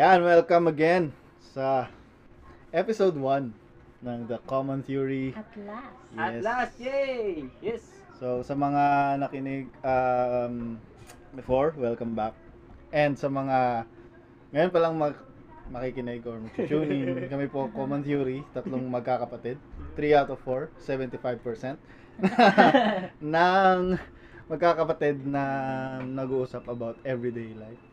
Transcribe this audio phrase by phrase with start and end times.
[0.00, 1.12] Ayan, welcome again
[1.52, 1.84] sa
[2.72, 3.52] episode 1
[4.00, 5.36] ng The Common Theory.
[5.36, 6.00] At last.
[6.16, 6.40] At Yes.
[6.40, 7.44] last, yay!
[7.60, 7.84] Yes!
[8.16, 8.80] So, sa mga
[9.20, 10.80] nakinig um,
[11.36, 12.32] before, welcome back.
[12.96, 13.84] And sa mga
[14.56, 15.20] ngayon pa lang mag-
[15.68, 19.60] makikinig or mag-tune in, kami po Common Theory, tatlong magkakapatid.
[20.00, 21.76] 3 out of 4, 75%
[23.36, 23.80] ng
[24.48, 25.44] magkakapatid na
[26.00, 27.89] nag-uusap about everyday life.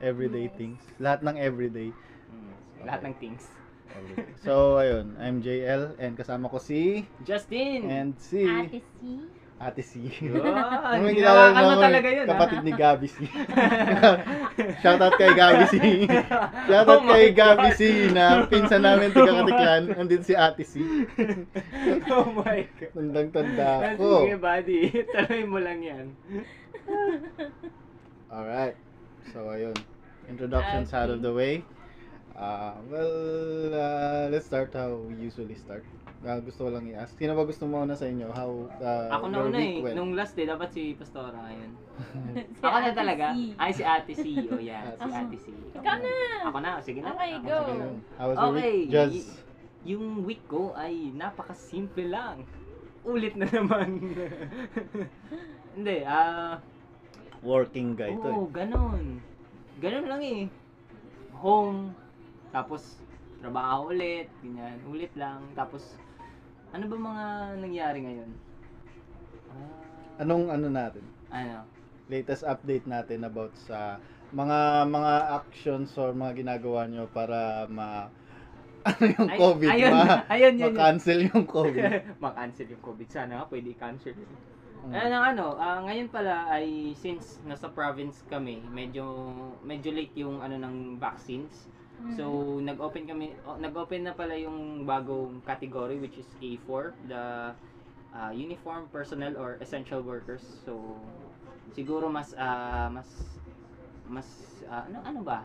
[0.00, 0.56] Everyday Yes.
[0.56, 0.80] things.
[0.96, 1.92] Lahat ng everyday.
[1.92, 2.52] Mm,
[2.88, 3.44] Lahat ng things.
[3.92, 4.32] everyday.
[4.40, 5.12] So, ayun.
[5.20, 7.84] I'm JL and kasama ko si Justin!
[7.84, 9.20] and si Ate C.
[9.60, 9.92] Ate C.
[10.24, 10.40] Yun!
[10.96, 12.32] Ano yung mo talaga yun, ha?
[12.32, 13.28] Kapatid ni Gabi C.
[14.82, 15.76] Shoutout kay Gabi C.
[16.72, 17.76] Shoutout Oh kay Gabi God.
[17.76, 19.82] C na pinsan namin tiga Katiklan.
[19.92, 20.80] Nandito si Ate C.
[22.08, 22.92] oh my God.
[22.96, 24.40] Tandang-tanda Sige, ko.
[24.40, 24.80] buddy.
[25.12, 26.06] Taluin mo lang yan.
[28.32, 28.80] Alright.
[29.28, 29.76] So, ayun.
[30.26, 31.64] Introductions out of the way.
[32.32, 33.14] Uh, well,
[33.74, 35.84] uh, let's start how we usually start.
[36.20, 37.16] Uh, gusto ko lang i-ask.
[37.16, 38.28] Sino ba gusto mo na sa inyo?
[38.28, 39.80] How uh, Ako na your una eh.
[39.80, 39.96] went?
[39.96, 41.70] Nung last day, dapat si Pastora ngayon.
[42.56, 43.24] Si Ako na talaga.
[43.32, 43.56] C.
[43.56, 44.24] Ay, si Ate C.
[44.48, 45.08] O yan, si.
[45.10, 45.46] Ate C.
[45.76, 46.12] Ikaw na.
[46.48, 46.70] Ako na.
[46.80, 47.12] Sige na.
[47.12, 47.56] Okay, Ako go.
[47.56, 47.86] sige na.
[48.16, 48.72] How was your Okay.
[48.76, 48.88] week?
[48.88, 49.28] Just, y-
[49.90, 52.44] yung week ko ay napakasimple lang.
[53.00, 53.88] Ulit na naman.
[55.76, 56.60] Hindi, ah...
[57.42, 58.36] working guy to eh.
[58.36, 59.20] Oo, ganun.
[59.80, 60.42] Ganun lang eh.
[61.40, 61.96] Home,
[62.52, 63.00] tapos
[63.40, 65.40] trabaho ulit, ganyan, ulit lang.
[65.56, 65.96] Tapos,
[66.70, 67.24] ano ba mga
[67.56, 68.30] nangyari ngayon?
[69.50, 71.04] Ah, Anong ano natin?
[71.32, 71.64] ano?
[72.10, 74.02] latest update natin about sa
[74.34, 78.10] mga mga actions or mga ginagawa nyo para ma
[78.90, 80.72] ano yung Ay- COVID ayun, ma ayun, yun, yun.
[80.74, 81.84] ma-cancel yung COVID.
[82.24, 83.08] Ma-cancel yung COVID.
[83.12, 84.30] Sana nga, pwede i-cancel yun.
[84.80, 84.96] Mm.
[84.96, 89.04] Ano, ano, ah, ngayon pala ay since nasa province kami, medyo
[89.60, 91.68] medyo late yung ano ng vaccines.
[92.00, 92.16] Mm.
[92.16, 92.24] So,
[92.64, 97.52] nag-open kami, oh, nag-open na pala yung bagong category which is A4, the
[98.16, 100.40] uh, uniform personnel or essential workers.
[100.64, 100.96] So,
[101.76, 103.08] siguro mas ah, mas
[104.08, 104.28] mas
[104.64, 105.44] ah, ano ano ba?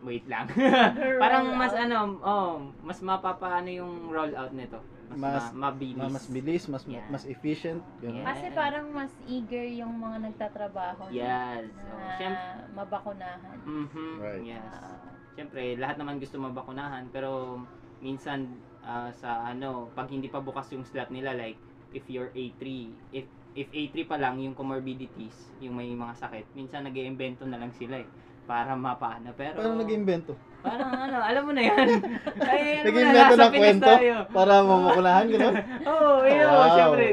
[0.00, 0.48] Wait lang.
[1.22, 4.80] Parang mas ano, oh, mas mapapaano yung rollout nito.
[5.08, 5.96] Mas, Mas- ma- mabilis.
[5.96, 7.08] Ma- mas bilis, mas Yeah.
[7.08, 8.20] mas efficient, ganun.
[8.20, 8.28] Yeah.
[8.28, 11.72] Kasi parang mas eager yung mga nagtatrabaho Yes.
[11.72, 13.56] na Oh, syempre, mabakunahan.
[13.58, 14.42] mhm, Right.
[14.46, 14.64] Yes.
[14.70, 15.00] Ah,
[15.32, 17.62] Siyempre, lahat naman gusto mabakunahan pero
[17.98, 18.46] minsan
[18.80, 21.56] ah, sa ano, pag hindi pa bukas yung slot nila like
[21.90, 22.62] if you're A3,
[23.10, 27.72] if if A3 pa lang yung comorbidities, yung may mga sakit, minsan nag-iimbento na lang
[27.72, 28.08] sila eh
[28.48, 29.36] para mapaano.
[29.36, 30.32] Pero Paano nag-invento?
[30.58, 31.86] parang ano, alam mo na yan.
[32.42, 34.14] Ay, ano na, Nag-invento nasa ng kwento tayo.
[34.32, 35.54] para mamukunahan, gano'n?
[35.86, 36.68] Oo, oh, yun, Wow.
[36.72, 37.06] siyempre.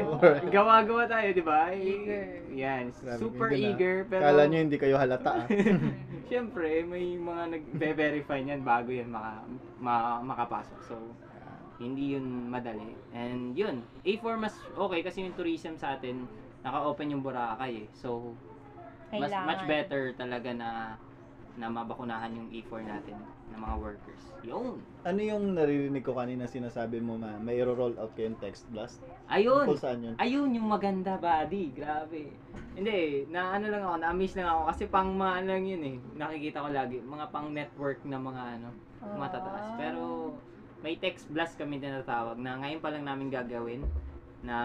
[0.50, 1.60] Gawa-gawa tayo, di ba?
[1.70, 2.26] Eager.
[2.50, 3.68] Yan, Grabe, super hindi na.
[3.70, 3.96] eager.
[4.08, 5.46] Pero, Kala nyo hindi kayo halata ah.
[6.26, 9.44] Siyempre, may mga nag-verify niyan bago yan maka,
[9.78, 10.80] ma, makapasok.
[10.82, 10.96] So,
[11.76, 12.96] hindi yun madali.
[13.12, 16.24] And yun, A4 mas okay kasi yung tourism sa atin,
[16.64, 17.88] naka-open yung Boracay eh.
[17.92, 18.32] So,
[19.06, 19.46] mas kailangan.
[19.46, 20.70] much better talaga na
[21.56, 23.16] na mabakunahan yung A4 natin
[23.52, 24.22] ng mga workers.
[24.44, 24.76] Yun.
[25.02, 29.00] Ano yung naririnig ko kanina sinasabi mo ma, may roll out kayong text blast?
[29.32, 29.64] Ayun.
[29.64, 30.14] Tungkol saan yun?
[30.20, 31.72] Ayun yung maganda, buddy.
[31.72, 32.28] Grabe.
[32.76, 35.96] Hindi, na ano lang ako, na-amaze lang ako kasi pang mga lang yun eh.
[36.20, 38.68] Nakikita ko lagi, mga pang network na mga ano,
[39.00, 39.16] Ah.
[39.16, 39.66] matataas.
[39.76, 40.32] Pero
[40.84, 43.80] may text blast kami tinatawag na ngayon pa lang namin gagawin
[44.44, 44.56] na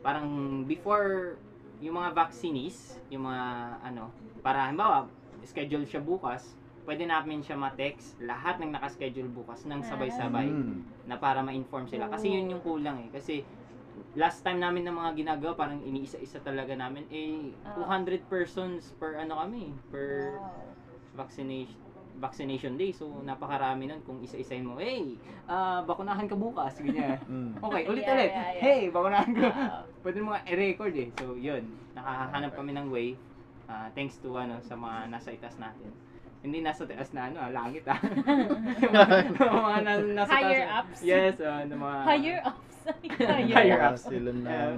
[0.00, 0.26] parang
[0.64, 1.36] before
[1.80, 3.44] yung mga vaccinees, yung mga
[3.84, 5.08] ano, para halimbawa,
[5.42, 10.80] schedule siya bukas, pwede namin siya ma-text lahat ng nakaschedule bukas ng sabay-sabay Hmm.
[11.04, 12.08] na para ma-inform sila.
[12.08, 13.10] Kasi yun yung kulang eh.
[13.10, 13.44] Kasi
[14.14, 17.76] last time namin ng mga ginagawa, parang iniisa-isa talaga namin, eh, Ah.
[17.76, 20.66] 200 persons per ano kami, per Wow.
[21.16, 21.78] vaccination
[22.12, 22.92] vaccination day.
[22.92, 26.76] So, napakarami nun kung isa-isahin mo, hey, ah bakunahan ka bukas.
[26.76, 27.16] Ganyan.
[27.24, 27.56] Hmm.
[27.64, 28.30] Okay, ulit Yeah, ulit.
[28.30, 28.60] yeah, yeah.
[28.60, 29.48] Hey, bakunahan ka.
[30.02, 31.08] Pwede mo nga i-record eh.
[31.16, 31.64] So, yun.
[31.94, 33.16] Nakahanap kami ng way.
[33.70, 35.94] Ah, thanks to ano sa mga nasa itas natin.
[36.40, 38.00] Hindi nasa taas na ano, ah, langit ah.
[39.38, 40.42] Yung mga na- nasa taas.
[40.42, 40.98] Higher ups.
[41.00, 42.76] Yes, ah, ng mga Higher ups.
[43.30, 44.02] Higher Higher Para ups.
[44.02, 44.74] sila ng Ah,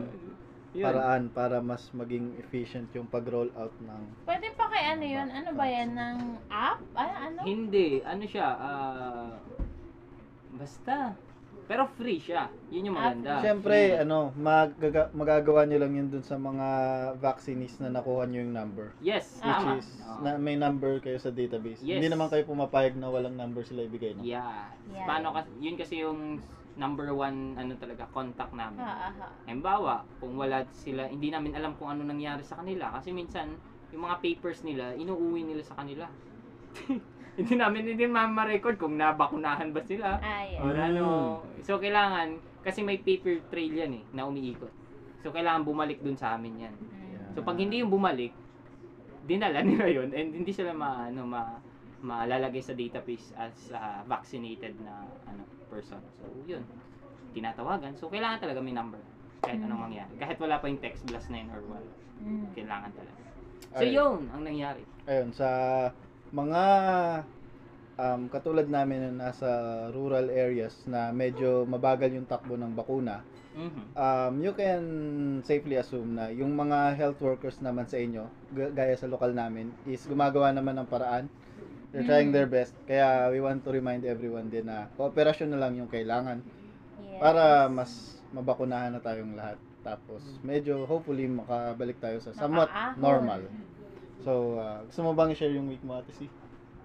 [0.72, 0.84] yun.
[0.84, 5.28] paraan para mas maging efficient yung pag-roll out ng Pwede pa kay ano yun?
[5.28, 5.92] Ano ba yan?
[5.92, 6.16] Ng
[6.48, 6.80] app?
[6.92, 7.40] Ah, ano?
[7.42, 9.32] Hindi, ano siya, ah
[10.52, 11.16] basta.
[11.64, 12.50] Pero free siya.
[12.68, 13.40] Yun yung Ah, maganda.
[13.40, 14.02] Siyempre, Free.
[14.02, 16.66] ano, magaga- magagawa nyo lang yun dun sa mga
[17.16, 18.92] vaccinees na nakuha nyo yung number.
[18.98, 19.78] Yes, Which tama.
[19.78, 20.20] is, Oo.
[20.20, 21.80] na, may number kayo sa database.
[21.80, 21.96] Yes.
[21.96, 24.22] Hindi naman kayo pumapayag na walang number sila ibigay, no?
[24.22, 24.68] Yeah.
[24.90, 25.06] Yeah.
[25.06, 26.42] Paano kasi, yun kasi yung
[26.72, 28.80] number one, ano talaga, contact namin.
[28.80, 29.28] Ha, ha.
[29.44, 32.90] Halimbawa, kung wala sila, hindi namin alam kung ano nangyari sa kanila.
[32.96, 33.54] Kasi minsan,
[33.92, 36.08] yung mga papers nila, inuuwi nila sa kanila.
[37.32, 40.20] hindi namin hindi ma-record kung nabakunahan ba sila.
[40.20, 41.40] Ay, Or ano.
[41.64, 44.70] So, kailangan, kasi may paper trail yan eh, na umiikot.
[45.24, 46.74] So, kailangan bumalik dun sa amin yan.
[46.76, 47.32] Mm.
[47.32, 48.34] So, pag hindi yung bumalik,
[49.24, 51.56] dinala nila yun and hindi sila ma, ano, ma,
[52.02, 56.02] malalagay sa database as ah, vaccinated na ano person.
[56.18, 56.66] So, yun.
[57.32, 57.94] Tinatawagan.
[57.96, 58.98] So, kailangan talaga may number.
[59.40, 59.66] Kahit Mm.
[59.70, 60.12] anong mangyari.
[60.18, 61.86] Kahit wala pa yung text blast na yun or what.
[62.20, 62.50] Mm.
[62.52, 63.22] Kailangan talaga.
[63.72, 63.94] So, Ayun.
[63.94, 64.82] yun ang nangyari.
[65.06, 65.48] Ayun, sa
[66.32, 66.64] mga
[67.94, 69.48] um, katulad namin na nasa
[69.92, 73.20] rural areas na medyo mabagal yung takbo ng bakuna,
[73.52, 73.84] Mhm.
[73.92, 74.82] um, you can
[75.44, 79.68] safely assume na yung mga health workers naman sa inyo, g- gaya sa lokal namin,
[79.84, 81.28] is gumagawa naman ng paraan.
[81.92, 82.36] They're trying Mm.
[82.40, 82.72] their best.
[82.88, 87.20] Kaya we want to remind everyone din na kooperasyon na lang yung kailangan Yes.
[87.20, 87.90] para mas
[88.32, 89.60] mabakunahan na tayong lahat.
[89.84, 92.96] Tapos medyo hopefully makabalik tayo sa somewhat Makaahon.
[92.96, 93.42] normal.
[94.24, 96.30] So, uh, gusto mo bang i-share yung week mo, Ate C?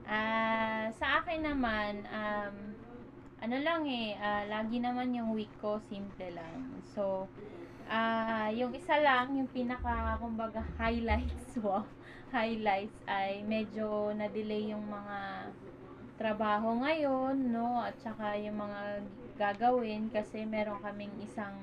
[0.08, 2.56] Ah, sa akin naman, um,
[3.44, 6.82] ano lang eh, ah, lagi naman yung week ko, simple lang.
[6.96, 7.28] So,
[7.92, 11.86] ah, yung isa lang, yung pinaka, kumbaga, highlights, wow,
[12.34, 15.18] highlights ay medyo na-delay yung mga
[16.18, 17.78] trabaho ngayon, no?
[17.84, 18.82] At saka yung mga
[19.38, 21.54] gagawin kasi meron kaming isang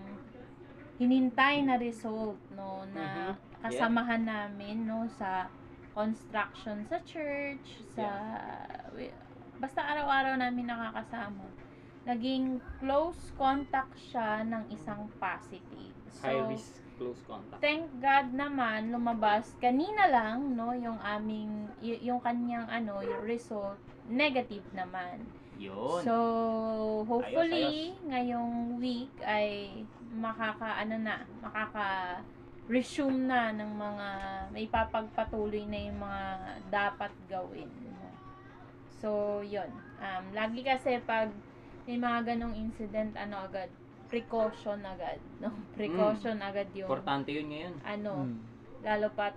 [1.00, 2.87] hinintay na result, no?
[2.94, 3.61] Na Mhm.
[3.65, 5.11] kasamahan namin, no?
[5.19, 5.50] Sa
[5.94, 8.06] construction sa church, sa
[8.93, 9.14] wi-
[9.56, 11.46] basta araw-araw namin nakakasama.
[12.05, 15.94] Naging close contact siya ng isang positive.
[16.12, 17.58] So, High risk close contact.
[17.58, 23.75] thank God naman lumabas kanina lang no yung aming y- yung kanyang ano yung result
[24.06, 25.26] negative naman.
[25.58, 26.02] Yun.
[26.02, 26.14] So
[27.02, 29.82] hopefully ngayong week ay
[30.14, 32.20] makaka ano na makaka
[32.64, 34.08] resume na ng mga
[34.50, 36.22] may papagpatuloy na yung mga
[36.69, 37.69] dapat gawin.
[37.84, 38.08] no.
[38.99, 39.08] So
[39.40, 39.69] yun.
[39.99, 41.28] Um, lagi kasi pag
[41.84, 43.69] may mga ganong incident ano agad
[44.08, 47.75] precaution agad no precaution agad yung Importante yun ngayon.
[47.84, 48.40] ano Hmm.
[48.81, 49.37] lalo pat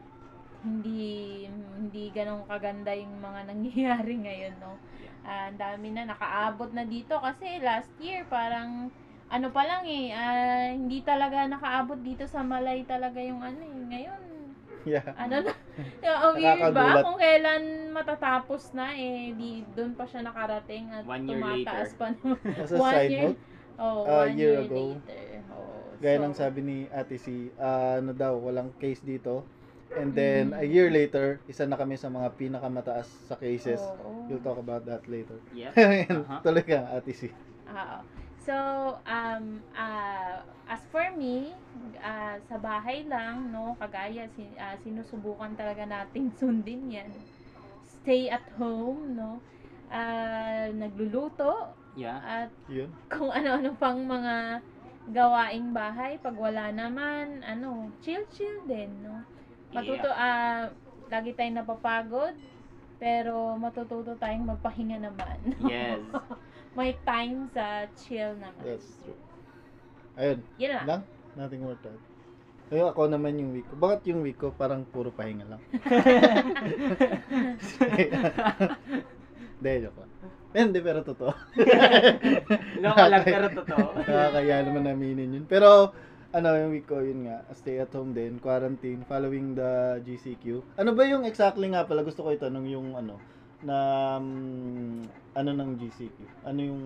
[0.64, 4.80] hindi hindi ganong kaganda yung mga nangyayari ngayon no
[5.24, 8.88] ang dami na nakaabot na dito kasi last year parang
[9.28, 13.76] ano pa lang eh ah, hindi talaga nakaabot dito sa Malay talaga yung ano eh
[13.88, 14.22] ngayon
[14.88, 15.04] Yeah.
[15.20, 15.52] ano na
[16.24, 21.28] ang weird ba kung kailan matatapos na eh di doon pa siya nakarating at One
[21.28, 22.00] year tumataas later.
[22.00, 22.40] pa no?
[22.56, 23.40] As a One side year- note,
[23.78, 27.28] oh one year year, ago, later oh, gaya so, ng sabi ni Ate C,
[27.60, 29.44] ah, ano daw, walang case dito.
[29.92, 30.62] And then, Mm.
[30.62, 33.82] a year later, isa na kami sa mga pinakamataas sa cases.
[33.82, 34.24] oo.
[34.28, 35.36] You'll talk about that later.
[35.52, 35.72] Yep.
[36.24, 36.36] Aha.
[36.40, 37.28] Tuloy ka, Ate C.
[37.68, 37.98] Oo.
[38.48, 38.56] So,
[39.04, 40.40] um, ah,
[40.72, 41.52] as for me,
[42.00, 47.12] ah, sa bahay lang, no, kagaya, sin, ah, sinusubukan talaga nating sundin yan.
[47.84, 49.44] Stay at home, no,
[49.92, 52.24] ah, nagluluto, Yeah.
[52.24, 52.88] at Yun.
[53.12, 54.64] kung ano-ano pang mga
[55.12, 59.28] gawaing bahay, pag wala naman, ano, chill-chill din, no.
[59.76, 60.72] Matuto, ah,
[61.12, 62.32] lagi tayong napapagod,
[62.96, 65.38] pero matututo tayong magpahinga naman.
[65.68, 66.00] Yes.
[66.78, 68.62] May time sa chill naman.
[68.62, 69.18] That's true.
[70.14, 70.40] Ayun.
[70.62, 70.86] Yun lang.
[70.86, 71.02] Lang?
[71.34, 72.04] Nothing more to add.
[72.68, 73.74] Ayun, ako naman yung week ko.
[73.82, 75.62] Bakit yung week ko parang puro pahinga lang?
[79.58, 80.12] Hindi, joke lang.
[80.54, 81.34] Eh, Hindi, pero totoo.
[82.84, 83.88] Loko lang pero totoo.
[84.04, 85.46] Nakakaya naman aminin yun.
[85.48, 85.96] Pero,
[86.36, 90.78] ano, yung week ko, yun nga, stay at home din, quarantine, following the GCQ.
[90.78, 93.16] Ano ba yung exactly nga pala, gusto ko itanong yung ano,
[93.64, 93.78] na,
[94.18, 95.02] um,
[95.34, 96.18] ano ng GCQ?
[96.46, 96.84] Ano yung,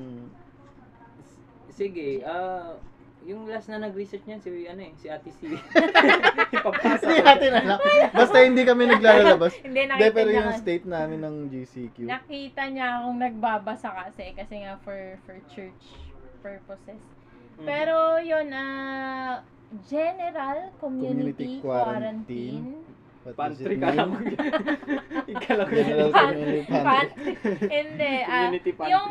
[1.72, 2.76] Sige, ah
[3.22, 5.54] yung last na nag-research niyan si ano eh, si Ate C.
[6.58, 7.06] Ipapasa.
[7.06, 7.78] hindi natin alam.
[8.10, 9.54] Basta hindi kami naglalabas.
[9.62, 10.40] Hindi, Hindi, nakita pero niya.
[10.42, 11.98] yung state namin ng GCQ.
[12.10, 16.02] nakita niya akong nagbabasa kasi, kasi nga for for church
[16.42, 16.98] purposes.
[17.62, 17.66] Mhm.
[17.70, 19.46] Pero yun, ah,
[19.86, 22.82] general Community community, quarantine.
[23.22, 24.18] What Pantry ka lang.
[25.30, 26.10] Ikala ko yun.
[26.10, 26.60] pantry.
[26.66, 27.34] Pantry.
[27.78, 28.14] Hindi.
[28.26, 28.90] ah, pantry.
[28.90, 29.08] yung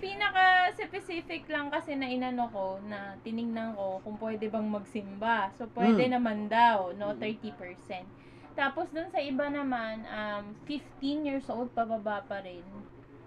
[0.00, 5.52] pinaka-specific lang kasi na inano ko, na tiningnan ko kung pwede bang magsimba.
[5.52, 6.12] So, pwede Mm.
[6.14, 7.12] naman daw, no?
[7.12, 7.20] Mm.
[7.20, 8.08] 30%.
[8.52, 12.64] Tapos, dun sa iba naman, um, 15 years old pababa pa rin.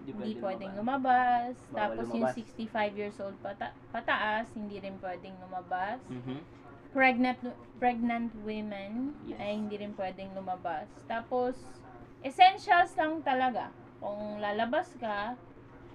[0.03, 1.55] Hindi pwedeng lumabas.
[1.69, 2.35] Bawal Tapos, yung lumabas.
[2.35, 6.01] 65 years old pata- pataas, hindi rin pwedeng lumabas.
[6.09, 6.41] Mhm.
[6.93, 7.41] Pregnant
[7.81, 9.41] pregnant women Yes.
[9.41, 10.87] ay hindi rin pwedeng lumabas.
[11.09, 11.57] Tapos,
[12.21, 13.73] essentials lang talaga.
[13.97, 15.33] Kung lalabas ka,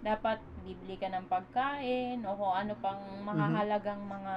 [0.02, 4.36] dapat bibili ka ng pagkain o kung ano pang mahahalagang mga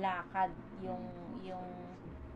[0.00, 1.02] lakad yung
[1.42, 1.66] yung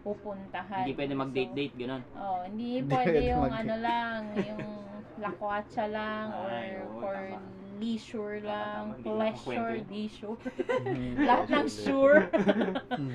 [0.02, 0.86] pupuntahan.
[0.86, 2.02] Hindi pwede mag-date-date ganun.
[2.12, 4.62] So, oh, hindi Hindi pwede yung ano lang, yung
[5.18, 7.38] lakwatsa lang or Ay, oo, for tama.
[7.76, 10.36] Leisure lang, pleasure, leisure.
[10.84, 11.14] Mm.
[11.28, 12.28] Lahat ng sure.
[12.92, 13.14] Mm.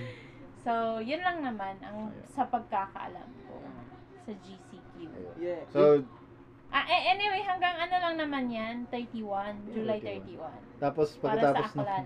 [0.64, 3.58] so, yun lang naman ang sa pagkakaalam ko
[4.26, 4.96] sa GCQ.
[5.42, 5.66] Yeah.
[5.74, 6.06] So,
[6.72, 10.40] Ah, eh, anyway, hanggang ano lang naman yan, 31, July 31.
[10.40, 10.80] 31.
[10.80, 12.06] tapos Para sa pagkatapos Aklan.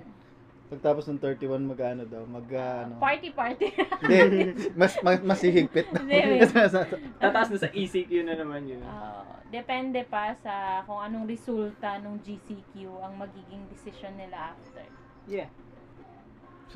[0.76, 3.00] Pagtapos ng 31 mag-ano daw, mag ah, ano.
[3.00, 3.72] Party, party.
[4.04, 6.04] Hindi, mas mas, mas hihigpit na.
[6.04, 6.44] Hindi,
[7.24, 8.84] Tataas na sa ECQ na naman yun.
[8.84, 14.84] Ah, depende pa sa kung anong resulta ng GCQ ang magiging decision nila after.
[15.32, 15.48] Yeah.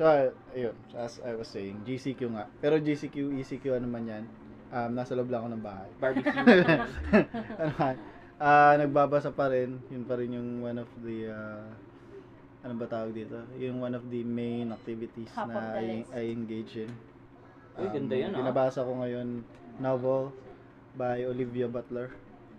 [0.00, 0.08] So,
[0.56, 2.48] ayun, as I was saying, GCQ nga.
[2.64, 4.24] Pero GCQ, ECQ, ano man yan,
[4.72, 5.90] um, nasa loob lang ako ng bahay.
[6.00, 6.32] Barbecue.
[7.60, 7.96] ano man,
[8.40, 11.68] ah, nagbabasa pa rin, yun pa rin yung one of the, ah,
[12.60, 13.40] ano ba tawag dito?
[13.56, 16.10] Yung one of the main activities Top of na the I, list.
[16.12, 16.90] I engage in.
[17.76, 18.38] Uy, ganda yun, ah.
[18.38, 19.40] Binabasa ko ngayon,
[19.78, 20.34] novel
[20.94, 22.12] by Olivia Butler.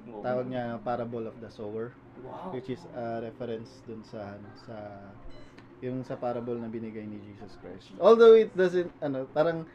[0.10, 0.26] Wow.
[0.26, 1.94] Tawag niya Parable of the Sower.
[2.22, 2.54] Wow.
[2.54, 4.76] which is a reference dun sa ano, sa
[5.82, 7.98] yung sa parable na binigay ni Jesus Christ.
[7.98, 9.66] Although it doesn't ano, parang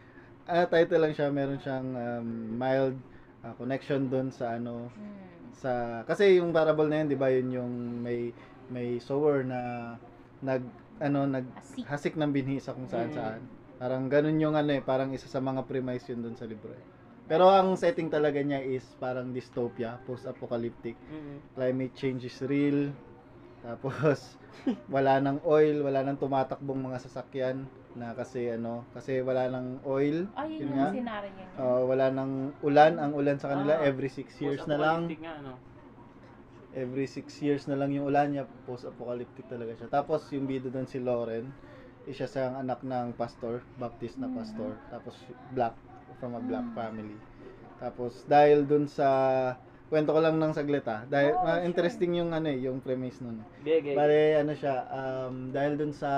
[0.47, 2.95] ah, title lang siya, meron siyang um, mild
[3.43, 5.51] ah, connection dun sa ano Hmm.
[5.57, 5.71] sa
[6.07, 8.31] kasi yung parable na yun, 'di ba, yun yung may
[8.71, 9.95] may sower na
[10.41, 10.63] nag
[10.97, 11.85] ano nag Asik.
[11.85, 13.17] hasik ng binhi sa kung saan Mm.
[13.17, 13.43] saan.
[13.77, 16.85] Parang ganun yung ano eh, parang isa sa mga premise yun dun sa libro eh.
[17.27, 21.37] Pero ang setting talaga niya is parang dystopia, post-apocalyptic Mm.
[21.53, 22.89] climate change is real.
[23.61, 24.39] Tapos
[24.89, 30.25] wala nang oil, wala nang tumatakbong mga sasakyan na kasi ano, kasi wala nang oil.
[30.33, 30.87] Ay, Yun yun nga.
[30.87, 31.47] yung scenario niya.
[31.57, 35.09] Uh, wala nang ulan, ang ulan sa kanila Ah, every 6 years na lang.
[35.09, 35.57] Nga, ano?
[36.77, 39.87] Every 6 years na lang yung ulan niya, post-apocalyptic talaga siya.
[39.89, 41.49] Tapos yung bida doon si Lauren,
[42.05, 44.37] isa siyang anak ng pastor, Baptist na Mm.
[44.37, 44.77] pastor.
[44.93, 45.17] Tapos
[45.57, 45.73] black,
[46.21, 46.77] from a black Mm.
[46.77, 47.17] family.
[47.81, 49.09] Tapos dahil dun sa
[49.89, 51.09] kwento ko lang ng saglit ah.
[51.09, 51.65] Dahil Oh, sure.
[51.65, 53.41] interesting yung ano eh, yung premise nun.
[53.97, 56.11] Bale, ano siya, um, dahil dun sa,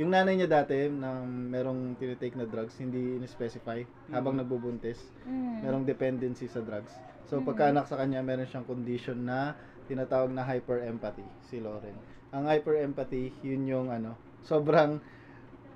[0.00, 4.40] yung nanay niya dati, na merong tinitake na drugs, hindi in-specify, habang Mm.
[4.40, 5.60] nagbubuntis, Hmm.
[5.60, 6.96] merong dependency sa drugs.
[7.28, 7.44] So, Mm.
[7.44, 9.52] pagkaanak sa kanya, meron siyang condition na
[9.84, 11.92] tinatawag na hyper-empathy, si Lauren.
[12.32, 14.96] Ang hyper-empathy, yun yung ano, sobrang,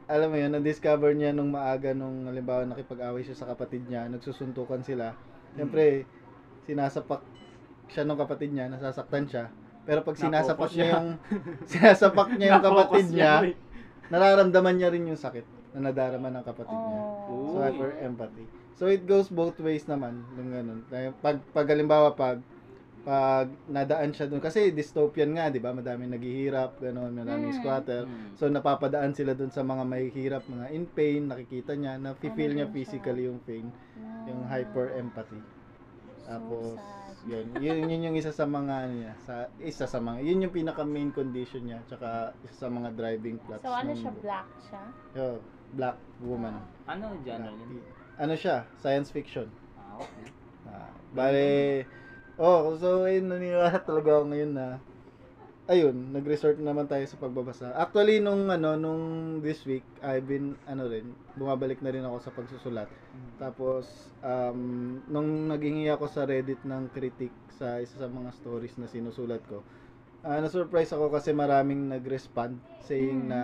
[0.08, 4.80] alam mo yun, na-discover niya nung maaga nung halimbawa nakipag-away siya sa kapatid niya, nagsusuntukan
[4.80, 5.12] sila.
[5.52, 6.08] Siyempre,
[6.64, 7.20] sinasapak
[7.92, 9.52] siya nung kapatid niya, nasasaktan siya.
[9.84, 11.08] Pero pag sinasapak Napokus niya yung
[11.72, 13.56] sinasapak niya yung kapatid niya, eh.
[14.08, 15.44] nararamdaman niya rin yung sakit
[15.76, 17.00] na nadarama ng kapatid niya.
[17.28, 17.52] Oh.
[17.52, 18.46] So, hyper empathy.
[18.78, 20.24] So, it goes both ways naman.
[20.34, 20.80] Yung ganun.
[21.20, 22.40] Pag, pag halimbawa, pag,
[23.02, 25.74] pag nadaan siya doon, kasi dystopian nga, di ba?
[25.74, 27.58] Madaming naghihirap, gano'n, madaming Mm.
[27.58, 28.06] squatter.
[28.06, 28.38] Mm.
[28.38, 32.30] So, napapadaan sila doon sa mga may hirap, mga in pain, nakikita niya, na feel
[32.32, 32.76] Ano niya yun siya?
[32.78, 33.66] physically yung pain,
[34.30, 34.54] yung Ah.
[34.54, 35.42] hyper empathy.
[35.42, 37.14] So Tapos, sad.
[37.26, 40.54] yun, yun, yun yung isa sa mga, ano niya, sa, isa sa mga, yun yung
[40.54, 43.66] pinaka main condition niya, tsaka isa sa mga driving plots.
[43.66, 44.22] So, ano siya, book.
[44.22, 44.82] black siya?
[45.12, 45.26] Yo,
[45.74, 46.54] black woman.
[46.86, 47.82] Ano genre yun?
[48.20, 48.68] Ano siya?
[48.84, 49.48] Science fiction.
[49.78, 50.26] Ah, okay.
[50.68, 51.84] Ah, bale,
[52.38, 54.66] oh, so ayun, naniniwala talaga ako ngayon na,
[55.66, 57.72] ayun, nag-resort naman tayo sa pagbabasa.
[57.74, 59.02] Actually, nung, ano, nung
[59.40, 62.88] this week, I've been, ano rin, bumabalik na rin ako sa pagsusulat.
[63.40, 63.88] Tapos,
[64.22, 69.42] um, nung naghingi ako sa Reddit ng critic sa isa sa mga stories na sinusulat
[69.50, 69.64] ko,
[70.22, 72.54] ah na-surprise ako kasi maraming nag-respond
[72.86, 73.30] saying Mm.
[73.34, 73.40] na,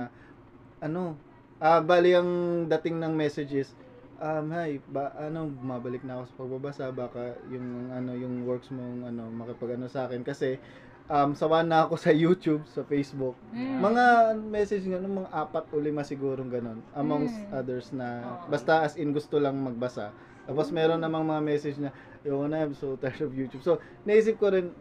[0.79, 1.19] ano,
[1.59, 2.31] ah, bali ang
[2.71, 3.75] dating ng messages,
[4.19, 8.83] um, hi, ba, ano, bumabalik na ako sa pagbabasa, baka yung, ano, yung works mo,
[9.07, 10.59] ano, makipag, ano, sa akin, kasi,
[11.07, 13.79] um, sawa na ako sa YouTube, sa Facebook, Mm.
[13.81, 14.05] mga
[14.39, 17.55] message nga, nung mga apat o lima sigurong ganun, amongst Mm.
[17.55, 18.07] others na,
[18.51, 20.11] basta as in gusto lang magbasa.
[20.49, 21.93] Tapos meron namang mga message na,
[22.25, 23.63] yo na, I'm so tired of YouTube.
[23.63, 24.73] So, naisip ko rin,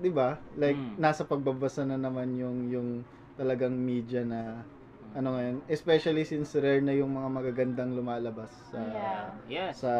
[0.00, 0.98] di ba, like, Mm.
[0.98, 2.88] nasa pagbabasa na naman yung, yung
[3.36, 4.64] talagang media na,
[5.14, 9.26] ano ngayon, especially since rare na yung mga magagandang lumalabas sa, Yeah.
[9.50, 9.74] Yes.
[9.82, 9.92] sa,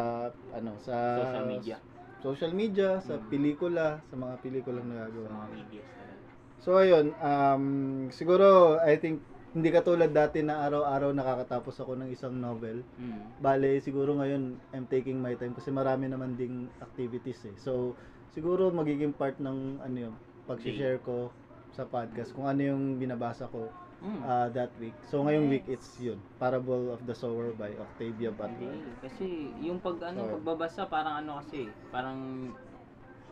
[0.54, 1.76] ano, sa, Social media.
[2.20, 3.26] social media, sa Mm.
[3.32, 5.28] pelikula, sa mga pelikulang Sa nagagawa.
[5.32, 6.28] mga medias talaga.
[6.60, 7.64] So ayun, um,
[8.12, 9.24] siguro I think
[9.56, 12.84] hindi katulad dati na araw-araw nakakatapos ako ng isang novel.
[13.00, 13.24] Mm.
[13.40, 17.56] Bale, siguro ngayon I'm taking my time kasi marami naman ding activities eh.
[17.56, 17.96] So
[18.30, 20.14] siguro magiging part ng ano yun,
[20.44, 21.32] pag-share ko
[21.70, 24.24] sa podcast kung ano yung binabasa ko Mm.
[24.24, 24.96] uh, that week.
[25.12, 25.76] So ngayong week Nice.
[25.76, 28.72] it's yun, Parable of the Sower by Octavia Butler.
[28.72, 32.48] Hindi, kasi yung pag ano So, pagbabasa parang ano kasi, parang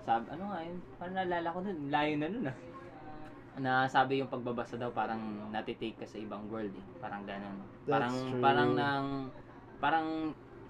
[0.04, 2.56] sab ano nga yun, parang naalala ko nun, layo na nun ah.
[3.58, 6.86] Na sabi yung pagbabasa daw parang natitake ka sa ibang world eh.
[7.00, 7.64] Parang ganun.
[7.82, 8.42] That's parang true.
[8.44, 9.06] parang nang
[9.80, 10.06] parang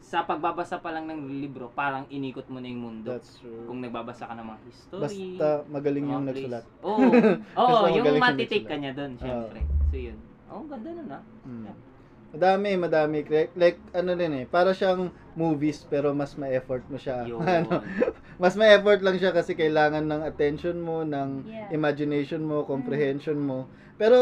[0.00, 3.12] sa pagbabasa pa lang ng libro, parang inikot mo na yung mundo.
[3.12, 3.66] That's true.
[3.68, 5.02] Kung nagbabasa ka ng mga history.
[5.04, 6.34] Basta magaling yung place.
[6.48, 6.64] nagsulat.
[6.80, 6.98] Oo.
[7.60, 9.60] Oo, Basta yung matitake ka niya doon, syempre.
[9.92, 10.18] So yun.
[10.48, 11.22] Oh, ganda nun ah.
[11.44, 11.66] Mm.
[12.28, 13.18] Madami, madami.
[13.24, 17.24] Like, like, ano din eh, para siyang movies pero mas ma-effort mo siya.
[17.40, 17.80] Ano,
[18.36, 21.68] mas ma-effort lang siya kasi kailangan ng attention mo, ng Yeah.
[21.72, 23.68] imagination mo, comprehension mo.
[23.98, 24.16] Pero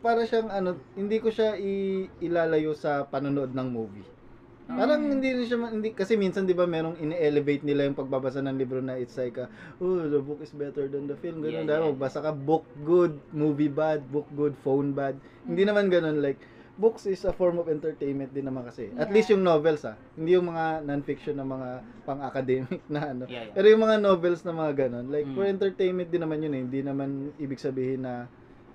[0.00, 4.06] para siyang ano, hindi ko siya i- ilalayo sa panonood ng movie.
[4.66, 8.58] Parang hindi rin siya hindi kasi minsan 'di ba merong ini-elevate nila yung pagbabasa ng
[8.58, 9.46] libro na it's like a,
[9.78, 11.86] oh the book is better than the film ganun Yeah, yeah.
[11.86, 15.14] magbasa ka book good movie bad book good phone bad
[15.46, 15.68] hindi Mm.
[15.70, 16.42] naman ganun like
[16.76, 19.14] books is a form of entertainment din naman kasi at Yeah.
[19.14, 21.68] least yung novels ah hindi yung mga non-fiction na mga
[22.02, 23.54] pang-academic na ano Yeah, yeah.
[23.54, 25.34] pero yung mga novels na mga ganun like Mm.
[25.38, 27.08] for entertainment din naman yun eh hindi naman
[27.38, 28.26] ibig sabihin na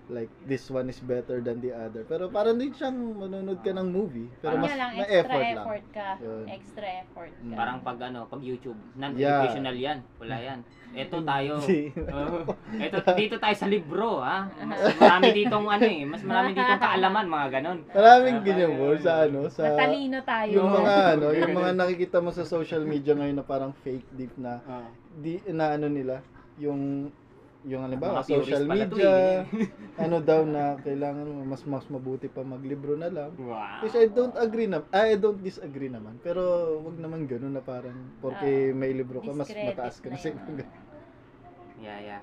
[0.10, 3.89] like this one is better than the other pero parang din siyang manonood ka ng
[3.91, 6.10] movie pero mas lang, na extra effort lang effort ka.
[6.20, 6.43] Yun.
[6.51, 7.55] Extra effort ka.
[7.55, 10.00] Parang pag ano, pag YouTube, non-educational yan.
[10.20, 10.60] Wala yan.
[10.91, 11.53] Ito tayo.
[12.20, 12.38] Oo.
[12.75, 14.51] Ito dito tayo sa libro, ha.
[14.60, 17.79] Mas marami ditong ano eh, mas marami ditong kaalaman, mga ganon.
[17.88, 20.51] Maraming Ah, ganyan bro sa ano sa Matalino tayo.
[20.51, 24.34] yung mga ano, yung mga nakikita mo sa social media ngayon na parang fake deep
[24.36, 24.60] na
[25.15, 26.20] di na ano nila,
[26.60, 27.12] yung
[27.62, 29.70] yung halimbawa social to media, eh.
[30.03, 33.38] ano daw na kailangan mo mas mas mabuti pa maglibro na lang.
[33.38, 33.86] Wow.
[33.86, 36.18] Which I don't agree na, I don't disagree naman.
[36.25, 36.41] Pero
[36.82, 40.22] wag naman gano'n na parang porque Ah, may libro ka mas mataas ka na na
[40.22, 40.58] sa yun.
[41.82, 42.22] Yeah, yeah.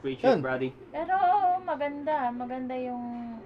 [0.00, 0.72] Preach it, brody.
[0.92, 1.16] Pero
[1.64, 3.36] maganda, maganda yung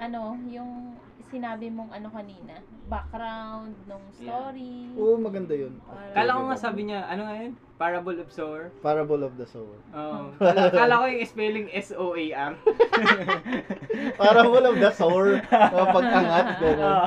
[0.00, 0.96] ano, yung
[1.28, 2.56] sinabi mong ano kanina,
[2.88, 4.96] background nung story.
[4.96, 5.76] Oo, maganda 'yun.
[6.16, 7.52] Kala ko nga sabi niya, ano nga yun?
[7.78, 8.74] Parable of Sower.
[8.82, 9.78] Parable of the Sower.
[9.94, 10.34] Oo.
[10.42, 12.52] Kala, kala ko yung spelling S-O-A-R.
[14.18, 15.38] Parable of the Sower.
[15.46, 16.82] Mga pag-angat gano'n.
[16.82, 17.06] Oo.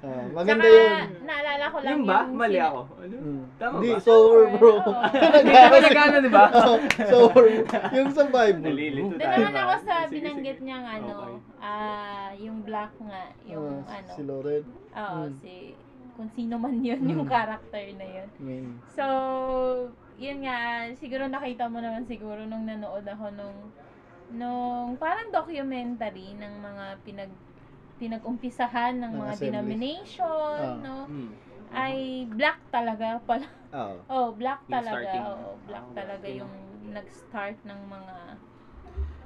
[0.00, 1.04] Ah, maganda Saka, 'yun.
[1.22, 2.18] naalala ko lang Yung ba?
[2.22, 2.80] yung Mali sina- ako.
[2.96, 3.16] Ano?
[3.20, 3.42] Mm.
[3.54, 4.00] Tama Hindi, ba?
[4.00, 4.72] sower bro.
[4.72, 4.92] Oo.
[5.36, 6.44] Hindi ba nagano, di ba?
[6.50, 6.76] Oh,
[7.06, 7.46] sower.
[7.92, 8.64] Yung sa Bible.
[8.66, 11.36] Nalilito Doon tayo naman ako sa Sige, binanggit niyang ano, Okay.
[11.60, 14.64] ah, yung black nga, yung Ah, ano, Si Loren.
[14.90, 15.32] oo, Mm.
[15.38, 15.52] si,
[16.20, 17.32] kung sino man yun, yung Mm.
[17.32, 18.28] character na yun.
[18.36, 19.04] Mean, So,
[20.20, 23.58] yun nga, siguro nakita mo naman siguro nung nanood ako nung,
[24.28, 27.32] nung parang documentary ng mga pinag,
[27.96, 29.48] pinag-umpisahan ng Ng mga assembly.
[29.48, 30.84] denomination, Ah.
[30.84, 30.96] no?
[31.08, 31.30] Hmm.
[31.72, 33.48] Ay, black talaga pala.
[33.72, 33.98] oo.
[34.10, 35.12] Oh, black talaga.
[35.32, 36.36] Oo, black Ah, talaga okay.
[36.36, 36.52] yung
[36.90, 38.14] nag-start ng mga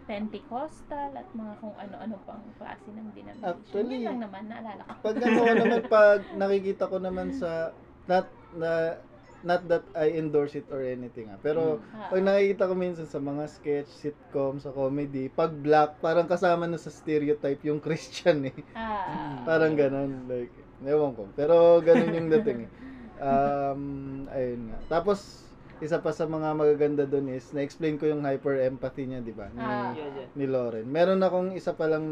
[0.05, 3.45] Pentecostal at mga kung ano-ano pang klase ng denomination.
[3.45, 4.93] Actually, Yun lang naman, naalala ko.
[5.03, 7.73] Pag ano naman, pag nakikita ko naman sa,
[8.05, 9.01] not, na,
[9.41, 11.37] not that I endorse it or anything ah.
[11.39, 12.09] Pero, Ah.
[12.09, 16.77] pag nakikita ko minsan sa mga sketch, sitcom, sa comedy, pag black, parang kasama na
[16.77, 18.57] sa stereotype yung Christian eh.
[18.73, 21.29] Ah, Parang ganun, like, ewan ko.
[21.33, 22.73] Pero ganun yung dating eh.
[23.15, 24.79] Um, ayun nga.
[24.91, 25.44] Tapos,
[25.85, 29.53] isa pa sa mga magaganda doon is, na-explain ko yung hyper-empathy niya, di ba?
[29.53, 29.93] Ni, Ah.
[30.33, 30.89] Ni Lauren.
[30.89, 32.05] Meron akong isa pa lang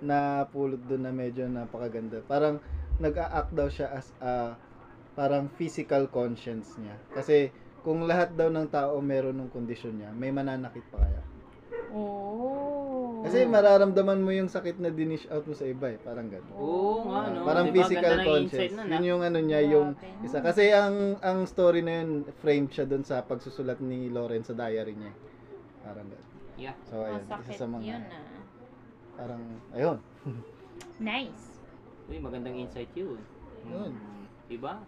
[0.00, 2.24] na pulot doon na medyo napakaganda.
[2.24, 2.56] Parang
[2.96, 4.56] nag-a-act daw siya as a
[5.18, 6.94] parang physical conscience niya.
[7.12, 7.50] Kasi
[7.82, 11.22] kung lahat daw ng tao meron ng kondisyon niya, may mananakit pa kaya.
[11.90, 12.67] Oh.
[13.24, 15.98] Kasi mararamdaman mo yung sakit na dinish out mo sa iba eh.
[15.98, 16.54] Parang gano'n.
[16.54, 17.42] Oo nga, no?
[17.42, 18.74] Parang Diba, physical conscience.
[18.76, 19.08] nun, Yun ah.
[19.10, 20.24] yung ano niya, yung Grabe.
[20.26, 20.38] isa.
[20.38, 24.94] Kasi ang ang story na yun, framed siya doon sa pagsusulat ni Lauren sa diary
[24.94, 25.12] niya.
[25.82, 26.26] Parang gano'n.
[26.58, 26.74] Yeah.
[26.90, 27.22] So, ayun.
[27.22, 28.42] Isa Masakit sa mga, yun ah.
[29.14, 29.42] parang,
[29.74, 29.98] ayun.
[30.98, 31.42] Nice.
[32.10, 33.18] Uy, magandang insight yun.
[33.66, 33.92] Yun.
[34.48, 34.82] Diba?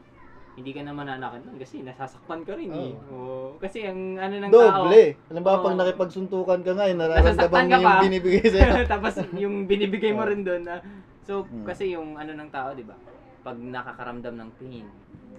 [0.60, 2.92] Hindi ka naman nanakit nun kasi nasasaktan ka rin eh.
[3.08, 3.56] Oo.
[3.56, 4.84] Kasi ang ano ng tao.
[4.84, 5.16] Doble.
[5.32, 5.80] Alam ba, pag Oo.
[5.80, 8.04] nakipagsuntukan ka nga, eh, Nasasaktan nararamdaman mo ka yung pa.
[8.04, 8.84] binibigay sa'yo.
[8.92, 10.84] Tapos yung binibigay mo rin doon na
[11.24, 11.64] so Mm.
[11.64, 12.92] kasi yung ano ng tao, 'di ba?
[13.40, 14.84] Pag nakakaramdam ng pain,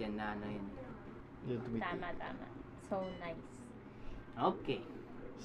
[0.01, 0.65] yan na ano yun.
[1.45, 1.86] Yun, tumiti.
[1.86, 2.45] Tama, tama.
[2.89, 3.45] So nice.
[4.34, 4.81] Okay.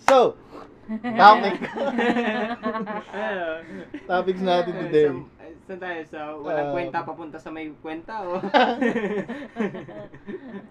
[0.09, 0.41] So,
[1.21, 1.57] topic.
[4.07, 5.07] Topics natin today.
[5.11, 5.15] Sa,
[5.67, 6.01] saan tayo?
[6.07, 8.39] Sa walang Um, kwenta papunta sa may kwenta o?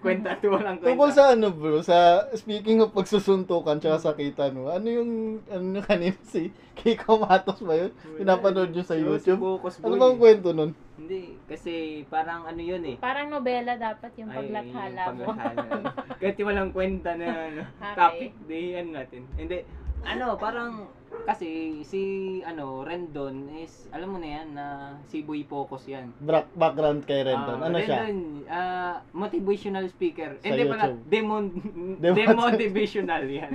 [0.02, 0.88] kwenta to walang kwenta.
[0.88, 5.10] Tungkol sa ano bro, sa speaking of pagsusuntukan tsaka sakitan mo, ano yung,
[5.46, 7.92] ano yung kanina si Kiko Matos ba yun?
[8.16, 9.40] Pinapanood nyo sa YouTube?
[9.40, 10.72] Focus Ano bang kwento nun?
[10.96, 12.96] Hindi, kasi parang ano yun eh.
[12.96, 15.28] Parang nobela dapat yung paglathala mo.
[16.20, 17.94] Kahit walang kwenta na ano, Okay.
[17.94, 19.22] topic, di ano natin.
[19.36, 19.56] Hindi,
[20.02, 20.88] ano, parang,
[21.24, 21.48] kasi
[21.82, 22.02] si,
[22.42, 24.66] ano, Rendon is, alam mo na yan, na
[25.04, 26.12] si Boy Focus yan.
[26.18, 27.58] Back, background kay Rendon.
[27.58, 27.96] Ah, ano siya?
[28.02, 30.36] Rendon, ah, motivational speaker.
[30.36, 31.02] Sa Hindi pala, YouTube.
[31.08, 31.44] demon,
[32.20, 33.50] demotivational yan.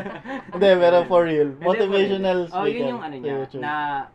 [0.52, 1.52] Hindi, pero for real.
[1.54, 2.50] For Motivational real.
[2.50, 2.72] Oh, speaker.
[2.72, 3.60] yun yung ano niya, YouTube.
[3.60, 3.74] na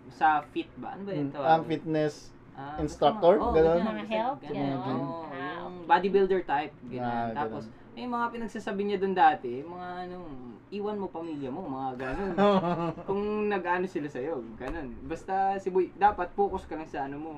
[0.09, 0.95] sa fit ba?
[0.95, 1.27] Ano ba yun?
[1.27, 1.47] Mm, tawag?
[1.47, 2.15] ang fitness,
[2.57, 3.37] Ah, Instructor?
[3.37, 3.53] Ganon?
[3.53, 4.57] ganun, Mga health, ganun.
[4.57, 4.97] ganon?
[4.97, 5.85] Oo, Ah, okay.
[5.85, 7.05] bodybuilder type, ganun.
[7.05, 7.63] Ah, Tapos.
[7.97, 10.29] May mga pinagsasabi niya doon dati, mga ano,
[10.69, 12.33] iwan mo pamilya mo, mga ganun.
[13.09, 14.93] Kung nag-ano sila sa'yo, ganun.
[15.09, 17.31] Basta si Boy, dapat focus ka lang sa ano mo.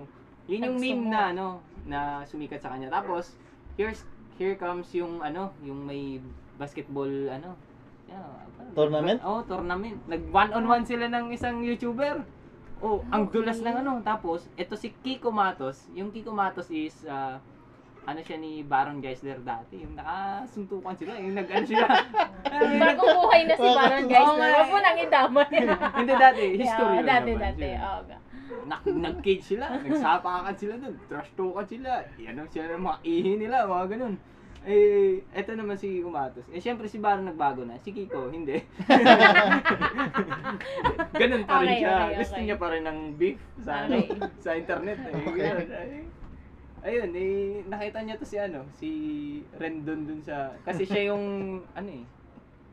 [0.52, 2.92] Yun yung meme na ano, na sumikat sa kanya.
[2.92, 3.40] Tapos,
[3.80, 4.04] here's,
[4.36, 6.20] here comes yung ano, yung may
[6.60, 7.56] basketball, ano,
[8.12, 8.28] yeah,
[8.76, 9.24] Tournament?
[9.24, 9.96] Oo, oh, tournament.
[10.12, 12.20] Nag one-on-one sila ng isang YouTuber.
[12.84, 13.40] Oh, ang Okay.
[13.40, 14.04] dulas ng ano.
[14.04, 15.88] Tapos, ito si Kiko Matos.
[15.96, 17.40] Yung Kiko Matos is, ah,
[18.10, 19.80] ano siya ni Baron Geisler dati.
[19.80, 21.14] Yung nakasuntukan sila.
[21.16, 22.10] Yung nag-ano nag-
[22.82, 24.66] Bagong buhay na si Baron Huwag eh.
[24.66, 25.78] mo nang idama niya.
[26.00, 27.62] Hindi dati, history Yeah, Dati, naman dati.
[27.64, 27.80] siya.
[27.80, 28.18] Oo nga.
[28.66, 33.58] Nak nag-cage sila, nagsapakan sila dun, trash talkan sila, yan sila ng mga ihi nila,
[33.64, 34.16] mga ganun.
[34.60, 36.44] Eh, eto naman si Umatos.
[36.50, 37.78] Eh, syempre si Baron nagbago na.
[37.78, 38.58] Si Kiko, hindi.
[41.14, 41.94] ganun pa rin Okay, siya.
[41.96, 42.44] okay, Gusto okay.
[42.44, 44.20] niya pa rin ng beef sa, ano, Okay.
[44.42, 44.98] sa internet.
[45.00, 45.14] Eh.
[45.24, 46.04] Okay.
[46.80, 48.90] Ayun, eh, nakita niya to si ano, si
[49.60, 51.24] Rendon dun sa, kasi siya yung,
[51.80, 52.06] ano eh,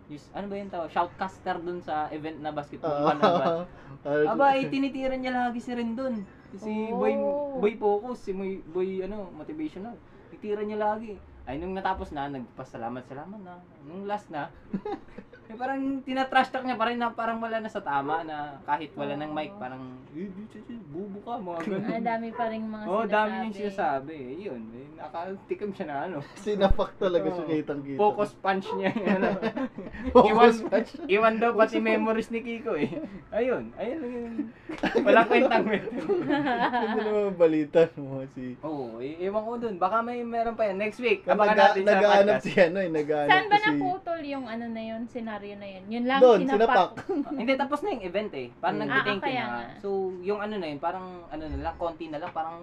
[0.07, 0.87] Yes, ano ba yung tawag?
[0.95, 3.67] Shoutcaster dun sa event na basketball on one.
[4.31, 6.23] Aba, eh, tinitira niya lagi si Rendon.
[6.55, 7.59] Si Boy, Oh.
[7.59, 9.99] Boy Focus, si Boy, Boy ano, motivational.
[10.31, 11.19] Titira niya lagi.
[11.43, 13.59] Ay, nung natapos na, nagpasalamat-salamat na.
[13.83, 14.47] Nung last na,
[15.47, 18.91] eh, parang tinatrash talk niya pa rin na parang wala na sa tama na kahit
[18.99, 20.27] wala ng mic, parang, eh,
[20.91, 21.87] bubo ka, mga ganun.
[21.87, 24.15] Ang dami pa rin mga Oo, oh, dami niyang sinasabi.
[24.17, 26.19] Eh, yun, eh, nakatikam siya na ano.
[26.45, 27.53] Sinapak talaga siya Oo.
[27.53, 27.99] kitang kita.
[27.99, 28.91] Focus punch niya.
[29.17, 29.29] ano.
[30.11, 30.91] Focus Iwan- punch.
[31.07, 32.91] Iwan daw pati memories ni Kiko eh.
[33.31, 34.35] Ayun, ayun lang yun.
[35.07, 35.91] Walang kwentang kwento.
[35.95, 38.59] Hindi naman balita mo si...
[38.61, 39.75] Oo, oh, ewan ko dun.
[39.79, 40.79] Baka may meron pa yan.
[40.81, 42.45] Next week, Nag- abangan natin sa nag-aanap podcast.
[42.45, 43.67] si ano eh, nag-aanap Saan ba to si...
[43.69, 45.03] naputol yung ano na yun,
[45.37, 45.85] senaryo na yun?
[45.87, 46.67] Yun lang, Doon, sinapak.
[46.67, 46.91] sinapak.
[47.27, 48.49] Ah, Hindi, tapos na yung event eh.
[48.57, 48.83] Parang Mm.
[48.83, 49.51] nagbe-thank Ah, you kaya na.
[49.53, 49.65] nga.
[49.79, 49.89] So,
[50.23, 52.57] yung ano na yun, parang ano na lang, konti na lang, parang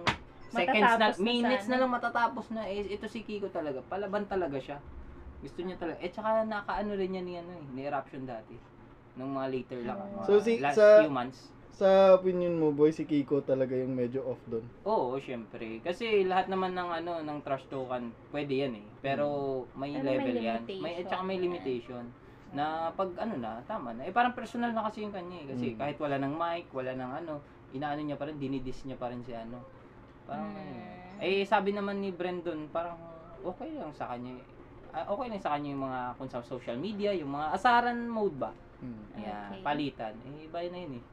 [0.48, 1.80] seconds na, Matatapos na minutes na sana.
[1.80, 2.62] lang matatapos na.
[2.64, 4.78] Eh, ito si Kiko talaga, palaban talaga siya.
[5.40, 5.98] Gusto niya talaga.
[6.00, 8.54] Eh, tsaka nakaano rin niya ni, ano eh, ni eruption dati.
[9.14, 11.40] Nung mga later lang, ah, mga So, si- last sa- few months.
[11.74, 14.62] Sa opinion mo, boy, si Kiko talaga yung medyo off doon.
[14.84, 15.82] Oo, syempre.
[15.82, 18.86] Kasi lahat naman ng ano ng trash talkan, pwede yan eh.
[19.02, 19.26] Pero
[19.74, 20.60] may Pero may level yan.
[20.70, 22.06] May at saka may limitation.
[22.54, 24.06] Na pag ano na, tama na.
[24.06, 25.46] Eh parang personal na kasi yung kanya eh.
[25.50, 25.78] Kasi Mm.
[25.78, 27.34] kahit wala ng mic, wala ng ano,
[27.74, 29.58] inaano niya pa rin, dinidis niya pa rin si ano.
[30.24, 31.18] Parang Mm.
[31.20, 32.96] eh sabi naman ni Brandon, parang
[33.42, 34.38] okay lang sa kanya.
[34.94, 38.38] Ah, okay lang sa kanya yung mga kung sa social media, yung mga asaran mode
[38.38, 38.54] ba.
[38.78, 39.02] Hmm.
[39.10, 39.62] Kaya Okay.
[39.66, 40.14] palitan.
[40.22, 41.04] Eh iba na yun eh.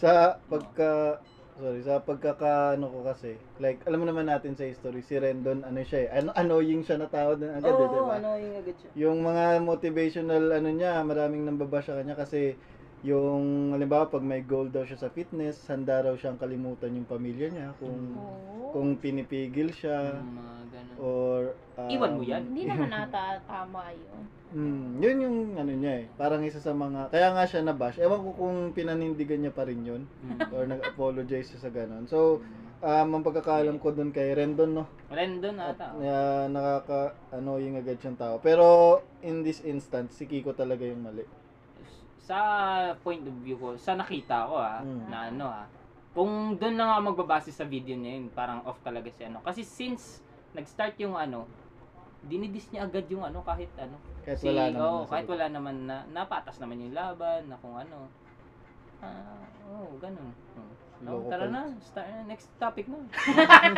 [0.00, 1.20] Sa pagka
[1.60, 5.62] sorry, sa pagkaka ano ko kasi, like alam mo naman natin sa history si Rendon
[5.62, 8.14] ano siya eh, ano annoying siya na tao din agad, eh, Oo, di ba?
[8.18, 8.90] ano yung agad siya.
[8.96, 12.56] Yung mga motivational ano niya, maraming nambaba sa kanya kasi
[13.02, 17.50] yung halimbawa pag may goal daw siya sa fitness, handa raw siyang kalimutan yung pamilya
[17.50, 18.70] niya kung Oo.
[18.72, 20.96] kung pinipigil siya Yung mga ganun.
[21.02, 21.38] or
[21.74, 22.42] um, Iwan mo yan?
[22.46, 24.22] Hindi naman ata tama yun.
[24.52, 26.06] Mm, yun yung ano niya eh.
[26.12, 27.96] Parang isa sa mga kaya nga siya nabash.
[27.96, 30.38] Ewan ko kung pinanindigan niya pa rin yun Mm.
[30.50, 32.04] or nag-apologize siya sa ganun.
[32.04, 32.44] So,
[32.78, 34.84] um, ang pagkakaalam ko doon kay Rendon, no?
[35.08, 35.96] Rendon At, ata.
[35.96, 38.36] uh, nakaka-annoying agad siyang tao.
[38.38, 38.66] Pero,
[39.20, 41.24] in this instance, si Kiko talaga yung mali.
[42.18, 42.38] Sa
[43.00, 45.04] point of view ko, sa nakita ko ah, Mm.
[45.08, 45.66] na ano ah,
[46.12, 49.40] kung doon lang ako magbabase sa video niya yun, parang off talaga si ano.
[49.40, 50.20] Kasi since
[50.52, 51.48] nag-start yung ano,
[52.26, 53.98] dinidis niya agad yung ano kahit ano.
[54.22, 54.78] Kahit Si- wala naman.
[54.78, 58.06] nasa kahit wala naman na napatas naman yung laban, na kung ano.
[59.02, 60.30] Ah, oh, ganun.
[60.54, 60.82] Oh.
[61.02, 63.02] Oh, Loko tara na, start, next topic na.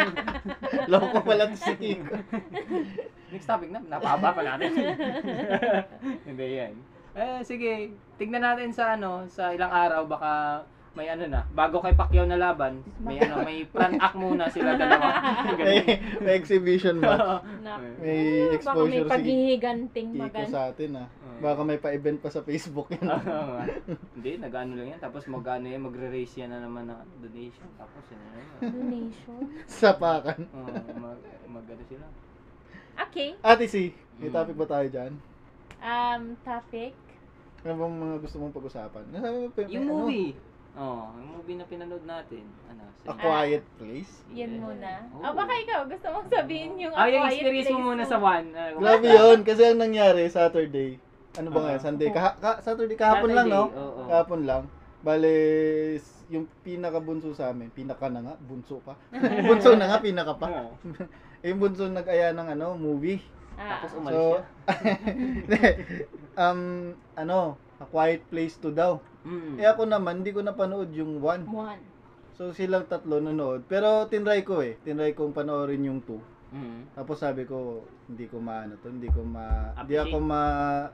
[0.92, 2.20] Loko pala to si Kiko.
[3.32, 4.76] Next topic na, napahaba pa natin.
[6.28, 6.76] Hindi yan.
[7.16, 10.32] Eh, sige, tignan natin sa ano, sa ilang araw, baka
[10.94, 14.74] may ano na, bago kay Pacquiao na laban, may ano, may front act muna sila
[14.74, 15.10] dalawa.
[15.58, 15.82] may,
[16.22, 17.42] may exhibition match.
[17.58, 20.46] May baka may exposure si paghihiganting Kiko magan.
[20.48, 21.08] sa atin ah.
[21.34, 23.10] Baka may pa-event pa sa Facebook yan.
[24.14, 25.00] Hindi, nag-ano lang yan.
[25.02, 27.66] Tapos mag-ano yan, magre-raise yan na naman na donation.
[27.74, 28.30] Tapos yun na.
[28.62, 29.40] Donation.
[29.66, 30.46] Sapakan.
[30.46, 31.18] Oo, mag,
[31.50, 32.06] mag-ano sila.
[32.96, 33.34] Okay.
[33.42, 34.34] Ate C, may Mm.
[34.38, 35.12] topic ba tayo dyan?
[35.82, 36.94] Um, topic.
[37.60, 39.02] Ano bang mga gusto mong pag-usapan?
[39.10, 40.06] Nasabi mo, pe- Yung ano?
[40.74, 40.80] Movie.
[40.80, 42.44] Oo, yung movie na pinanood natin.
[42.66, 42.82] Ano?
[43.04, 44.12] A si- Quiet Place?
[44.28, 44.50] Yeah.
[44.50, 44.90] muna.
[45.14, 48.04] Oh, baka ikaw, gusto mong sabihin yung Ah, yung A Quiet experience mo Place muna
[48.04, 48.46] sa one.
[48.52, 50.90] Ah, Grabe yun, kasi ang nangyari, Saturday.
[51.34, 51.80] Ano ba nga, Ah.
[51.80, 52.08] Sunday?
[52.08, 53.62] Kaha- ka- Saturday, kahapon lang, no?
[53.64, 54.00] Saturday, oo.
[54.06, 54.62] Kahapon lang.
[55.00, 55.32] Bale,
[55.96, 58.96] s- yung pinaka-bunso sa amin, pinaka na nga, bunso pa.
[59.46, 60.46] bunso na nga, pinaka pa.
[60.48, 60.72] Oo.
[61.44, 63.20] yung bunso nag-aya ng ano, movie.
[63.54, 64.42] Ah, Tapos umalis So, siya.
[66.42, 66.60] um,
[67.14, 67.38] ano,
[67.76, 68.98] A Quiet Place 2 daw.
[69.24, 69.56] Mm.
[69.56, 71.48] Eh ako naman, hindi ko napanood yung 1.
[71.48, 71.82] one.
[72.34, 73.64] So silang tatlo nanood.
[73.64, 74.76] Pero tinry ko eh.
[74.78, 76.18] Tinry kong panoorin yung 2.
[76.52, 76.80] Mm.
[76.94, 80.42] Tapos sabi ko, hindi ko maano to, hindi ko ma hindi ako ma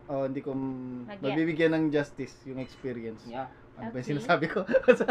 [0.07, 1.21] oh, hindi ko m- Mag-get.
[1.21, 3.27] mabibigyan ng justice yung experience.
[3.27, 3.51] Yeah.
[3.77, 4.09] Ano ba yung Okay.
[4.11, 4.65] sinasabi ko?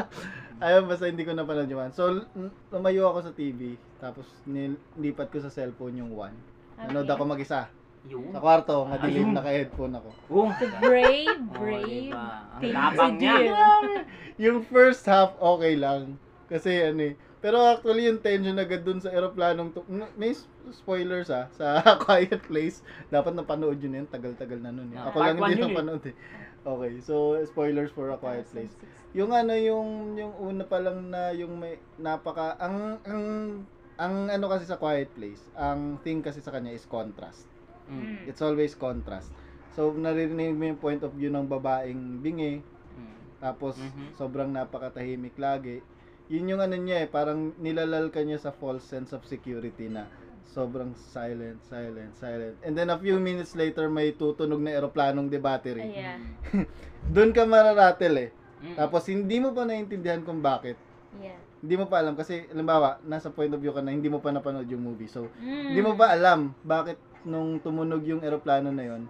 [0.63, 1.93] Ayun, basta hindi ko napanood yung one.
[1.93, 2.25] So, l-
[2.69, 3.61] lumayo ako sa TV,
[3.97, 6.33] tapos nilipat ko sa cellphone yung one.
[6.79, 7.13] Nanood Okay.
[7.13, 7.69] ako mag-isa.
[8.07, 8.31] Yun.
[8.31, 9.35] Sa kwarto, madilim, Ayun.
[9.35, 10.09] naka-headphone ako.
[10.29, 10.49] Oh.
[10.79, 12.07] Brave, Oh, brave.
[12.07, 12.27] diba?
[12.49, 13.35] Ang Things tapang to niya.
[14.39, 16.15] yung first half, okay lang.
[16.47, 17.15] Kasi ano eh.
[17.39, 21.79] Pero actually yung tension agad dun sa aeroplanong to, n- may s- spoilers ah, sa
[22.03, 22.79] Quiet Place.
[23.07, 24.97] Dapat napanood yun yun, tagal-tagal na nun eh.
[24.97, 25.71] Ah, Ako part lang one hindi yun eh.
[25.71, 26.15] napanood eh.
[26.61, 28.75] Okay, so spoilers for A Quiet Place.
[29.11, 33.23] Yung ano yung yung una pa lang na yung may napaka ang ang
[33.95, 37.48] ang ano kasi sa Quiet Place, ang thing kasi sa kanya is contrast.
[37.89, 38.29] Mm.
[38.29, 39.33] It's always contrast.
[39.73, 43.13] So naririnig mo yung point of view ng babaeng bingi, Mm.
[43.41, 44.13] tapos Mhm.
[44.15, 45.81] sobrang napakatahimik lagi.
[46.29, 50.05] Yun yung ano niya eh, parang nilalal ka niya sa false sense of security na
[50.45, 52.57] sobrang silent, silent, silent.
[52.61, 55.85] And then a few minutes later may tutunog na eroplanong de battery.
[55.85, 56.37] Ayan.
[57.13, 58.29] Doon ka mararatel eh.
[58.61, 58.75] Mm.
[58.75, 60.77] Tapos hindi mo pa naiintindihan kung bakit.
[61.17, 61.37] Yeah.
[61.59, 64.29] Hindi mo pa alam kasi halimbawa, nasa point of view ka na hindi mo pa
[64.29, 65.09] napanood yung movie.
[65.09, 65.73] So, Mm.
[65.73, 69.07] hindi mo pa alam bakit nung tumunog yung eroplano na yon,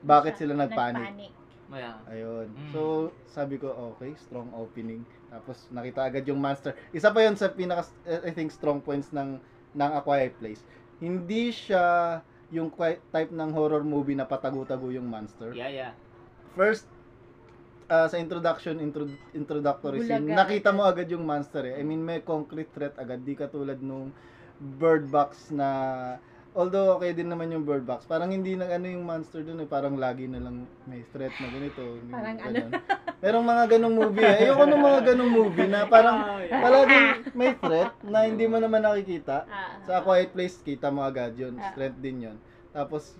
[0.00, 1.04] bakit sila nagpanic.
[1.04, 1.32] Nagpanic.
[1.70, 2.02] Yeah.
[2.10, 2.50] Ayun.
[2.50, 2.70] Mm.
[2.74, 5.06] So, sabi ko, okay, strong opening.
[5.30, 6.74] Tapos, nakita agad yung monster.
[6.90, 7.86] Isa pa yon sa pinaka,
[8.26, 9.38] I think, strong points ng,
[9.78, 10.66] ng A Quiet Place.
[10.98, 12.18] Hindi siya
[12.50, 15.54] yung type ng horror movie na patago-tago yung monster.
[15.54, 15.92] Yeah, yeah.
[16.58, 16.90] First,
[17.86, 20.78] ah, sa introduction, intro, introductory scene, Bulaga nakita agad.
[20.78, 21.78] mo agad yung monster eh.
[21.78, 23.22] I mean, may concrete threat agad.
[23.22, 24.10] Di katulad nung
[24.58, 25.68] bird box na
[26.52, 29.66] although okay din naman yung bird box parang hindi na ano yung monster dun eh
[29.66, 32.50] parang lagi na lang may threat na ganito yung Parang ano.
[32.50, 32.70] ganun.
[33.16, 34.38] merong mga ganong movie eh.
[34.42, 36.58] ayoko ng mga ganong movie na parang Oh, yeah.
[36.58, 39.78] palaging may threat na hindi mo naman nakikita Ah.
[39.80, 41.54] sa A Quiet Place, kita mo agad yun.
[41.54, 41.70] Ah.
[41.70, 42.36] Strength din yun.
[42.70, 43.14] Tapos,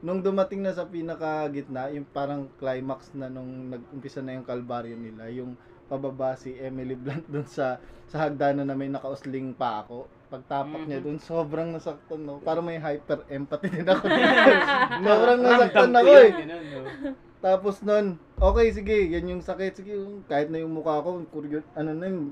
[0.00, 5.28] nung dumating na sa pinaka-gitna, yung parang climax na nung nag-umpisa na yung kalbaryo nila,
[5.28, 5.52] yung
[5.90, 10.06] pababa si Emily Blunt dun sa sa hagdanan na may nakausling pa ako.
[10.30, 11.06] Pagtapak niya Mhm.
[11.06, 12.38] dun, sobrang nasaktan no.
[12.38, 14.06] Parang may hyper empathy din ako.
[15.06, 16.32] sobrang nasaktan ako ko eh.
[17.40, 19.72] Tapos nun, okay, sige, yan yung sakit.
[19.80, 19.96] Sige,
[20.28, 22.30] kahit na yung mukha ko, kuryo, ano na yung,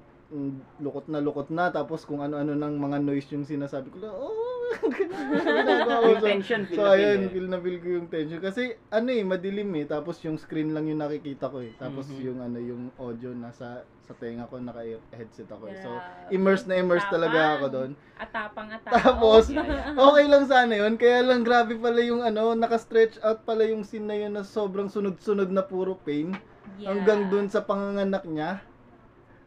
[0.79, 1.73] lukot na lukot na.
[1.73, 6.09] Tapos kung ano-ano ng mga noise yung sinasabi ko, oh, ginagawa ko.
[6.13, 8.39] Yung So, tension, so na feel ayun, feel na feel ko yung tension.
[8.39, 8.63] Kasi
[8.93, 9.87] ano eh, madilim eh.
[9.89, 11.73] Tapos yung screen lang yung nakikita ko eh.
[11.75, 12.21] Tapos Mhm.
[12.21, 15.77] yung ano, yung audio nasa sa tenga ko, naka-headset ako eh.
[15.81, 15.93] So,
[16.31, 17.57] immersed na immersed talaga Tapang.
[17.57, 17.91] ako doon.
[18.17, 18.97] Atapang atapang.
[19.05, 19.43] Tapos,
[20.09, 20.97] okay lang sana yun.
[20.97, 24.89] Kaya lang grabe pala yung ano, naka-stretch out pala yung scene na yun na sobrang
[24.89, 26.33] sunod-sunod na puro pain.
[26.77, 26.93] Yeah.
[26.93, 28.65] Hanggang dun sa panganganak niya.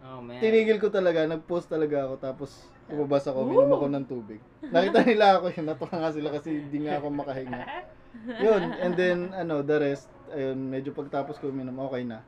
[0.01, 0.41] Oh, man.
[0.41, 2.15] Tinigil ko talaga, nag-post talaga ako.
[2.17, 2.49] Tapos,
[2.89, 4.41] umabas ako, minom ako ng tubig.
[4.65, 7.61] Nakita nila ako yun, natuwa nga sila kasi hindi nga ako makahinga.
[8.41, 12.25] Yun, and then, ano, the rest, ayun, medyo pagtapos ko minom, okay na.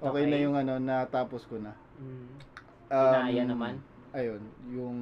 [0.00, 0.32] Okay, Okay.
[0.32, 1.76] na yung ano, natapos ko na.
[2.00, 2.28] Mm.
[2.90, 3.74] Um, Kinaya naman.
[4.16, 4.98] Ayun, yung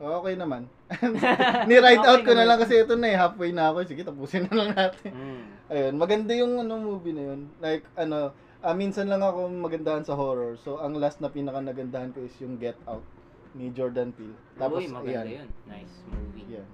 [0.00, 0.68] okay naman.
[0.90, 3.84] Out Okay ko na lang kasi ito na eh, halfway na ako.
[3.88, 5.12] Sige, tapusin na lang natin.
[5.12, 5.42] Mm.
[5.70, 7.40] Ayun, maganda yung ano movie na yun.
[7.60, 10.56] Like, ano, ah, minsan lang ako magandahan sa horror.
[10.56, 13.04] So, ang last na pinaka nagandahan ko is yung Get Out
[13.52, 14.36] ni Jordan Peele.
[14.54, 15.44] Tapos, Uy, maganda ayan.
[15.44, 15.50] yun.
[15.66, 16.46] Nice movie.
[16.50, 16.68] Yan.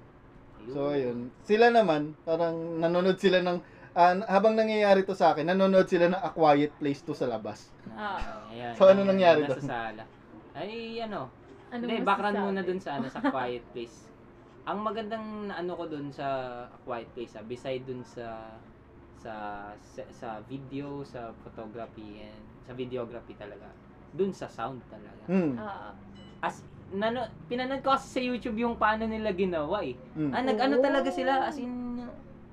[0.67, 1.31] So, ayun.
[1.41, 3.59] Sila naman, parang nanonood sila ng,
[3.93, 7.71] ah, habang nangyayari to sa akin, nanonood sila ng A Quiet Place to sa labas.
[7.95, 8.45] Ah.
[8.51, 9.65] Ayan, So, ano ayan, nangyari nasa doon?
[9.65, 10.03] sala.
[10.53, 11.31] Ay, ano.
[11.67, 12.07] Ano Hindi, masasabi?
[12.07, 13.99] background muna dun sa, ano, sa Quiet Place.
[14.67, 16.27] Ang magandang na ano ko dun sa
[16.83, 18.51] Quiet Place, ah, beside dun sa
[19.27, 19.35] sa
[19.83, 23.67] sa, sa video, sa photography, and sa videography talaga.
[24.15, 25.27] Dun sa sound talaga.
[25.27, 25.59] Hmm.
[25.59, 25.91] Ah.
[26.39, 26.63] As,
[26.95, 29.99] nano, pinanood ko kasi sa YouTube yung paano nila ginawa eh.
[30.15, 30.31] Hmm.
[30.31, 30.85] Ah, nag-ano Oh.
[30.85, 32.07] talaga sila, as in,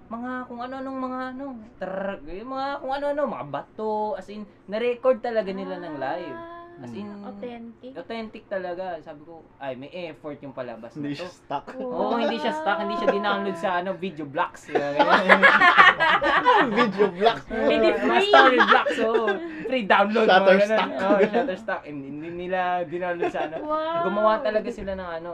[0.10, 1.46] mga kung ano-anong mga ano,
[1.78, 6.40] trrr, mga kung ano-ano, mga bato, as in, na-record talaga nila ng live.
[6.84, 7.92] As in, Ah, authentic.
[7.96, 9.00] authentic talaga.
[9.00, 11.24] Sabi ko, ay, may effort yung palabas na Hindi to.
[11.24, 11.66] siya stuck.
[11.74, 14.68] Oo, hindi siya stuck, hindi siya dinownload sa ano, video blocks.
[14.68, 15.40] Yung ganyan.
[16.76, 17.40] Video block.
[17.48, 18.28] Hindi Mga free.
[18.28, 19.26] story blocks, oo.
[19.64, 20.26] Free download.
[20.26, 20.90] mga Shutterstock.
[20.90, 21.04] ganun.
[21.06, 21.82] Oo, Shutterstock.
[21.86, 23.56] Hindi, hindi nila dinownload sa ano.
[23.64, 24.04] Wow.
[24.04, 25.32] Gumawa talaga sila ng ano.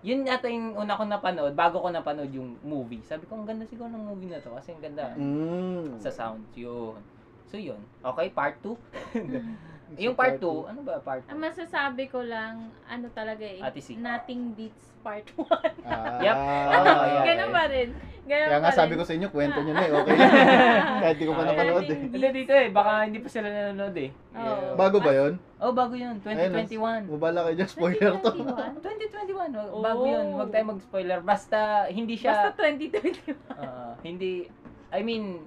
[0.00, 3.04] Yun yata yung una ko napanood, bago ko napanood yung movie.
[3.04, 6.00] Sabi ko, ang ganda siguro ng movie na to kasi ang ganda Mm.
[6.00, 6.40] sa sound.
[6.52, 6.96] Yun.
[7.44, 7.78] So yun.
[8.00, 8.74] Okay, part 2.
[9.96, 11.32] Yung part 2, ano ba part 2?
[11.32, 13.96] Ang masasabi ko lang, ano talaga eh, Ate C.
[13.96, 15.42] nothing beats part 1.
[15.82, 16.36] Ah, Yep.
[16.36, 16.70] ah,
[17.10, 17.88] yeah, Ganun pa rin.
[18.22, 18.98] Ganun Kaya nga pa sabi rin.
[18.98, 19.90] ko sa inyo, kwento nyo na eh.
[19.90, 20.16] Okay.
[21.02, 21.98] Kahit di ko pa Ah, napanood eh.
[22.06, 24.10] Hindi dito eh, baka hindi pa sila nanonood eh.
[24.30, 24.66] Oo.
[24.76, 25.32] Bago ba yun?
[25.58, 27.10] Oh, bago yun, Ayun, 2021.
[27.10, 28.30] Mabala kayo dyan, spoiler to.
[28.30, 29.50] 2021?
[29.50, 30.26] 2021, oh, bago yun.
[30.28, 30.34] Oh.
[30.38, 31.18] Huwag tayo mag-spoiler.
[31.20, 33.34] Basta hindi siya, Basta 2021.
[33.58, 34.46] ah, hindi,
[34.88, 35.42] I mean,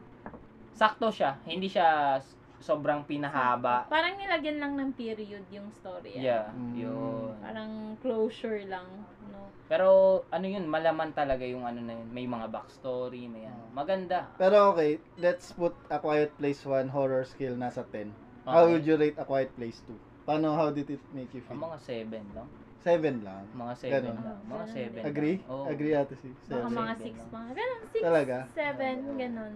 [0.74, 1.38] sakto siya.
[1.44, 3.84] Hindi siya s- sobrang pinahaba.
[3.86, 6.16] Parang nilagyan lang ng period yung story.
[6.16, 6.24] ah.
[6.24, 6.74] Yeah, Mm.
[6.74, 7.32] yun.
[7.38, 8.88] Parang closure lang.
[9.28, 9.52] No?
[9.66, 9.88] Pero
[10.30, 12.08] ano yun, malaman talaga yung ano na yun.
[12.08, 13.68] May mga backstory, may ano.
[13.70, 14.32] Maganda.
[14.36, 18.08] Pero okay, let's put A Quiet Place 1 horror skill nasa 10.
[18.44, 18.72] How Okay.
[18.72, 19.96] would you rate A Quiet Place 2?
[20.24, 21.60] Paano, how did it make you feel?
[21.60, 22.48] mga 7 lang.
[22.80, 23.44] 7 lang.
[23.54, 24.20] Mga 7 Ganun.
[24.22, 24.40] lang.
[24.42, 25.04] Mga Ganun 7 din.
[25.06, 25.38] Agree?
[25.46, 25.64] Oo.
[25.66, 26.72] Agree ate si Baka Seven.
[26.74, 27.30] mga Seven 6 lang.
[27.34, 27.50] mga.
[27.54, 28.38] Ganun, 6, Talaga?
[28.54, 29.54] 7, ganun.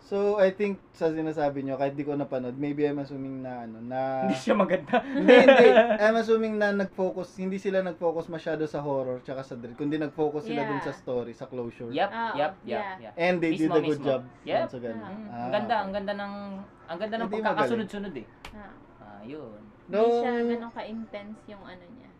[0.00, 3.78] So, I think sa sinasabi nyo, kahit di ko napanood, maybe I'm assuming na ano,
[3.78, 4.00] na...
[4.24, 4.98] Hindi siya maganda.
[5.04, 5.66] hindi, hindi.
[5.96, 10.48] I'm assuming na nag-focus, hindi sila nag-focus masyado sa horror tsaka sa dread, kundi nag-focus
[10.48, 10.86] sila dun Yeah.
[10.86, 11.92] sa story, sa closure.
[11.92, 12.94] Yep, Oo, yep, yep, yeah.
[12.98, 13.12] yep.
[13.14, 14.08] And they did Mismo, a good mismo.
[14.08, 14.22] job.
[14.42, 14.56] Yep.
[14.56, 15.00] dun sa ganun.
[15.00, 15.10] Ah.
[15.10, 15.80] Mm, Ah, ang ganda, okay.
[15.80, 16.34] ang ganda ng
[16.82, 18.26] ang ganda ng Hindi pagkakasunod-sunod eh.
[18.50, 18.72] Ah.
[18.98, 19.60] Ah, yun.
[19.60, 22.10] Hindi Nung, siya ganun ka-intense yung ano niya.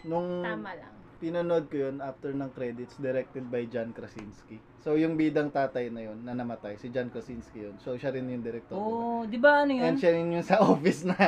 [0.00, 0.94] nung Tama lang.
[1.18, 4.62] pinanood ko yun after ng credits, directed by John Krasinski.
[4.78, 7.76] So, yung bidang tatay na yun, na namatay, si John Krasinski yun.
[7.82, 8.78] So, siya rin yung director.
[8.78, 9.94] Oo, di ba ano And yun?
[9.98, 11.18] siya rin yung sa office na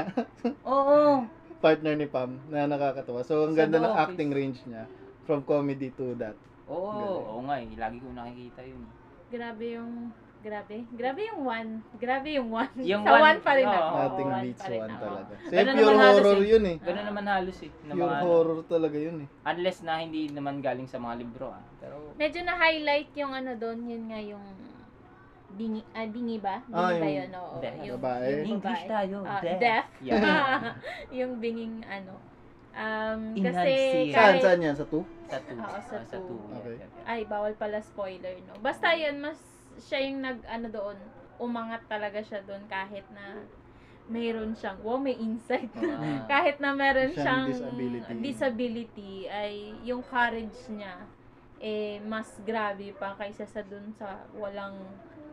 [0.62, 1.26] Oo.
[1.58, 3.26] partner ni Pam na nakakatawa.
[3.26, 4.00] So, ang Sa ganda ng Office.
[4.06, 4.86] acting range niya
[5.26, 6.38] from comedy to that.
[6.70, 7.26] Oo, Galing.
[7.26, 7.70] oo nga eh.
[7.74, 8.82] Lagi ko nakikita yun.
[9.30, 10.76] Grabe yung Grabe.
[10.90, 11.70] Grabe yung one.
[11.94, 12.72] Grabe yung one.
[12.80, 13.94] Yung Sa one, one pa rin ako.
[13.94, 15.04] Nothing one beats one ako.
[15.04, 15.32] talaga.
[15.36, 16.48] Kasi Ganun pure naman halos horror eh.
[16.48, 16.76] yun eh.
[16.80, 17.70] Ganun naman halos eh.
[17.70, 19.28] ng Pure mga horror talaga yun eh.
[19.44, 21.62] Unless na hindi naman galing sa mga libro ah.
[21.76, 24.44] Pero Medyo na-highlight yung ano doon, yun nga yung
[25.50, 26.56] bingi, ah, bingi ba?
[26.64, 27.30] Bingi Ah, ba yung yun?
[27.36, 27.54] Oo.
[27.60, 27.76] deaf.
[27.82, 28.28] Yung, Babae.
[28.30, 29.16] yung English tayo.
[29.20, 29.58] Ah, deaf.
[29.60, 29.84] deaf.
[30.00, 30.20] Yeah.
[31.20, 32.14] yung binging ano.
[32.70, 33.74] Um, kasi
[34.08, 34.72] Saan, kahit, saan yan?
[34.72, 35.04] Sa 2?
[35.26, 35.58] sa two.
[35.58, 36.32] Oo, sa Ah, sa two.
[36.32, 36.40] two.
[36.56, 36.78] Okay.
[37.04, 38.54] Ay, bawal pala spoiler, no?
[38.58, 39.36] Basta yun, mas
[39.78, 40.96] siya yung nag, ano doon,
[41.38, 43.40] umangat talaga siya doon kahit na
[44.10, 45.70] mayroon siyang, wow, may insight.
[45.78, 48.14] Ah, kahit na meron Siyang siyang disability.
[48.18, 49.52] disability, ay
[49.86, 50.98] yung courage niya
[51.60, 54.80] eh mas grabe pa kaysa sa dun sa walang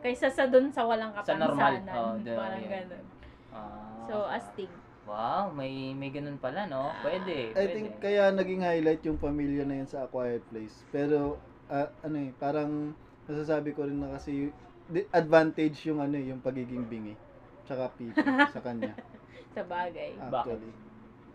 [0.03, 1.79] kaysa sa dun sa walang Sa normal.
[1.79, 1.95] kapansanan.
[1.95, 2.73] Oh, the- parang yeah.
[2.83, 3.05] ganun.
[3.55, 4.69] ah, So, astig.
[5.07, 6.91] Wow, may may ganun pala, no?
[6.99, 7.71] Pwede, I pwede.
[7.71, 10.83] think kaya naging highlight yung pamilya na yun sa A Quiet Place.
[10.91, 11.39] Pero,
[11.71, 12.91] ah, ano eh, parang
[13.27, 14.49] masasabi ko rin na kasi
[15.11, 17.15] advantage yung ano eh, yung pagiging bingi.
[17.67, 18.23] Tsaka people
[18.55, 18.95] sa kanya.
[19.51, 20.15] Sa bagay.
[20.15, 20.71] Actually.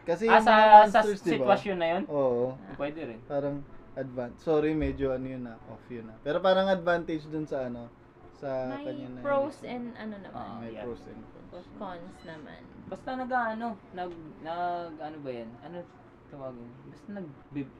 [0.03, 0.55] Kasi ah, sa,
[0.91, 1.55] sa monsters, di ba?
[1.55, 2.03] sitwasyon na yun?
[2.11, 2.59] Oo.
[2.75, 3.21] Pwede rin.
[3.29, 6.17] Parang advan Sorry, medyo ano yun na, off yun na.
[6.25, 7.87] Pero parang advantage dun sa ano,
[8.43, 9.21] sa May kanya na.
[9.23, 10.35] pros and ano naman.
[10.35, 10.83] Ah, May yeah.
[10.83, 11.69] pros and cons.
[11.79, 12.61] cons naman.
[12.91, 15.51] Basta nag ano, nag nag ano ba 'yan?
[15.63, 15.77] Ano
[16.33, 16.71] tawagin?
[16.91, 17.27] Basta nag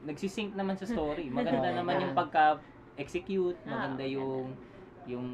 [0.07, 1.27] nagsisync naman sa story.
[1.35, 2.61] Maganda naman yung pagka
[2.95, 4.15] execute, Ah, maganda okay.
[4.15, 4.45] yung
[5.03, 5.27] yung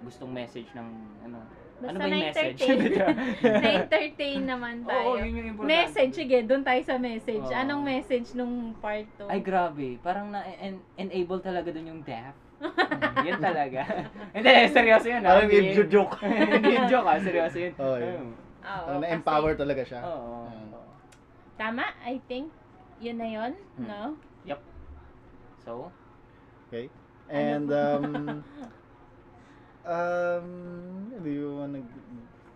[0.00, 0.88] gustong message ng
[1.22, 1.38] ano.
[1.76, 2.58] Basta ano ba yung message?
[3.62, 4.40] na-entertain.
[4.42, 5.02] naman tayo.
[5.04, 5.68] Oo, yun yung important.
[5.68, 7.42] Message, sige, doon tayo sa message.
[7.42, 7.52] Oo.
[7.52, 9.26] Anong message nung part 2?
[9.26, 12.34] Ay grabe, parang na en- enable talaga dun yung deaf.
[13.12, 13.82] Mm, yun talaga.
[14.32, 15.20] Hindi, seryoso yun.
[15.20, 15.34] ah.
[15.34, 16.14] Parang Hindi- yung joke.
[16.22, 17.74] Hindi yung joke ah, seryoso yun.
[17.76, 18.14] Oo, yun.
[18.16, 18.32] Mm.
[18.32, 20.00] Oo, Parang kasi- na-empower talaga siya.
[20.00, 20.46] Oo.
[20.46, 20.68] Ayan.
[21.52, 22.48] Tama, I think.
[22.98, 23.84] Yun na yun, Hmm.
[23.84, 24.02] no?
[25.60, 25.90] So,
[26.72, 26.88] Okay?
[27.28, 28.04] Ano And, um,
[29.92, 30.48] um,
[31.20, 31.84] do you wanna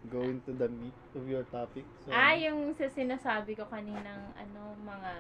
[0.09, 1.85] go into the meat of your topic?
[2.01, 5.13] So, ah, yung sa sinasabi ko kaninang, ano, mga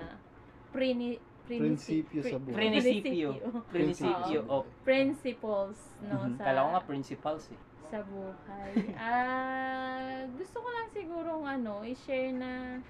[0.72, 2.56] prini, Prinsipyo sa buhay.
[2.58, 3.28] Prinsipyo.
[3.70, 6.40] prinsipyo of principles, no, Mhm.
[6.40, 7.60] sa, Kala ko nga principals eh.
[7.86, 8.72] sa buhay.
[8.98, 12.82] Ah, gusto ko lang siguro ano, i-share na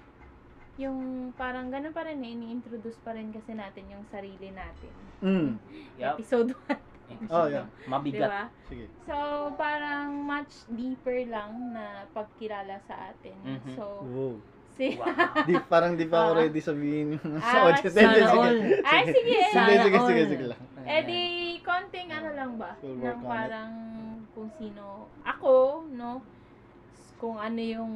[0.77, 0.97] yung
[1.33, 4.93] parang ganun pa rin eh, ini-introduce pa rin kasi natin yung sarili natin.
[5.19, 5.49] Mm.
[5.99, 6.15] Yup.
[6.15, 6.77] Episode 1,
[7.31, 7.63] Oh, yeah.
[7.85, 8.27] Mabigat.
[8.27, 8.43] ba?
[8.67, 8.85] Sige.
[9.03, 9.15] So,
[9.55, 13.31] parang much deeper lang na pagkilala sa atin.
[13.39, 13.73] Mhm.
[13.73, 14.35] So, Wow.
[14.75, 14.99] si...
[14.99, 15.07] Wow.
[15.47, 16.39] Di, parang di pa ako Ah.
[16.43, 17.95] ready sabihin yung Ah, sa audience.
[17.95, 18.27] sana sige.
[18.27, 18.57] all.
[18.83, 19.39] Ay, sige!
[19.47, 20.05] Sige, sige, all.
[20.05, 20.61] sige, sige lang.
[20.83, 21.21] Eh di,
[21.59, 22.75] konting ano lang ba?
[22.77, 23.23] We'll it.
[23.23, 23.71] parang
[24.31, 25.55] kung sino ako,
[25.89, 26.19] no?
[27.15, 27.93] Kung ano yung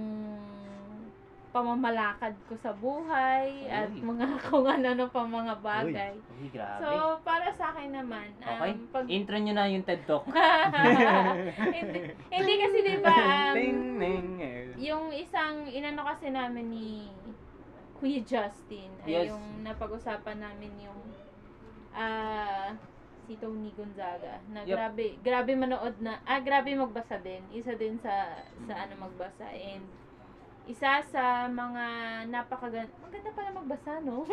[1.52, 4.02] pamamalakad ko sa buhay at Uy.
[4.02, 6.16] mga kung ano-ano pa mga bagay.
[6.40, 6.80] Uy, grabe.
[6.80, 8.72] So, para sa akin naman, um, okay.
[8.90, 9.06] pag...
[9.12, 10.26] Intro nyo na yung TED Talk.
[11.76, 12.00] hindi,
[12.32, 13.16] hindi kasi di ba,
[13.52, 14.74] um, eh.
[14.80, 17.12] yung isang inano kasi namin ni
[18.02, 19.30] Kuya Justin ay Yes.
[19.30, 21.00] yung napag-usapan namin yung
[21.94, 22.74] ah
[23.30, 24.74] si Tony Gonzaga na Yep.
[24.74, 29.86] grabe grabe manood na ah grabe magbasa din isa din sa sa ano magbasa and
[30.72, 31.84] isa sa mga
[32.28, 34.24] napakagan maganda pala magbasa, no?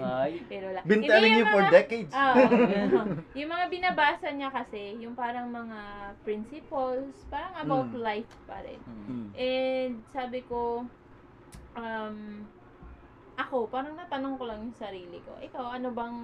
[0.00, 0.80] Ay, Pero la.
[0.82, 2.12] Been telling yung you for mga- decades.
[2.12, 2.32] Ah,
[3.38, 5.80] yung mga binabasa niya kasi, yung parang mga
[6.20, 8.00] principles, parang about Mm.
[8.00, 8.80] life pa rin.
[9.06, 9.28] Mm.
[9.34, 10.88] And sabi ko,
[11.74, 12.16] um,
[13.34, 15.36] ako, parang natanong ko lang yung sarili ko.
[15.38, 16.18] Ikaw, ano bang,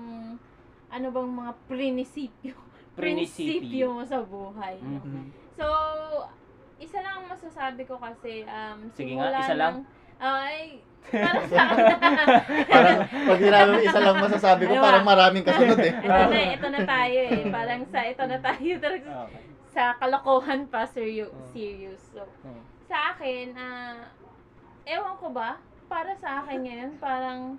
[0.89, 2.57] ano bang mga prinsipyo?
[2.99, 3.95] Prinsipyo.
[3.95, 4.81] mo sa buhay.
[4.81, 4.99] no?
[4.99, 5.25] Mhm.
[5.55, 5.67] So,
[6.79, 9.75] isa lang ang masasabi ko kasi, um, Sige nga, simula isa lang.
[9.77, 9.87] ng-
[10.19, 10.83] ay,
[11.15, 11.63] para sa
[12.75, 14.87] parang pag sinabi mo isa lang masasabi ko, Ano ba?
[14.91, 15.95] parang maraming kasunod eh.
[15.95, 17.43] ito na, ito na tayo eh.
[17.49, 19.43] Parang sa, ito na tayo talaga okay.
[19.69, 21.31] sa kalokohan pa, serious.
[21.31, 21.47] Oh.
[21.49, 22.03] serious.
[22.13, 22.61] So, Oh.
[22.85, 24.11] sa akin, ah,
[24.85, 25.57] ewan ko ba,
[25.87, 27.57] para sa akin ngayon, parang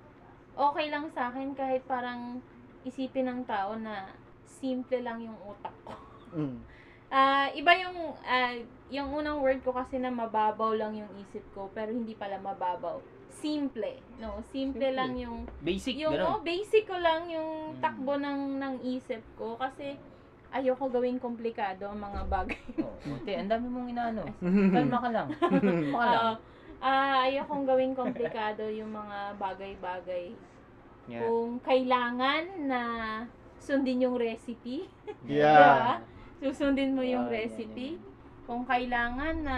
[0.53, 2.43] okay lang sa akin kahit parang
[2.81, 4.11] isipin ng tao na
[4.43, 5.95] simple lang yung utak ko.
[6.31, 6.59] Mm.
[7.09, 8.53] Ah, iba yung ah,
[8.87, 13.01] yung unang word ko kasi na mababaw lang yung isip ko, pero hindi pala mababaw.
[13.31, 14.41] Simple, no?
[14.45, 14.93] Simple, Simple.
[14.93, 16.27] lang yung Basic, yung gano'n.
[16.27, 17.79] oh, basic ko lang yung Mm.
[17.79, 19.95] takbo ng ng isip ko kasi
[20.49, 22.61] ayoko gawing komplikado ang mga bagay.
[22.81, 24.23] Oh, Ate, ang dami mong inaano.
[24.75, 25.27] Kalma ka lang.
[25.39, 26.17] Kalma ka lang.
[26.17, 26.31] Oo.
[26.79, 30.33] Ah, ayokong gawing komplikado yung mga bagay-bagay.
[31.05, 31.21] Yeah.
[31.21, 32.81] Kung kailangan na
[33.57, 34.89] sundin yung recipe,
[35.23, 36.01] Yeah.
[36.39, 37.99] susundin mo yung Ah, recipe.
[38.43, 39.57] Kung kailangan na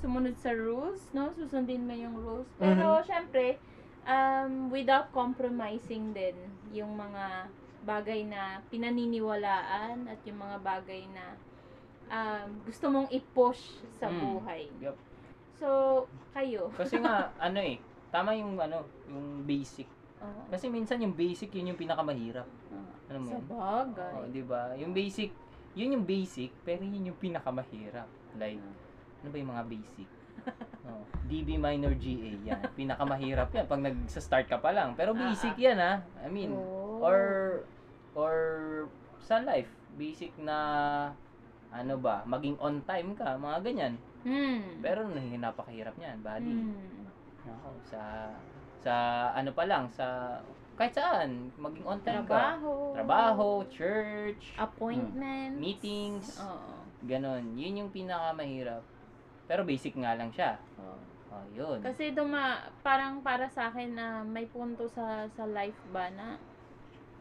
[0.00, 2.48] sumunod sa rules, no, susundin mo yung rules.
[2.56, 3.60] Pero syempre,
[4.02, 6.32] um, without compromising din
[6.72, 7.50] yung mga
[7.82, 11.36] bagay na pinaniniwalaan at yung mga bagay na
[12.08, 13.60] um, gusto mong i-push
[13.94, 14.18] sa Mm.
[14.18, 14.62] buhay.
[14.80, 14.96] Yup.
[15.56, 15.68] So,
[16.32, 16.72] kayo.
[16.72, 17.76] Kasi nga, ano eh,
[18.08, 19.84] tama yung ano, yung basic.
[20.20, 20.40] Oo.
[20.48, 22.48] Kasi minsan yung basic, yun yung pinakamahirap.
[22.48, 22.88] Oo.
[23.10, 23.44] Ano mo sa yun?
[23.46, 24.12] bagay.
[24.14, 24.62] Oh, di ba?
[24.76, 25.28] Yung basic,
[25.74, 28.08] yun yung basic, pero yun yung pinakamahirap.
[28.38, 28.62] Like,
[29.22, 30.08] ano ba yung mga basic?
[30.88, 32.60] Oh, DB minor GA, yan.
[32.72, 34.96] Pinakamahirap yan pag nag-start ka pa lang.
[34.96, 36.00] Pero basic yan ha.
[36.24, 37.04] I mean, Oh.
[37.04, 37.20] or,
[38.16, 38.34] or
[39.20, 39.68] sa life,
[40.00, 40.56] basic na,
[41.70, 43.94] ano ba, maging on time ka, mga ganyan.
[44.24, 44.80] Hmm.
[44.82, 46.50] Pero napakahirap niyan, buddy.
[46.50, 47.04] Hmm.
[47.46, 48.00] Ako, sa,
[48.80, 48.94] sa
[49.36, 50.40] ano pa lang, sa,
[50.80, 52.56] kahit saan, maging on time ka.
[52.56, 52.96] Trabaho.
[52.96, 55.60] Trabaho, church, Appointments.
[55.60, 56.72] meetings, Oo.
[57.04, 57.52] ganon.
[57.52, 58.80] Yun yung pinakamahirap.
[59.44, 60.56] Pero basic nga lang siya.
[60.80, 60.96] Oo.
[61.30, 61.78] Oh, yun.
[61.84, 66.40] Kasi duma, parang para sa akin na may punto sa sa life ba na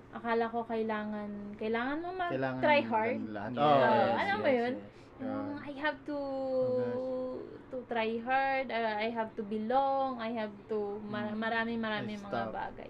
[0.09, 3.19] akala ko kailangan kailangan mo Kailangan mag-try hard.
[3.29, 3.51] Lahat.
[3.53, 4.73] Yes, Oh, yes, alam mo yun?
[4.73, 4.89] yes.
[5.19, 7.37] Yung I have to Oh,
[7.69, 12.23] to try hard, uh, I have to belong, I have to mar- marami marami I
[12.23, 12.89] mga bagay.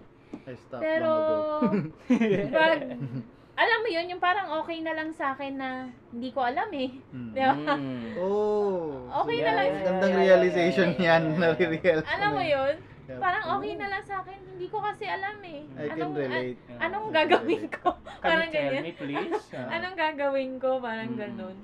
[0.50, 2.50] I stopped Pero long ago.
[2.56, 2.78] pag
[3.62, 5.70] alam mo yun, yung parang okay na lang sa akin na
[6.10, 6.90] hindi ko alam eh.
[7.12, 7.30] Mm.
[7.30, 7.54] Di ba?
[7.76, 8.02] Mm.
[8.16, 9.04] Oh.
[9.20, 9.66] Okay Yeah, na lang.
[9.68, 11.22] yeah, Gandang yeah, realization yeah, yeah, yan.
[11.28, 11.68] yeah, yeah.
[11.68, 12.00] Nare-real.
[12.02, 12.74] Alam mo yun?
[13.04, 13.18] Yeah.
[13.18, 14.38] Parang okay na lang sa akin.
[14.48, 15.60] Hindi ko kasi alam eh.
[15.76, 16.58] I can Anong, relate.
[16.70, 17.88] a- anong can gagawin ko?
[17.94, 18.82] Can Parang you tell ganyan.
[18.82, 19.44] me, please?
[19.52, 20.70] Anong gagawin ko?
[20.78, 21.20] Parang Mm.
[21.20, 21.56] ganun.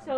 [0.00, 0.14] So,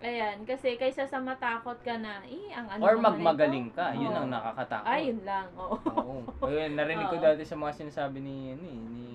[0.00, 0.36] ayan.
[0.44, 4.20] Kasi kaysa sa matakot ka na, eh, ang ano Or magmagaling ka, yun Oo.
[4.22, 4.86] ang nakakatakot.
[4.86, 5.76] Ayun lang, oo.
[5.76, 6.16] Oo.
[6.44, 9.06] Ayun, narinig ko dati sa mga sinasabi ni, ni, ni,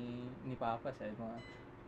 [0.44, 1.38] ni Papa sa mga,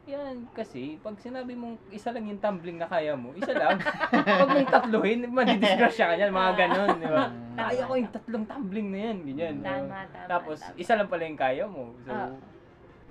[0.03, 3.79] yan, kasi, pag sinabi mong isa lang yung tumbling na kaya mo, isa lang.
[4.11, 7.31] pag mong tatluhin, madidisgrasya ka niyan, mga ganon, di ba?
[7.55, 7.69] Tama.
[7.71, 9.55] Kaya ko yung tatlong tumbling na yan, ganyan.
[9.63, 10.27] Tama, tama.
[10.27, 10.75] Tapos, tama.
[10.75, 11.95] isa lang pala yung kaya mo.
[12.03, 12.35] So, Ah.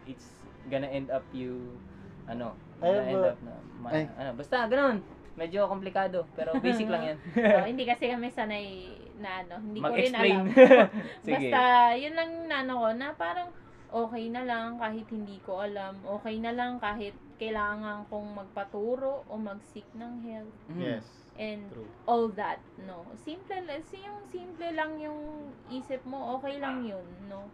[0.04, 0.36] it's
[0.68, 1.80] gonna end up you,
[2.28, 4.04] ano, Ay, gonna end ba- up na, ma- ay.
[4.12, 4.96] ano, basta, ganun.
[5.32, 7.18] Medyo komplikado, pero basic lang yan.
[7.56, 10.44] Oo, hindi kasi kami sanay na ano, hindi ko rin alam.
[11.26, 11.62] Basta,
[11.96, 13.48] yun lang yung nano ko, na parang
[13.92, 16.00] okay na lang kahit hindi ko alam.
[16.20, 20.54] Okay na lang kahit kailangan kong magpaturo o mag-seek ng help.
[20.72, 20.80] Mm.
[20.80, 21.06] Yes.
[21.40, 21.88] And True.
[22.04, 23.08] all that, no.
[23.24, 27.48] Simple lang, si- yung simple lang yung isip mo, okay lang yun, no.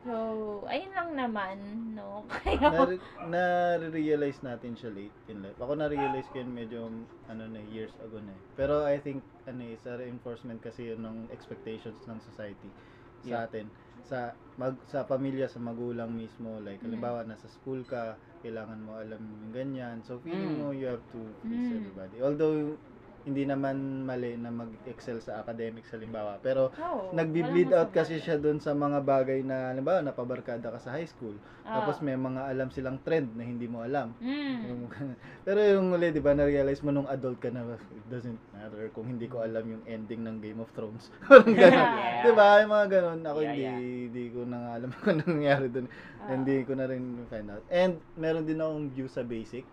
[0.00, 1.56] So, ayun lang naman,
[1.92, 2.24] no.
[2.32, 2.88] Kaya, na,
[3.20, 5.60] na-realize natin siya late in life.
[5.60, 6.80] Ako na-realize ko yun medyo,
[7.28, 8.42] ano na, years ago na eh.
[8.56, 12.72] Pero I think, ano eh, sa reinforcement kasi yun ng expectations ng society
[13.20, 13.44] sa Yeah.
[13.44, 13.66] atin.
[14.08, 16.56] Sa, mag, sa pamilya, sa magulang mismo.
[16.64, 16.96] Like, Mm.
[16.96, 20.00] halimbawa, nasa school ka, kailangan mo alam yung ganyan.
[20.00, 20.60] So, feeling Mm.
[20.64, 21.76] mo, you have to please Mm.
[21.76, 22.24] everybody.
[22.24, 22.80] Although,
[23.28, 26.40] hindi naman mali na mag-excel sa academics halimbawa.
[26.40, 30.96] Pero, oh, nagbi-bleed out kasi siya doon sa mga bagay na, halimbawa, napabarkada ka sa
[30.96, 31.36] high school.
[31.68, 31.80] Ah.
[31.84, 34.16] Tapos may mga alam silang trend na hindi mo alam.
[34.24, 34.88] Mm.
[35.46, 39.04] Pero yung uli, di ba, na-realize mo nung adult ka na, it doesn't matter kung
[39.04, 41.12] hindi ko alam yung ending ng Game of Thrones.
[41.28, 41.76] Parang ganun.
[41.76, 42.24] Yeah.
[42.24, 42.46] Di ba?
[42.64, 43.20] Yung mga ganun.
[43.28, 43.78] Ako Yeah, hindi, yeah.
[43.80, 45.86] hindi ko na nga alam kung ano nangyari doon.
[46.24, 46.28] Ah.
[46.32, 47.64] Hindi ko na rin find out.
[47.68, 49.68] And meron din akong view sa basic.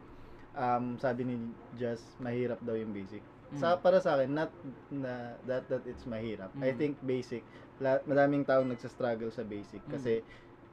[0.58, 1.36] Um, sabi ni
[1.78, 3.22] Jazz, mahirap daw yung basic.
[3.56, 4.52] Sa para sa akin not
[4.92, 6.52] na that that it's mahirap.
[6.60, 6.78] I Mm.
[6.78, 7.48] think basic
[7.80, 9.92] la, madaming taong nagsa-struggle sa basic Mm.
[9.94, 10.14] kasi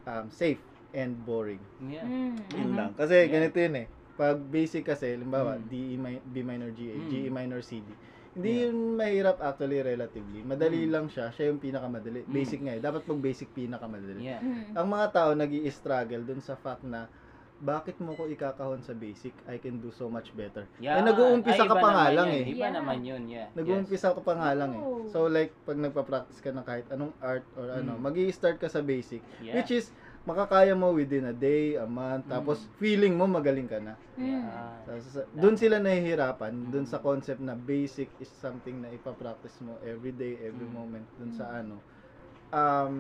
[0.05, 0.59] um, safe
[0.91, 1.63] and boring.
[1.81, 2.03] Yeah.
[2.03, 2.35] Mm.
[2.51, 2.77] Yun Mhm.
[2.77, 2.91] lang.
[2.95, 3.31] Kasi Yeah.
[3.31, 3.87] ganito yun eh.
[4.15, 5.67] Pag basic kasi, limbawa, Mm.
[5.67, 7.09] D, E mi- B minor G, A, Mm.
[7.09, 7.89] G E minor C, D.
[8.35, 8.63] Hindi Yeah.
[8.67, 10.43] yun mahirap actually relatively.
[10.43, 10.91] Madali Mm.
[10.91, 11.31] lang siya.
[11.31, 12.23] Siya yung pinakamadali.
[12.23, 12.31] Mm.
[12.31, 12.83] Basic nga eh.
[12.83, 14.23] Dapat pag basic pinakamadali.
[14.23, 14.39] Yeah.
[14.39, 14.75] Mm.
[14.75, 17.07] Ang mga tao nag struggle dun sa fact na
[17.63, 19.31] bakit mo ko ikakahon sa basic?
[19.47, 20.67] I can do so much better.
[20.83, 20.99] Yeah.
[20.99, 22.41] Eh, nag-uumpisa Ay, ka pa nga lang yun.
[22.43, 22.45] eh.
[22.51, 22.73] Iba Yeah.
[22.75, 23.47] naman yun, yeah.
[23.55, 24.83] Nag-uumpisa ka pa nga lang eh.
[24.83, 25.07] Oo.
[25.07, 28.03] So like, pag nagpa-practice ka ng kahit anong art or ano, Mm.
[28.03, 29.23] mag start ka sa basic.
[29.39, 29.45] Yes.
[29.45, 29.55] Yeah.
[29.55, 29.87] Which is,
[30.25, 32.33] makakaya mo within a day, a month, Mm.
[32.33, 33.95] tapos feeling mo magaling ka na.
[34.17, 34.25] Mm.
[34.25, 34.73] Yeah.
[34.89, 36.93] Tapos, doon sila nahihirapan, doon Mm.
[36.93, 40.75] sa concept na basic is something na ipapractice mo every day, every Mm.
[40.75, 41.61] moment, doon sa Mm.
[41.61, 41.77] ano.
[42.55, 42.95] Um,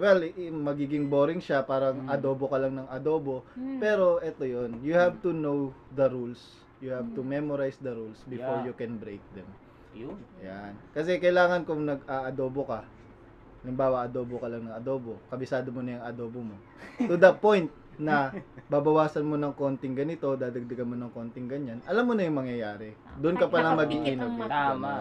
[0.00, 2.14] well, i- magiging boring siya, parang Mm.
[2.16, 3.44] adobo ka lang ng adobo.
[3.52, 3.76] Mm.
[3.76, 6.40] Pero eto yon you have to know the rules.
[6.80, 7.28] You have to Mm.
[7.36, 8.72] memorize the rules before Yeah.
[8.72, 9.44] you can break them.
[9.92, 10.16] Yun.
[10.40, 10.72] Yan.
[10.96, 12.80] Kasi kailangan kung nag-adobo ka,
[13.60, 16.56] halimbawa adobo ka lang ng adobo, kabisado mo na yung adobo mo.
[17.04, 17.68] To the point
[17.98, 18.30] na
[18.70, 22.94] babawasan mo ng konting ganito, dadagdagan mo ng konting ganyan, alam mo na yung mangyayari.
[23.18, 24.64] Doon ka pa lang mag Nakapikit ang innovate mata.
[24.72, 24.92] Tama.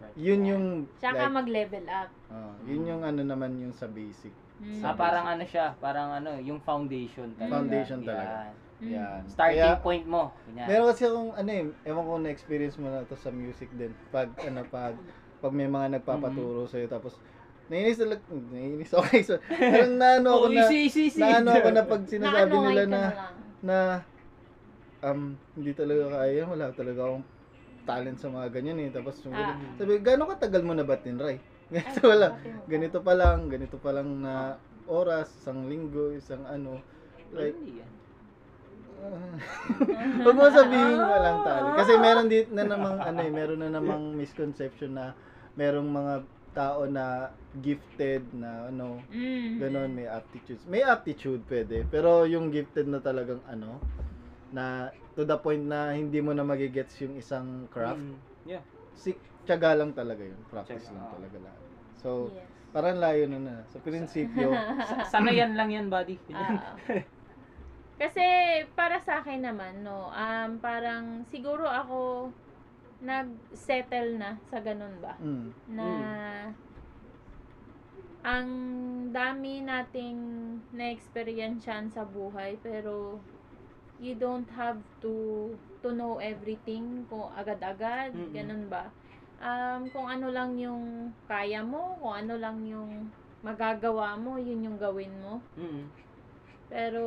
[0.00, 0.16] That's right.
[0.18, 0.64] Yun yung,
[0.98, 2.10] Tsaka like, mag-level up.
[2.30, 4.32] ah, yun yung ano naman yung sa basic.
[4.62, 4.82] Mm.
[4.86, 7.52] Ah, parang ano siya, parang ano, yung foundation talaga.
[7.58, 8.06] Foundation Yan.
[8.06, 8.36] talaga.
[8.82, 8.90] Mm.
[8.90, 9.20] Yan.
[9.26, 10.22] Starting Kaya, point mo.
[10.54, 10.66] Yan.
[10.66, 13.90] Meron kasi akong ano eh, ewan ko na-experience mo na to sa music din.
[14.10, 14.94] Pag ano pag
[15.38, 17.20] pag may mga nagpapaturo sa tapos
[17.68, 18.20] nainis talaga,
[18.52, 21.20] nainis okay so parang naano ako na easy, easy, easy.
[21.20, 23.34] naano ako na pag sinasabi nila na lang.
[23.64, 23.76] na
[25.00, 27.24] um hindi talaga kaya, wala talaga akong
[27.84, 28.90] talent sa mga ganyan eh.
[28.90, 29.54] Tapos yung Ah.
[29.54, 31.38] ganun, sabi, gaano katagal mo na ba tinry?
[31.66, 32.28] Ganito Ay, wala.
[32.30, 32.66] sabi mo pa.
[32.66, 34.34] Ganito pa lang, ganito pa lang na
[34.84, 36.80] oras, isang linggo, isang ano.
[37.30, 37.56] Like.
[40.24, 41.76] Huwag mo sabihin walang talent.
[41.76, 45.12] Kasi meron dit na namang ano eh, meron na namang misconception na
[45.54, 46.14] merong mga
[46.54, 49.58] tao na gifted na ano, Mm.
[49.58, 50.64] ganon may aptitudes.
[50.64, 53.82] May aptitude pwede, pero yung gifted na talagang ano
[54.54, 57.98] na to the point na hindi mo na magigets yung isang craft.
[58.00, 58.62] Mm, yeah.
[58.94, 59.10] Si
[59.42, 60.38] tiyaga lang talaga yun.
[60.46, 61.12] Practice Tiyaga, lang oo.
[61.12, 61.60] talaga lahat.
[61.98, 62.46] So, Yes.
[62.70, 63.54] parang layo na na.
[63.66, 64.48] Sa prinsipyo,
[64.88, 66.16] Sa- Sanayan lang yan, buddy.
[66.30, 66.78] Ah.
[67.94, 68.24] Kasi
[68.74, 72.30] para sa akin naman, no, um, parang siguro ako
[72.98, 75.14] nag-settle na sa ganun ba?
[75.16, 75.86] mm, Na
[78.24, 78.48] ang
[79.12, 80.18] dami nating
[80.72, 83.20] na-experiencean sa buhay pero
[83.98, 85.12] you don't have to
[85.80, 88.32] to know everything kung agad-agad, Mm-mm.
[88.32, 88.88] ganun ba?
[89.38, 93.12] Um, kung ano lang yung kaya mo, kung ano lang yung
[93.44, 95.36] magagawa mo, yun yung gawin mo.
[95.54, 95.84] Mm.
[96.72, 97.04] Pero,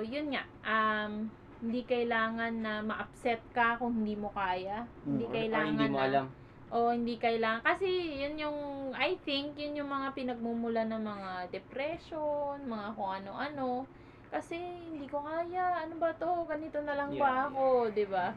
[0.00, 1.28] yun nga, um,
[1.60, 4.88] hindi kailangan na ma-upset ka kung hindi mo kaya.
[5.04, 5.28] Hindi Mm.
[5.28, 6.26] Or- kailangan hindi mo na, alam.
[6.72, 7.60] o hindi kailangan.
[7.60, 8.58] Kasi, yun yung,
[8.96, 13.84] I think, yun yung mga pinagmumula ng mga depression, mga kung ano-ano.
[14.28, 15.84] Kasi, hindi ko kaya.
[15.84, 16.44] Ano ba to?
[16.44, 17.88] Ganito na lang ba Yeah, ako?
[17.92, 18.36] 'di ba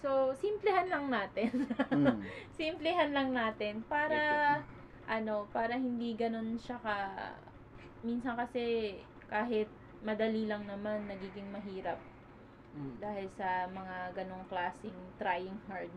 [0.00, 1.68] So, simplehan lang natin.
[1.92, 2.20] mm,
[2.60, 4.16] simplehan lang natin para
[5.08, 6.96] ano, para hindi ganun siya ka
[8.00, 8.96] minsan kasi
[9.28, 9.68] kahit
[10.00, 12.00] madali lang naman nagiging mahirap
[12.70, 13.02] Mm.
[13.02, 15.90] dahil sa mga ganong klaseng trying hard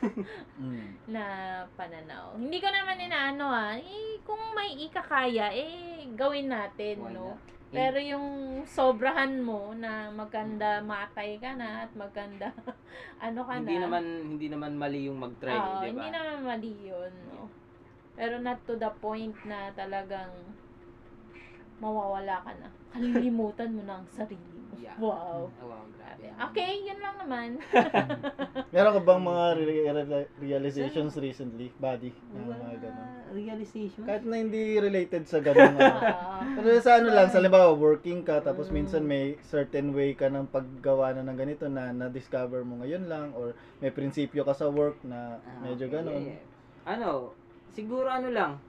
[0.62, 1.02] mm.
[1.14, 1.24] na
[1.74, 2.38] pananaw.
[2.38, 7.34] Hindi ko naman inaano ah, eh, kung may ikakaya, eh, gawin natin, Why no?
[7.34, 7.42] not?
[7.72, 8.26] Pero yung
[8.68, 12.52] sobrahan mo na maganda matay ka na at maganda
[13.24, 13.88] ano ka Hindi na.
[13.88, 15.88] naman hindi naman mali yung mag-try, Oo, di ba?
[15.88, 17.48] hindi naman mali yun, no?
[18.12, 20.28] Pero not to the point na talagang
[21.80, 22.68] mawawala ka na.
[22.92, 24.51] Kalilimutan mo na ang sarili.
[24.80, 24.96] Yeah.
[24.96, 25.52] Wow.
[25.58, 26.26] Wow, grabe.
[26.50, 27.48] Okay, yun lang naman.
[28.74, 32.12] Meron ka bang mga re- re- realizations recently, buddy?
[32.32, 33.08] Na mga ganun?
[33.32, 34.04] realization.
[34.04, 35.72] Kahit na hindi related sa ganun.
[35.72, 35.96] ano.
[36.60, 38.74] Pero sa ano lang, sa halimbawa, working ka, tapos Mm.
[38.74, 43.32] minsan may certain way ka ng paggawa na ng ganito na na-discover mo ngayon lang,
[43.32, 46.22] or may prinsipyo ka sa work na Ah, medyo okay, ganun.
[46.22, 46.42] yeah, yeah.
[46.84, 47.32] Ano,
[47.72, 48.60] siguro ano lang,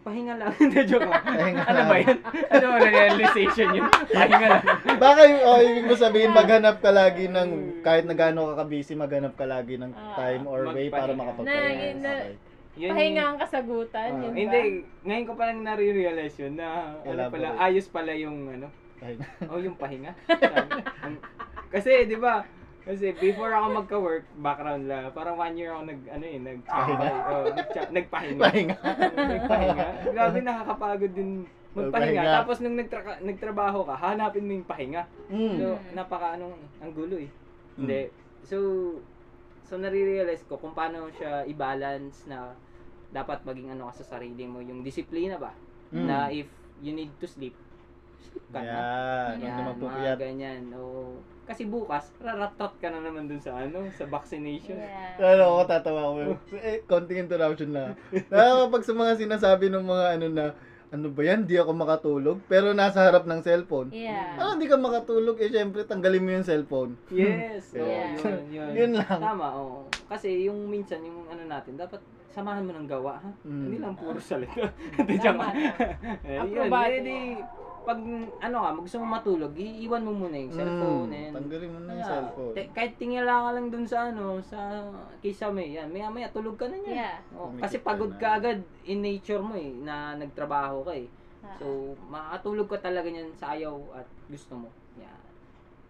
[0.00, 0.50] pahinga lang.
[0.60, 1.22] Hindi, joke lang.
[1.22, 1.88] Pahinga ano lang.
[1.88, 2.18] ba yun?
[2.48, 3.88] Ano ba realization yun?
[4.08, 4.62] Pahinga lang.
[5.04, 7.48] Baka yung, oh, ibig mo sabihin, maghanap ka lagi ng,
[7.80, 10.14] kahit na gaano ka ka-busy, maghanap ka lagi ng Ah.
[10.16, 12.00] time or way para makapagpahinga.
[12.00, 12.34] Na- Okay.
[12.76, 14.36] Yun pahinga ang kasagutan, Ah, yun ba?
[14.36, 14.60] Hindi,
[15.02, 19.24] ngayon ko pa lang nare-realize yun na ano pala, ayos pala yung ano, Pahinga.
[19.48, 20.12] oh yung pahinga.
[21.72, 22.44] Kasi 'di ba?
[22.86, 27.10] Kasi before ako magka-work, background la, parang one year ako nag ano eh, nag Pahinga.
[27.34, 28.42] oh, nag- nagpahinga.
[28.46, 28.76] Pahinga.
[29.10, 29.86] nagpahinga.
[30.14, 31.30] Grabe nakakapagod din
[31.74, 32.22] magpahinga.
[32.22, 32.22] Magpahinga.
[32.38, 35.02] Tapos nung nagtra- nagtrabaho ka, hanapin mo yung pahinga.
[35.26, 35.54] Mm.
[35.58, 35.66] So,
[35.98, 37.30] napaka anong ang gulo eh.
[37.74, 38.06] Hindi.
[38.46, 38.56] So
[39.66, 42.54] so nare-realize ko kung paano siya i-balance na
[43.10, 45.50] dapat maging ano ka sa sarili mo, yung disiplina ba?
[45.90, 46.06] Mm.
[46.06, 46.46] Na if
[46.78, 47.58] you need to sleep,
[48.22, 48.78] sleep ka na.
[49.42, 49.74] Yan.
[49.74, 50.62] Mga ganyan.
[50.78, 54.74] O, kasi bukas, raratot ka na naman dun sa ano, sa vaccination.
[54.74, 55.38] Yeah.
[55.38, 56.18] Ano ako, tatawa ako.
[56.58, 57.94] Eh, konting interruption lang.
[58.10, 60.44] Nakakapag sa mga sinasabi ng mga ano na,
[60.90, 63.94] ano ba yan, di ako makatulog, pero nasa harap ng cellphone.
[63.94, 64.38] Yeah.
[64.38, 66.98] Ano, di ka makatulog, eh, syempre, tanggalin mo yung cellphone.
[67.14, 67.70] Yes.
[67.78, 68.18] oo, Yeah.
[68.18, 68.70] yun, yun.
[68.74, 69.18] Yun lang.
[69.22, 69.78] Tama, oo.
[70.10, 73.30] Kasi yung minsan, yung ano natin, dapat samahan mo ng gawa, ha?
[73.48, 73.62] Mm.
[73.70, 74.66] Hindi lang puro salita.
[74.98, 75.38] Hindi, joke.
[75.38, 75.46] Tama.
[76.26, 76.38] Eh,
[77.86, 78.00] eh, pag,
[78.42, 81.10] ano ka, gusto mo matulog, iiwan mo muna yung cellphone.
[81.14, 82.10] Mm, and, tanggalin mo na yung Yeah.
[82.10, 82.54] cellphone.
[82.58, 84.58] Te- kahit tingala ka lang dun sa ano, sa
[85.22, 86.98] kisame, yan, maya maya tulog ka na yan.
[86.98, 87.16] Yeah.
[87.38, 88.18] Oh, kasi pagod na.
[88.18, 91.06] ka agad in nature mo eh, na nagtrabaho ka eh.
[91.46, 91.54] Ah.
[91.62, 94.68] So, makakatulog ka talaga niyan sa ayaw at gusto mo.
[94.98, 95.22] Yan.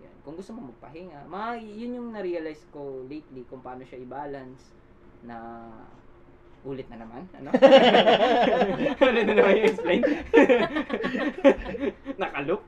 [0.05, 0.15] Yan.
[0.21, 4.77] Kung gusto mo magpahinga, mga yun yung na-realize ko lately kung paano siya i-balance
[5.25, 5.65] na
[6.67, 7.49] ulit na naman, ano?
[9.07, 10.01] ulit na naman yung explain.
[12.17, 12.63] Nakaloop.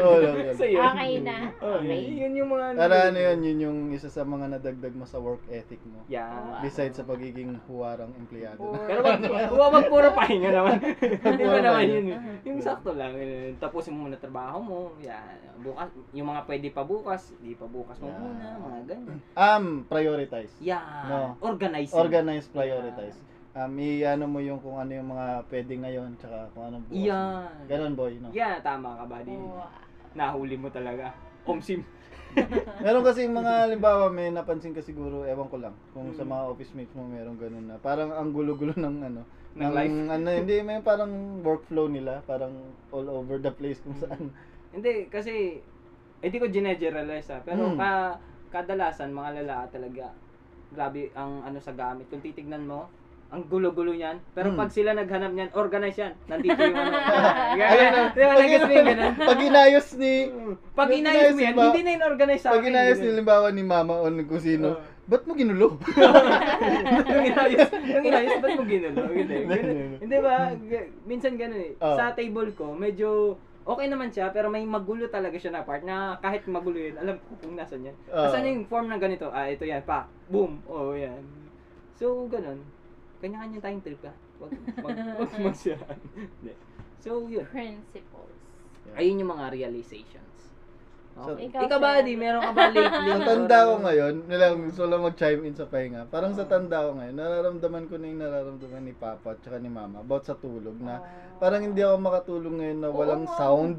[0.00, 0.54] Oo, lang yun.
[0.54, 0.80] So, yun.
[0.82, 1.36] Okay na.
[1.60, 2.00] Oh, Okay.
[2.16, 2.64] Yun yung mga...
[2.74, 6.00] Para ano yun, yun yung isa sa mga nadagdag mo sa work ethic mo.
[6.06, 6.58] Yeah.
[6.60, 8.60] Besides sa pagiging huwarang empleyado.
[8.84, 10.76] Pero wag, wag, wag puro pahinga naman.
[10.80, 12.04] Hindi Puro ba naman yun?
[12.10, 12.16] eh.
[12.44, 13.12] Yung sakto lang.
[13.56, 14.78] Tapusin mo muna trabaho mo.
[14.98, 15.36] Yan.
[15.60, 18.18] Bukas, yung mga pwede pa bukas, di pa bukas mo Yeah.
[18.18, 18.46] muna.
[18.56, 19.16] Mga ganyan.
[19.34, 20.52] Um, prioritize.
[20.58, 21.02] Yan.
[21.04, 21.18] No.
[21.40, 21.94] Organizing.
[21.94, 23.16] Organize, prioritize.
[23.54, 27.06] Um, i-ano mo yung kung ano yung mga pwede ngayon, tsaka kung anong bukas.
[27.06, 27.54] Yan.
[27.70, 28.34] Ganon boy, no?
[28.34, 29.30] Yan, tama ka, buddy.
[29.30, 29.62] Oh,
[30.10, 31.14] Nahuli mo talaga.
[31.46, 31.86] Omsim.
[32.82, 36.34] Meron kasi mga halimbawa may napansin ka siguro, ewan ko lang, kung sa Mm.
[36.34, 37.78] mga office mates mo meron ganun na.
[37.78, 39.22] Parang ang gulo-gulo ng ano,
[39.54, 39.94] Ng life.
[40.10, 42.50] ano, hindi, may parang workflow nila, parang
[42.90, 44.34] all over the place kung saan.
[44.74, 45.62] Hindi, kasi,
[46.18, 47.38] hindi ko ginegeneralize ha.
[47.38, 47.78] Pero Hmm.
[47.78, 48.18] ka,
[48.50, 50.10] kadalasan, mga lalaki talaga,
[50.74, 52.10] grabe ang ano sa gamit.
[52.10, 52.90] Kung titignan mo,
[53.26, 54.20] ang gulo-gulo niyan.
[54.30, 54.58] Pero Hmm.
[54.58, 56.12] pag sila naghanap niyan, organize yan.
[56.24, 56.90] Nandito yung ano.
[57.54, 58.06] Ayun, Ganun.
[58.06, 59.12] Di ba, pag, yung ganun?
[59.16, 60.12] pag inayos ni,
[60.78, 62.70] Pag Pag inayos mo yan, ba- hindi na in-organize sa pag akin.
[62.70, 63.14] inayos ni ganun.
[63.14, 64.80] halimbawa ni mama o ni kung sino, Oo.
[65.04, 65.66] ba't mo ginulo?
[67.10, 69.00] Yung inayos, yung inayos, ba't mo ginulo?
[69.08, 69.36] Hindi,
[69.98, 70.20] ganun.
[70.20, 71.72] ba, g- minsan ganun eh.
[71.76, 71.96] Oo.
[71.96, 76.16] Sa table ko, medyo okay naman siya, pero may magulo talaga siya na part na
[76.18, 77.96] kahit magulo yun, alam ko kung nasan yan.
[78.08, 78.24] Oo.
[78.24, 79.28] Asan yung form ng ganito?
[79.28, 81.20] Ah, ito yan, pa, boom, oh, yan.
[81.94, 82.60] So, ganun.
[83.24, 84.12] Kanya-kanya tayong trip ka.
[84.36, 84.52] Wag,
[84.84, 84.96] wag,
[85.48, 85.56] wag.
[86.12, 86.52] Hindi.
[87.00, 87.48] So, yun.
[87.48, 88.36] Principles.
[88.92, 90.32] Ayun yung mga realizations.
[91.14, 91.46] Okay.
[91.46, 92.18] Ikaw, Ikaw, ba, di?
[92.18, 93.08] Meron ka ba lately?
[93.08, 96.10] Sa tanda ko ngayon, nilang gusto lang mag-chime in sa pahinga.
[96.10, 99.70] Parang sa tanda ko ngayon, nararamdaman ko na yung nararamdaman ni Papa at saka ni
[99.70, 101.00] Mama about sa tulog na
[101.38, 103.36] parang hindi ako makatulog ngayon na Oo walang nga.
[103.38, 103.78] sound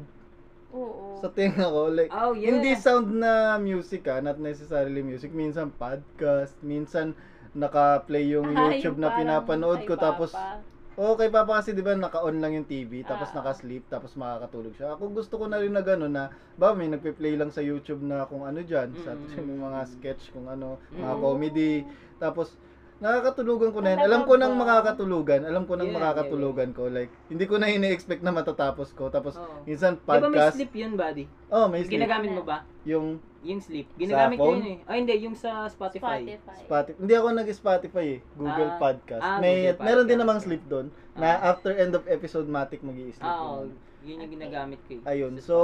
[0.72, 1.20] Oo.
[1.20, 1.92] sa tenga ko.
[1.92, 2.48] Like, Oh, yeah.
[2.48, 5.28] hindi sound na music ah, not necessarily music.
[5.30, 7.12] Minsan podcast, minsan
[7.56, 10.60] naka-play yung Ah, YouTube yung na parang pinapanood kay ko tapos Papa.
[10.96, 13.40] Oo, kay Papa kasi 'di ba naka-on lang yung TV, tapos Ah.
[13.40, 14.96] naka-sleep, tapos makakatulog siya.
[14.96, 16.24] Ako gusto ko na rin na gano'n na
[16.56, 19.28] ba may nagpe-play lang sa YouTube na kung ano diyan, sa Mm.
[19.52, 21.20] yung mga sketch kung ano, mga Mm.
[21.20, 21.72] comedy.
[22.16, 22.56] Tapos
[22.98, 23.98] nakakatulugan ko na yun.
[23.98, 26.82] Talaga Alam ko nang makakatulugan, alam ko nang Yeah, makakatulugan ko.
[26.86, 29.08] Like hindi ko na ini-expect na matatapos ko.
[29.08, 29.62] Tapos Oo.
[29.62, 30.56] minsan Di ba may podcast.
[30.56, 31.24] sleep yun, buddy?
[31.48, 32.00] oh, may sleep.
[32.00, 32.64] Ginagamit mo ba?
[32.82, 33.86] Yung Yung sleep.
[33.94, 34.90] Ginagamit ko yun eh.
[34.90, 35.14] Ay, hindi.
[35.22, 36.18] Yung sa Spotify.
[36.18, 36.58] Spotify.
[36.66, 36.98] Spotify.
[36.98, 38.20] Hindi ako nag-Spotify eh.
[38.34, 39.22] Google Ah, Podcast.
[39.22, 40.22] ah, may Google meron din Podcast.
[40.26, 41.54] namang sleep doon na Ah.
[41.54, 43.22] after end of episode matic magi-sleep.
[43.22, 43.70] Ah, yun.
[44.06, 45.02] Yun yung ginagamit ko eh.
[45.04, 45.34] Ayun.
[45.38, 45.56] So,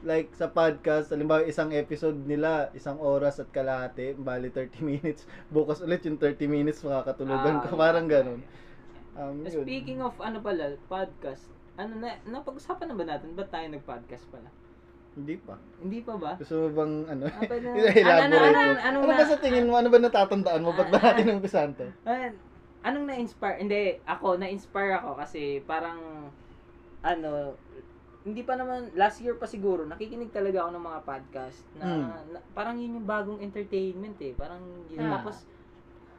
[0.00, 5.22] like sa podcast, halimbawa isang episode nila, isang oras at kalahati, bali 30 minutes.
[5.48, 7.68] Bukas ulit yung 30 minutes makakatulugan Ah, ko.
[7.68, 7.80] yeah.
[7.80, 8.40] Parang ganun.
[9.12, 9.60] Um, yun.
[9.60, 11.50] Speaking of ano pala, podcast.
[11.74, 13.34] Ano na, napag-usapan na ba natin?
[13.34, 14.46] Ba't tayo nag-podcast pala?
[15.10, 15.58] Hindi pa.
[15.76, 16.32] Hindi pa ba?
[16.36, 17.24] Gusto mo bang ano?
[17.26, 17.66] Ah, pwede
[18.00, 18.14] na.
[18.22, 19.74] Ano, ano, ano, anong Ano ba na- sa tingin mo?
[19.74, 20.70] Ano ba natatandaan mo?
[20.70, 21.90] Ba't ba Ah, natin umpisan to?
[22.04, 22.30] Ah,
[22.82, 23.58] anong na-inspire?
[23.58, 26.30] Hindi, ako, na-inspire ako kasi parang,
[27.02, 27.54] ano,
[28.20, 32.08] hindi pa naman, last year pa siguro, nakikinig talaga ako ng mga podcast na, Hmm.
[32.30, 34.36] na- parang yun yung bagong entertainment eh.
[34.36, 35.00] Parang yun.
[35.00, 35.16] Ah.
[35.18, 35.48] Tapos,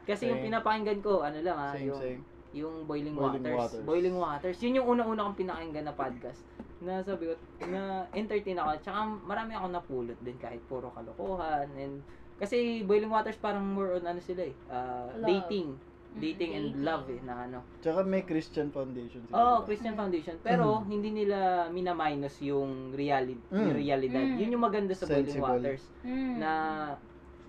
[0.02, 0.50] kasi yung Same.
[0.50, 2.20] pinapakinggan ko, ano lang ah, Same, yung, same.
[2.52, 3.54] yung Boiling, Boiling Waters.
[3.54, 3.84] Waters.
[3.86, 4.58] Boiling Waters.
[4.58, 6.42] Yun yung unang-una kong pinakinggan na podcast.
[6.82, 7.38] Na sabi ko,
[7.70, 8.82] na entertain ako.
[8.82, 11.70] Tsaka marami ako napulot din kahit puro kalokohan.
[11.78, 12.02] And,
[12.34, 15.46] kasi Boiling Waters parang more on ano sila eh, ah, Love.
[15.46, 15.78] dating.
[16.12, 17.58] Mm, Dating and love eh, na ano.
[17.80, 19.32] Tsaka may Christian Foundation sila.
[19.32, 19.66] Oh, diba?
[19.66, 20.36] Christian Foundation.
[20.44, 23.80] Pero, hindi nila minaminus yung reality, yung Mm.
[23.80, 24.24] realidad.
[24.24, 24.36] Mm.
[24.36, 25.40] Yun yung maganda sa Boiling.
[25.40, 25.84] Waters.
[26.04, 26.34] Mm.
[26.36, 26.52] Na,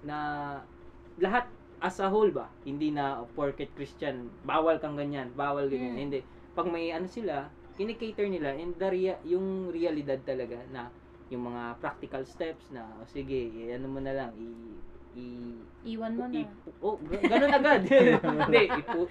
[0.01, 0.18] na,
[1.20, 1.45] lahat
[1.80, 2.47] as a whole ba?
[2.64, 5.93] Hindi na porket Christian, bawal kang ganyan, bawal ganyan.
[5.93, 6.01] Mm.
[6.01, 6.20] Hindi.
[6.55, 10.88] Pag may ano sila, kinikater nila and the rea- yung realidad talaga na
[11.28, 14.45] yung mga practical steps na o sige, ano mo na lang i
[15.14, 15.26] i
[15.84, 16.39] Iwan mo na.
[16.39, 17.82] i- oh, ganun agad.
[18.39, 18.64] Hindi,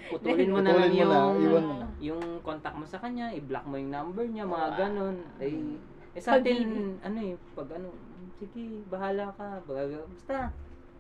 [0.09, 1.87] putulin mo na lang Putulin mo na, yung iwan mo na.
[2.01, 5.17] yung contact mo sa kanya, i-block mo yung number niya, mga ganun.
[5.37, 5.77] Eh,
[6.13, 6.65] eh sa atin,
[7.01, 7.93] ano eh, pag ano,
[8.35, 9.61] sige, bahala ka.
[9.69, 10.49] Basta,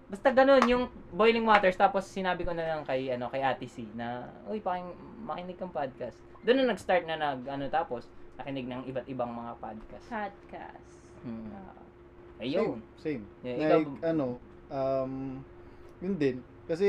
[0.06, 3.88] basta ganun, yung boiling waters, tapos sinabi ko na lang kay, ano, kay Ate C,
[3.92, 4.92] na, uy, paking,
[5.24, 6.20] makinig kang podcast.
[6.44, 10.04] Doon na nag-start na nag, ano, tapos, nakinig ng iba't ibang mga podcast.
[10.04, 11.00] Podcast.
[11.24, 11.48] Hmm.
[11.48, 11.80] Oo.
[12.42, 12.82] Ayun.
[12.98, 13.24] Same.
[13.40, 14.26] Yeah, like, ikaw- ano,
[14.72, 15.44] um,
[16.00, 16.36] yun din.
[16.64, 16.88] Kasi,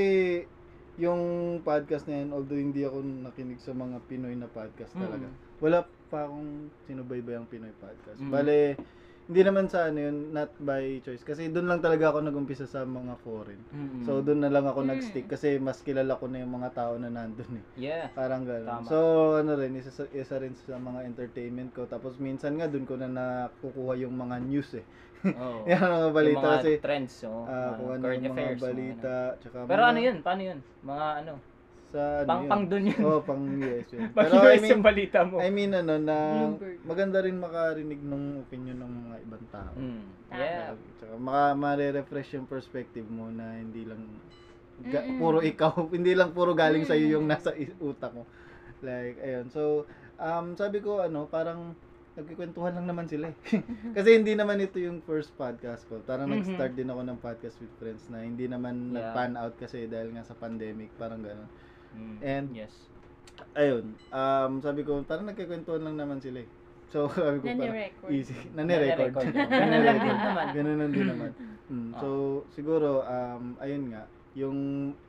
[0.96, 1.22] yung
[1.60, 5.38] podcast na yan, although hindi ako nakinig sa mga Pinoy na podcast talaga, Mm.
[5.60, 6.50] wala pa akong
[6.86, 8.22] sinubaybayang Pinoy podcast.
[8.22, 8.30] Mm.
[8.30, 8.58] Bale,
[9.24, 11.24] hindi naman sa ano yun, not by choice.
[11.24, 13.58] Kasi doon lang talaga ako nag-umpisa sa mga foreign.
[13.72, 14.04] Mm-mm.
[14.04, 14.90] So, doon na lang ako Mm.
[14.92, 17.66] nag-stick kasi mas kilala ko na yung mga tao na nandun eh.
[17.80, 18.12] yeah.
[18.12, 18.84] Parang gano'n.
[18.84, 18.98] So,
[19.36, 21.88] ano rin, isa, sa- isa rin sa mga entertainment ko.
[21.88, 24.86] Tapos minsan nga, doon ko na nakukuha yung mga news eh.
[25.26, 25.60] Oo.
[25.70, 28.36] yung mga balita yung mga kasi, trends, oh, ah, mga kung ano current yung mga
[28.36, 28.60] affairs.
[28.60, 29.14] mga balita.
[29.38, 29.70] Tsaka ganun.
[29.70, 30.18] Pero mga- ano yun?
[30.20, 30.60] Paano yun?
[30.84, 31.34] Mga ano?
[31.86, 32.50] Sa ano Pang, yun?
[32.50, 33.00] pang dun yun.
[33.02, 34.02] Oo, pang US yun.
[34.16, 35.36] Pang Pero I US mean, yung balita mo.
[35.38, 36.78] I mean ano, na Bloomberg.
[36.84, 39.74] maganda rin makarinig ng opinion ng mga ibang tao.
[39.78, 40.04] Mm.
[40.30, 40.74] Yeah.
[40.98, 44.02] Tsaka maka, mare-refresh yung perspective mo na hindi lang
[44.84, 45.22] ga- Mm-mm.
[45.22, 48.26] puro ikaw, hindi lang puro galing sa iyo yung nasa utak mo.
[48.82, 49.48] Like ayun.
[49.48, 49.86] So,
[50.18, 51.78] um sabi ko ano, parang
[52.14, 53.38] nagkikwentuhan lang naman sila eh.
[53.98, 55.98] Kasi hindi naman ito yung first podcast ko.
[56.06, 56.36] Parang Mhm.
[56.46, 59.02] nag-start din ako ng podcast with friends na hindi naman Yeah.
[59.02, 61.50] nag-pan out kasi dahil nga sa pandemic, parang gano'n.
[61.94, 62.18] Mm.
[62.22, 62.74] And yes.
[63.58, 66.50] ayun, um sabi ko parang nagkikwentuhan lang naman sila eh.
[66.94, 67.78] So, sabi ko parang
[68.14, 68.38] easy.
[68.54, 69.34] Nani-record.
[69.34, 70.54] Nani-record.
[70.58, 71.32] Ganun lang din naman.
[71.34, 71.52] Ganun.
[71.74, 72.08] Mm, so,
[72.54, 74.06] siguro, um, ayun nga,
[74.38, 74.58] yung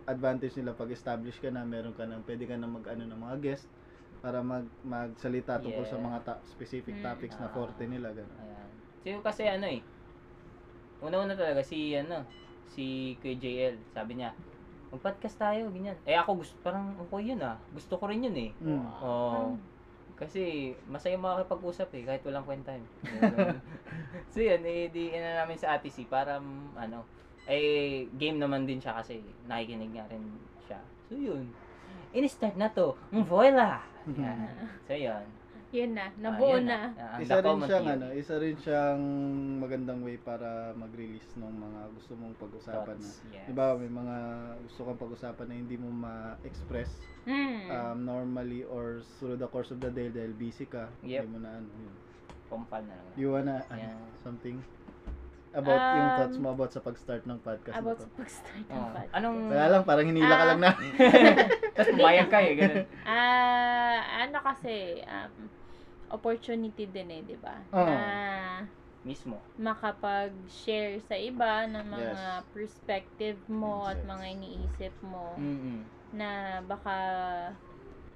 [0.09, 3.21] advantage nila pag establish ka na, meron ka ng, pwede ka na mag, ano, ng
[3.21, 3.69] mga guest
[4.25, 6.07] para mag, magsalita tungkol sa Yeah.
[6.09, 7.05] mga ta- specific Mm.
[7.05, 7.53] topics na Ah.
[7.53, 8.09] forte nila.
[8.09, 8.33] Ganun.
[8.41, 8.71] Ayan.
[9.05, 9.85] So, kasi ano eh,
[10.99, 12.25] una-una talaga si ano,
[12.65, 14.33] si Kuya JL, sabi niya,
[14.89, 15.99] mag-podcast tayo, ganyan.
[16.03, 17.61] Eh ako gusto, parang okay yun ah.
[17.69, 18.51] Gusto ko rin yun eh.
[18.57, 18.81] Mm.
[19.05, 19.61] Oo.
[20.17, 22.89] Kasi masaya makakipag-usap eh, kahit walang kwenta yun.
[24.33, 26.41] so yun, eh, di ina namin sa Ate C para
[26.75, 27.05] ano,
[27.45, 30.25] eh game naman din siya kasi nakikinig nga rin
[30.65, 30.81] siya.
[31.05, 31.53] So yun.
[32.15, 32.95] In-start na to.
[33.11, 33.83] Mm, voila!
[34.21, 34.49] Yan.
[34.87, 35.25] So yun.
[35.75, 36.95] Yun na, Ah, nabuo yun na.
[36.95, 39.03] Ah, isa rin siyang ano, isa rin siyang
[39.59, 43.03] magandang way para mag-release ng mga gusto mong pag-usapan na.
[43.03, 43.47] Thoughts, yes.
[43.51, 44.17] Diba, may mga
[44.63, 46.95] gusto kang pag-usapan na hindi mo ma-express
[47.27, 47.67] Mm.
[47.67, 50.87] um, normally or through the course of the day dahil busy ka.
[51.03, 51.27] Yep.
[51.27, 51.67] Hindi mo na ano.
[51.67, 51.95] Yun.
[52.47, 53.15] Kumpal na lang.
[53.19, 53.99] You wanna ano, Yeah.
[54.23, 54.63] something
[55.55, 58.75] about yung Um, thoughts mo about sa pag-start ng podcast About na sa pag-start ng
[58.75, 59.13] Oh, podcast.
[59.15, 60.49] anong Wala lang, parang hinila ka Ah.
[60.51, 60.71] lang na.
[61.75, 62.87] Tapos pumayag ka eh, ganun.
[63.09, 65.33] Ah, ano kasi, um,
[66.11, 67.55] opportunity din eh, di ba?
[67.71, 67.87] Oo.
[67.87, 68.67] Na
[69.03, 69.37] Mismo.
[69.57, 72.45] makapag-share sa iba ng mga Yes.
[72.51, 74.07] perspective mo at Yes.
[74.07, 75.85] mga iniisip mo Mm-mm.
[76.11, 76.29] na
[76.63, 76.97] baka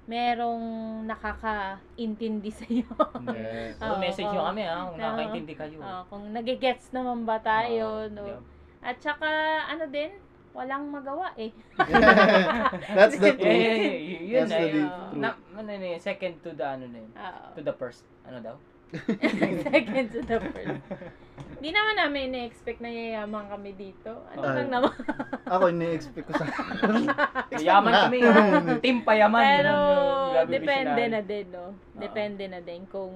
[0.09, 0.63] merong
[1.05, 2.89] nakakaintindi sa iyo.
[3.29, 3.77] Yes.
[3.77, 4.47] So, Oo, message nyo oo.
[4.49, 4.97] kami ha, kung Oo.
[4.97, 5.77] nakakaintindi kayo.
[5.79, 8.25] Ah, kung nagigets naman ba tayo, Oo, no?
[8.25, 8.41] yeah.
[8.81, 9.29] At saka,
[9.69, 10.09] ano din,
[10.49, 11.53] walang magawa eh.
[12.97, 13.45] That's the truth.
[13.45, 15.21] eh, eh, yun That's the deep uh, truth.
[15.21, 17.11] na, ano na yun, second to the ano na yun.
[17.13, 17.43] Oo.
[17.53, 18.01] To the first.
[18.25, 18.55] Ano daw?
[19.69, 20.81] Second to the first.
[21.59, 24.23] Hindi naman namin ina-expect na yayaman kami dito.
[24.31, 24.55] Ano Ay.
[24.63, 24.95] lang naman.
[25.43, 26.45] Ako, ini-expect ko sa...
[27.67, 27.99] Yaman na.
[28.07, 28.17] kami.
[28.23, 28.33] ha?
[28.79, 29.43] Team payaman.
[29.43, 29.75] Pero,
[30.39, 31.11] grabe depende visionary.
[31.11, 31.65] na din, no?
[31.99, 33.11] Depende na din kung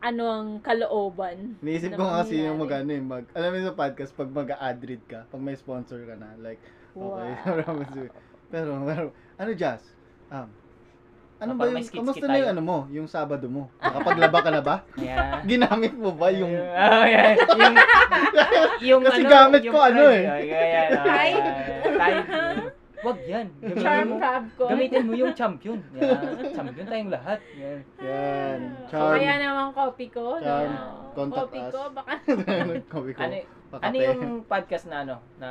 [0.00, 1.60] ano ang kalooban.
[1.60, 2.88] Iniisip ko nga kasi yung mag mangyayari.
[2.88, 6.16] ano eh, mag, alam mo sa podcast, pag mag-ad read ka, pag may sponsor ka
[6.16, 6.62] na, like,
[6.96, 7.36] okay, Wow.
[8.48, 9.04] pero, pero,
[9.36, 9.84] ano Jazz?
[10.32, 10.48] Um,
[11.38, 13.70] ano ba yung, kamusta na yung ano mo, yung Sabado mo?
[13.78, 14.76] Nakapaglaba ka na ba?
[14.98, 15.38] Yeah.
[15.50, 16.50] Ginamit mo ba yung,
[16.90, 17.38] Oh, yeah.
[17.54, 17.74] yung,
[18.82, 20.22] yung Kasi gamit ko ano eh.
[20.26, 20.66] Yeah, yeah,
[20.98, 22.74] yeah.
[22.98, 23.46] Wag yan.
[23.62, 24.64] Gamitin Charm mo, crab ko.
[24.66, 25.78] gamitin mo yung champion.
[25.94, 26.18] Yeah.
[26.50, 27.38] Champion tayong lahat.
[27.54, 27.78] Yeah.
[28.02, 30.42] yan, O charm, kaya naman copy ko.
[30.42, 31.14] Charm, no?
[31.14, 31.70] contact copy us.
[31.70, 32.12] ko, baka
[32.90, 33.34] Kobe ko, Ano,
[33.78, 35.50] ano yung podcast na ano, na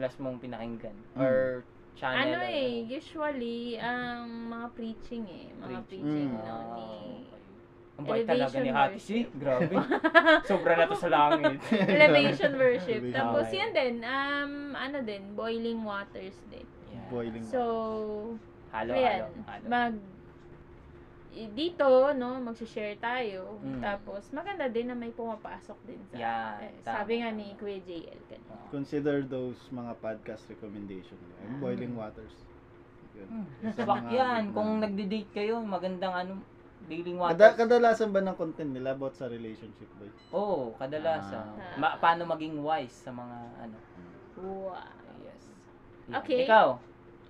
[0.00, 0.96] last mong pinakinggan?
[1.20, 1.60] Or
[1.94, 2.20] channel?
[2.20, 5.46] ano or eh, usually, ang mga preaching eh.
[5.52, 6.02] Mga Preaching.
[6.02, 6.40] preaching, Mm.
[6.40, 6.86] no, ni...
[7.94, 9.16] Ang bait talaga ni Elevation Hati si.
[9.22, 9.28] worship.
[9.38, 9.74] Grabe.
[10.50, 11.58] Sobra na to sa langit.
[11.70, 13.00] Elevation worship.
[13.00, 13.14] Elevation.
[13.14, 16.66] Tapos yan din, um, ano din, boiling waters din.
[16.90, 17.06] Yeah.
[17.06, 17.44] Boiling.
[17.46, 17.60] So,
[18.70, 19.64] Halo, ayan, halo, halo.
[19.64, 20.13] mag i-
[21.50, 23.58] dito, no, magsi-share tayo.
[23.60, 23.82] Mm.
[23.82, 27.38] Tapos, maganda din na may pumapasok din sa, Yan, eh, tama, sabi nga tama.
[27.42, 28.54] ni Kuya JL kanina.
[28.70, 31.18] Consider those mga podcast recommendation.
[31.42, 32.34] Yung Boiling Waters.
[33.14, 33.28] Yun.
[33.30, 33.46] Hmm.
[33.70, 34.42] Swak mga yan.
[34.54, 36.32] Kung na- nagde-date kayo, magandang ano,
[36.84, 37.56] Kada, Waters.
[37.56, 40.10] kadalasan ba ng content nila about sa relationship boy?
[40.36, 41.56] Oo, kadalasan.
[41.56, 41.76] Ah.
[41.80, 43.76] Ma- paano maging wise sa mga ano.
[44.36, 44.76] Wow.
[45.24, 45.42] Yes.
[46.20, 46.44] Okay.
[46.44, 46.76] Ikaw.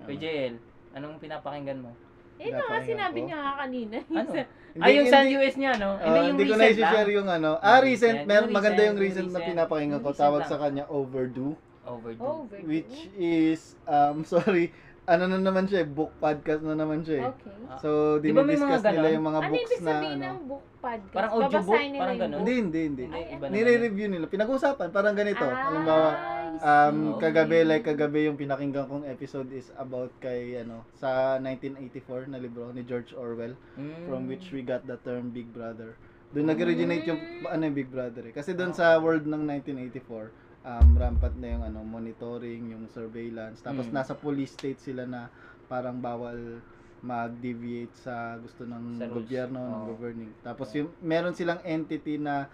[0.02, 0.54] Kuya JL,
[0.98, 1.94] anong pinapakinggan mo?
[2.34, 3.26] Eh, no, nga sinabi ko.
[3.26, 3.96] niya nga kanina.
[4.10, 4.30] Ano?
[4.74, 5.94] Ay, yung sa US niya, no?
[5.94, 7.16] Ah, Hindi yung hindi ko na i-share lang.
[7.16, 7.50] yung ano.
[7.62, 8.26] Ah, recent.
[8.26, 10.10] recent, Mer yung maganda yung recent, na pinapakinggan ko.
[10.10, 10.50] Tawag lang.
[10.50, 11.54] sa kanya Overdue.
[11.86, 12.26] Overdue.
[12.26, 12.66] Overdue.
[12.66, 14.74] Which is, um, sorry,
[15.04, 17.24] ano na naman siya eh, book podcast na naman siya eh.
[17.28, 17.54] Okay.
[17.68, 17.78] Ah.
[17.78, 19.14] So, Di ba may dinidiscuss mga nila ganon?
[19.14, 20.24] yung mga Ano books ibig na sabihin ano.
[20.24, 21.14] ng book podcast?
[21.14, 22.38] Parang audiobook, Babasahin nila parang book?
[22.40, 23.04] Hindi, hindi, hindi.
[23.46, 24.26] Nire-review nila.
[24.26, 25.44] Pinag-usapan, parang ganito.
[25.44, 30.84] Ah, Halimbawa, I um, kagabi, like kagabi yung pinakinggan kong episode is about kay, ano,
[30.94, 34.06] sa 1984 na libro ni George Orwell, Mm.
[34.06, 35.96] from which we got the term Big Brother.
[36.34, 37.46] Doon nag-originate yung, Mm.
[37.46, 38.34] ano yung Big Brother eh.
[38.34, 38.78] Kasi doon Oh.
[38.78, 40.30] sa world ng 1984,
[40.64, 43.62] um, rampant na yung ano, monitoring, yung surveillance.
[43.62, 43.94] Tapos Mm.
[43.94, 45.30] nasa police state sila na
[45.66, 46.60] parang bawal
[47.04, 49.88] mag-deviate sa gusto ng Sa gobyerno, ng Oo.
[49.92, 50.32] governing.
[50.40, 52.48] Tapos yung meron silang entity na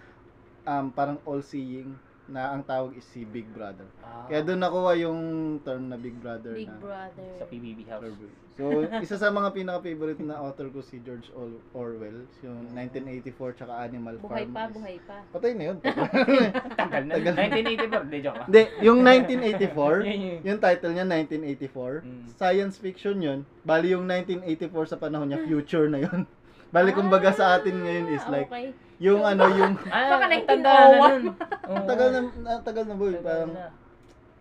[0.66, 1.94] um, parang all-seeing
[2.30, 3.84] na ang tawag is si Big Brother.
[4.00, 5.20] Ah, Kaya doon nakuha yung
[5.60, 7.30] term na Big Brother Big na Brother.
[7.36, 8.06] sa PBB House.
[8.52, 13.72] So, isa sa mga pinaka-favorite na author ko si George Or- Orwell, yung 1984 tsaka
[13.82, 14.52] Animal Buhay Farm.
[14.52, 15.16] pa, is- buhay pa.
[15.28, 15.76] Patay na yun.
[16.80, 17.14] Tagal na.
[17.16, 17.34] Tagal.
[17.34, 18.40] 1984, di joke.
[18.44, 22.22] Hindi, yung 1984, Yun yung- title niya 1984, Mm.
[22.30, 23.38] science fiction yun.
[23.62, 26.22] Bali yung 1984 sa panahon niya, future na yun.
[26.68, 28.70] Bali kumbaga sa atin ngayon is Ah, like, okay.
[29.00, 31.00] Yung ano, yung, Ah, Baka tanda na 1901.
[31.00, 31.22] nun.
[31.32, 31.72] Oo.
[31.72, 33.66] ang tagal na, ang tagal na boy, Tagal parang, na.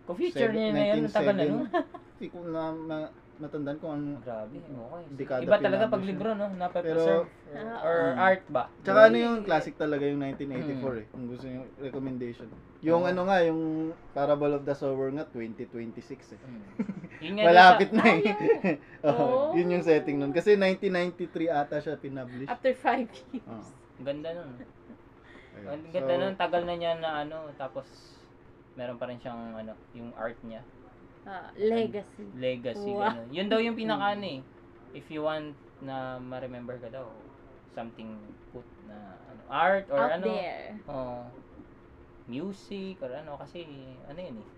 [0.04, 1.64] Kung future niya na yun, ang tagal na nun.
[2.12, 4.20] Hindi ko na ma- matandaan kung ano.
[4.20, 5.02] Grabe, okay.
[5.16, 6.44] Dekada Iba talaga pag libro, no?
[6.44, 7.24] Pero, Nape-preserve.
[7.50, 8.16] Ah, Or Mm.
[8.20, 8.62] art ba?
[8.84, 12.48] Tsaka ano yung classic talaga yung 1984 eh, kung gusto nyo recommendation.
[12.82, 13.08] Yung Oo.
[13.08, 13.60] ano nga, yung
[14.12, 16.38] Parable of the Sower nga, 2026 eh.
[16.38, 16.62] Mm.
[17.24, 18.22] Yun nga Malapit na eh.
[19.08, 19.48] Oo, Oh.
[19.52, 20.32] yun yung setting nun.
[20.32, 22.44] Kasi 1993 ata siya pinablish.
[22.44, 23.44] After five years.
[23.46, 23.64] Oo.
[24.00, 24.50] Ganda nun.
[25.68, 27.86] Ang ganda So, nun, tagal na niya na ano, tapos
[28.74, 30.62] meron pa rin siyang ano, yung art niya.
[31.28, 32.24] Ah, legacy.
[32.32, 33.12] Legacy, Wow.
[33.12, 33.28] gano'n.
[33.28, 34.40] Yun daw yung pinaka ano eh.
[34.96, 35.52] If you want
[35.84, 37.06] na ma-remember ka daw,
[37.76, 38.08] something
[38.50, 38.96] put na
[39.28, 40.26] ano, art or Out ano.
[40.32, 40.74] there.
[40.88, 41.22] Oh,
[42.30, 43.66] music or ano kasi
[44.06, 44.48] ano yun eh.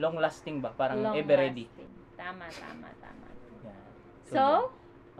[0.00, 0.74] Long lasting ba?
[0.74, 1.66] Parang Long ever ready.
[2.16, 3.26] Tama, tama, tama.
[3.64, 3.90] Yan.
[4.28, 4.42] So,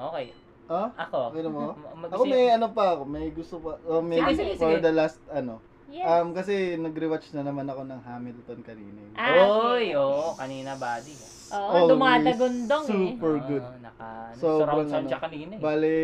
[0.01, 0.32] Okay.
[0.70, 0.88] Ah?
[0.96, 1.34] Ako.
[1.34, 1.62] Na mo?
[2.00, 4.80] Mag- Ako may ano pa ako, may gusto pa, oh, may Sige, sige, for sige.
[4.80, 5.58] the last ano.
[5.90, 6.06] yes.
[6.06, 8.98] Um, kasi nag-rewatch na naman ako ng Hamilton kanina.
[9.02, 9.12] eh.
[9.14, 9.42] Ah,
[9.74, 9.98] Oy, okay.
[9.98, 11.14] oo, kanina body.
[11.50, 12.90] Oo, Always dumadagundong eh.
[13.12, 13.64] Super good.
[13.64, 15.60] Oo, naka ano, Sobrang surround sound ano, siya kanina eh.
[15.60, 15.94] Bale,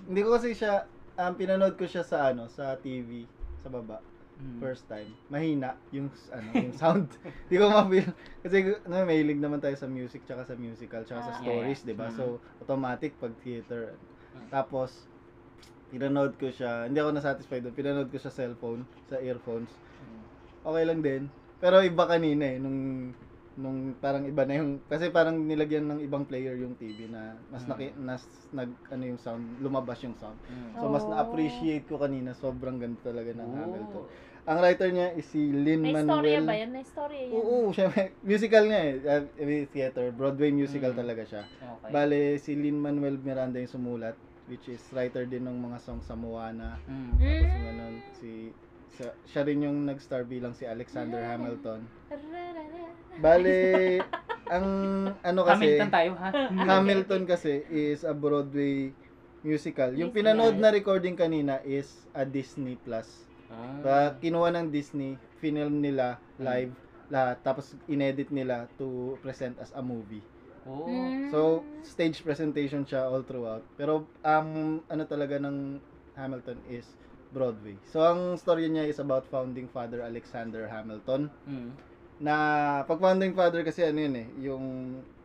[0.00, 0.72] hindi ko kasi siya,
[1.14, 4.00] um, pinanood ko siya sa ano, sa TV, sa baba,
[4.42, 4.58] Mm.
[4.58, 5.06] first time.
[5.28, 7.06] Mahina yung, ano, yung sound.
[7.46, 8.10] Hindi ko ma-feel.
[8.42, 11.38] Kasi, ano, mahilig naman tayo sa music, tsaka sa musical, tsaka sa Ah.
[11.38, 11.88] stories, Yeah.
[11.88, 12.10] di ba?
[12.10, 12.16] Mm.
[12.18, 12.24] So,
[12.58, 13.94] automatic pag theater.
[14.34, 14.48] Mm.
[14.50, 15.06] Tapos,
[15.88, 19.70] pinanood ko siya, hindi ako na-satisfied doon, pinanood ko sa cellphone, sa earphones.
[19.70, 20.22] Mm.
[20.64, 21.22] Okay lang din.
[21.56, 22.78] Pero iba kanina eh, nung
[23.52, 27.60] nung parang iba na yung kasi parang nilagyan ng ibang player yung TV na mas
[27.62, 27.68] Mm.
[27.68, 30.72] naki, nas, nag ano yung sound lumabas yung sound Mm.
[30.72, 31.12] so mas Oh.
[31.12, 33.58] na-appreciate ko kanina sobrang ganda talaga ng Oo.
[33.60, 34.04] Hamilton
[34.42, 36.70] ang writer niya is si Lin May Manuel storya ba yan?
[36.70, 37.32] May storya yan.
[37.32, 39.22] oo syempre musical nga eh uh,
[39.70, 40.98] theater Broadway musical Mm.
[40.98, 41.90] talaga siya Okay.
[41.90, 44.18] bale si Lin Manuel Miranda yung sumulat
[44.50, 47.14] which is writer din ng mga songs sa Moana Mm.
[47.14, 47.62] tapos Mm.
[47.62, 48.30] yung si
[48.92, 51.88] siya, siya rin yung nag-star bilang si Alexander Hamilton.
[53.16, 53.56] Bale,
[54.52, 54.66] ang
[55.16, 56.28] ano kasi, Hamilton tayo ha.
[56.68, 58.92] Hamilton kasi is a Broadway
[59.40, 59.96] musical.
[59.96, 63.31] Yung pinanood na recording kanina is a Disney Plus.
[63.52, 63.78] Ah.
[63.84, 66.72] Ba, kinuha ng Disney, film nila live
[67.12, 70.24] lahat tapos inedit nila to present as a movie.
[70.64, 70.88] Oo.
[70.88, 71.28] Mm.
[71.28, 73.60] So, stage presentation siya all throughout.
[73.76, 75.76] Pero um ano talaga ng
[76.16, 76.88] Hamilton is
[77.32, 77.76] Broadway.
[77.84, 81.70] So, ang story niya is about founding father Alexander Hamilton Mm.
[82.22, 82.34] na
[82.86, 84.64] pag founding father kasi ano yun eh, yung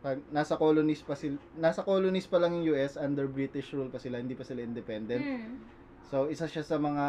[0.02, 4.02] pag nasa colonies pa sila, nasa colonies pa lang yung US under British rule pa
[4.02, 5.22] sila, hindi pa sila independent.
[5.22, 5.77] Mm.
[6.08, 7.06] So isa siya sa mga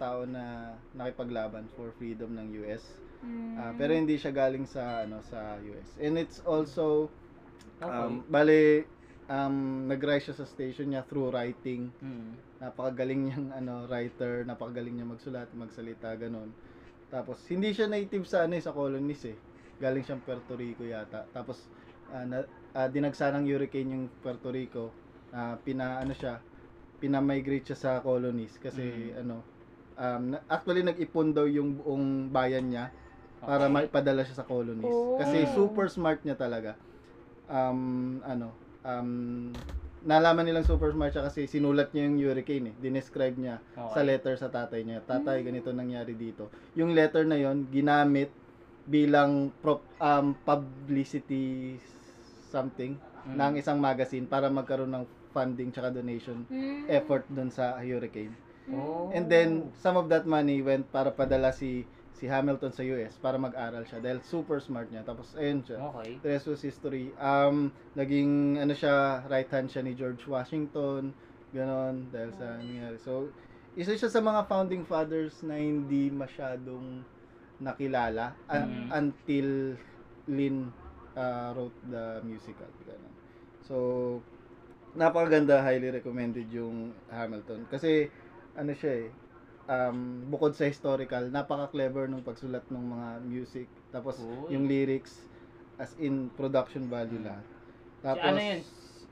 [0.00, 2.80] tao na nakipaglaban for freedom ng US.
[3.20, 3.54] Mm.
[3.60, 5.88] Ah, pero hindi siya galing sa ano sa US.
[6.00, 7.12] And it's also
[7.78, 7.94] Okay.
[7.94, 8.90] um bale
[9.30, 11.92] um nag-rise siya sa station niya through writing.
[12.00, 12.40] Mm.
[12.58, 16.50] Napakagaling niyang ano writer, napakagaling niya magsulat, magsalita ganun.
[17.12, 19.36] Tapos hindi siya native sa ano eh, sa colonies eh.
[19.78, 21.28] Galing siyang Puerto Rico yata.
[21.30, 21.68] Tapos
[22.10, 22.42] ah, na,
[22.74, 24.90] ah, dinagsa ng hurricane yung Puerto Rico.
[25.30, 26.40] Ah, pina ano siya,
[26.98, 29.20] pina-migrate siya sa colonies kasi Mm.
[29.22, 29.36] ano
[29.98, 32.90] um, actually nag-ipon daw yung buong bayan niya
[33.42, 33.74] para Okay.
[33.86, 34.94] maipadala siya sa colonies.
[34.94, 35.18] Oh.
[35.18, 36.74] Kasi super smart niya talaga.
[37.46, 38.50] Um, ano,
[38.82, 39.50] um,
[40.02, 42.74] nalaman nilang super smart siya kasi sinulat niya yung hurricane eh.
[42.78, 43.94] Dinescribe niya Okay.
[43.94, 45.02] sa letter sa tatay niya.
[45.02, 46.50] Tatay, ganito nangyari dito.
[46.74, 48.30] Yung letter na yon ginamit
[48.88, 51.78] bilang prop, um, publicity
[52.48, 52.96] something
[53.28, 53.36] Mm.
[53.36, 56.88] ng isang magazine para magkaroon ng funding tsaka donation Hmm.
[56.88, 58.32] effort dun sa hurricane.
[58.68, 59.08] Oh.
[59.12, 63.38] And then, some of that money went para padala si si Hamilton sa US para
[63.38, 65.06] mag-aral siya dahil super smart niya.
[65.06, 65.78] Tapos, ayun siya.
[65.94, 66.18] Okay.
[66.18, 67.14] The rest was history.
[67.16, 71.14] Um, naging, ano siya, right hand siya ni George Washington.
[71.54, 72.98] Ganon, dahil sa nangyari.
[72.98, 73.30] So,
[73.72, 77.06] isa siya sa mga founding fathers na hindi masyadong
[77.62, 78.86] nakilala un- Mhm.
[78.92, 79.48] until
[80.28, 80.56] Lin
[81.16, 82.68] uh, wrote the musical.
[82.84, 83.14] Ganon.
[83.64, 83.76] So,
[84.98, 87.62] napakaganda, highly recommended yung Hamilton.
[87.70, 88.10] Kasi,
[88.58, 89.08] ano siya eh,
[89.70, 93.68] um, bukod sa historical, napaka-clever nung pagsulat ng mga music.
[93.94, 94.58] Tapos, Uy.
[94.58, 95.14] yung lyrics,
[95.78, 97.46] as in production value lahat.
[98.02, 98.60] Tapos, si ano yun?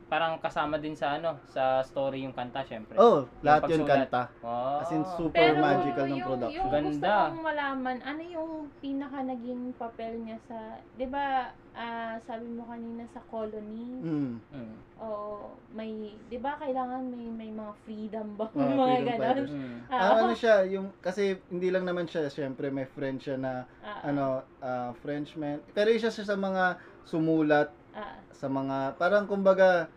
[0.06, 2.94] Parang kasama din sa ano, sa story yung kanta, syempre.
[2.94, 4.06] Oh, lahat yun pagsulat.
[4.06, 4.22] kanta.
[4.38, 4.78] Wow.
[4.78, 6.54] As in, super Pero magical ng yung, production.
[6.54, 7.14] yung gusto Ganda.
[7.26, 10.58] kong malaman, ano yung pinaka naging papel niya sa,
[10.94, 11.26] di ba,
[11.72, 14.38] ah, sabi mo kanina sa colony, Mm.
[14.48, 14.74] Mm.
[14.96, 15.06] o
[15.72, 15.90] may,
[16.24, 18.46] di ba kailangan may may mga freedom ba?
[18.46, 19.18] Ah, mga freedom ganon.
[19.18, 19.50] fighters.
[19.50, 19.76] Mm.
[19.84, 23.52] Ah, Ah, ano siya, yung, kasi hindi lang naman siya, syempre may friend siya na,
[23.82, 24.24] ah, ano,
[24.62, 25.58] ah, Frenchman.
[25.72, 29.88] Pero isa siya sa mga sumulat ah, sa mga, parang kumbaga,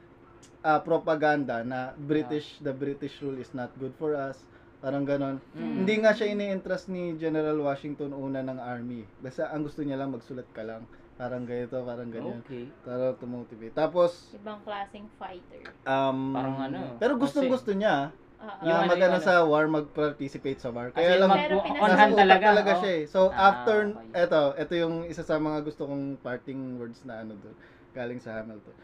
[0.64, 4.40] ah, propaganda na British, the British rule is not good for us.
[4.80, 5.44] Parang ganon.
[5.52, 5.84] Mm.
[5.84, 9.04] Hindi nga siya ini-entrust ni General Washington una ng army.
[9.20, 10.88] Basta ang gusto niya lang magsulat ka lang.
[11.20, 12.40] Parang ganito, parang ganyan.
[12.48, 12.72] Okay.
[12.88, 13.76] Para tumotivate.
[13.76, 15.68] Tapos, ibang klaseng fighter.
[15.84, 18.16] um, Parang ano, Pero gustong gusto niya
[18.64, 20.96] Yung na ano, mag-ano yung sa war, mag-participate sa war.
[20.96, 21.44] Kasi Kaya lang, mag
[21.76, 22.46] on hand talaga.
[22.56, 22.80] talaga oh.
[22.80, 23.04] siya eh.
[23.04, 24.24] So, Ah, after, okay.
[24.24, 27.56] eto, eto yung isa sa mga gusto kong parting words na ano doon,
[27.92, 28.76] galing sa Hamilton.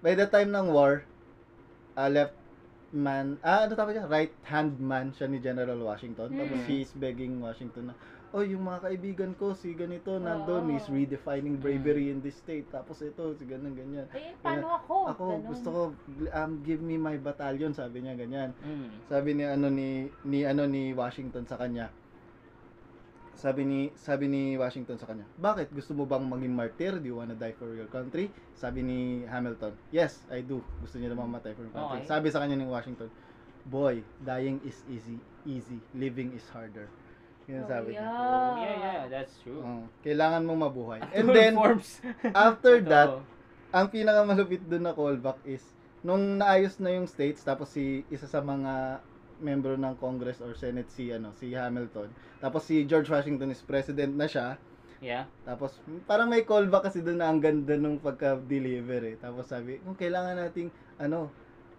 [0.00, 1.02] By the time ng war,
[1.94, 2.36] uh, left
[2.90, 4.06] man, ah, ano tawag niya?
[4.06, 6.30] Right hand man siya ni General Washington.
[6.30, 6.66] Tapos Mm.
[6.66, 7.94] he is begging Washington na,
[8.30, 10.70] oh, yung mga kaibigan ko, si ganito, nandun, Oo.
[10.70, 12.66] he's redefining bravery in this state.
[12.68, 14.06] Tapos ito, si ganun, ganyan.
[14.12, 14.94] eh, paano ako?
[15.10, 15.48] Ako, Ganon.
[15.48, 15.82] gusto ko,
[16.30, 18.90] um, give me my battalion, sabi niya, ganyan Mm.
[19.04, 19.88] sabi ni ano ni
[20.22, 21.90] ni ano ni Washington sa kanya.
[23.34, 26.92] Sabi ni sabi ni Washington sa kanya, "Bakit gusto mo bang maging martyr?
[26.96, 30.62] Do you wanna die for your country?" Sabi ni Hamilton, "Yes, I do.
[30.80, 32.08] Gusto niya naman mamatay for your country." Okay.
[32.08, 33.10] Sabi sa kanya ni Washington,
[33.66, 35.78] "Boy, dying is easy, easy.
[35.92, 36.86] Living is harder."
[37.44, 38.00] Yun Oh, sabi niya.
[38.00, 38.08] yeah.
[38.08, 39.60] Oh, yeah, yeah, that's true.
[39.60, 39.84] Oo.
[40.00, 41.00] kailangan mong mabuhay.
[41.16, 41.60] And then
[42.32, 43.20] after that,
[43.68, 45.60] ang pinakamalupit doon na callback is
[46.00, 49.00] nung naayos na yung states tapos si isa sa mga
[49.44, 52.08] membro ng Congress or Senate si ano si Hamilton
[52.40, 54.56] tapos si George Washington is president na siya
[55.04, 55.28] Yeah.
[55.44, 55.76] tapos
[56.08, 60.32] parang may callback kasi doon na ang ganda nung pagka-deliver eh tapos sabi kung kailangan
[60.40, 61.28] nating ano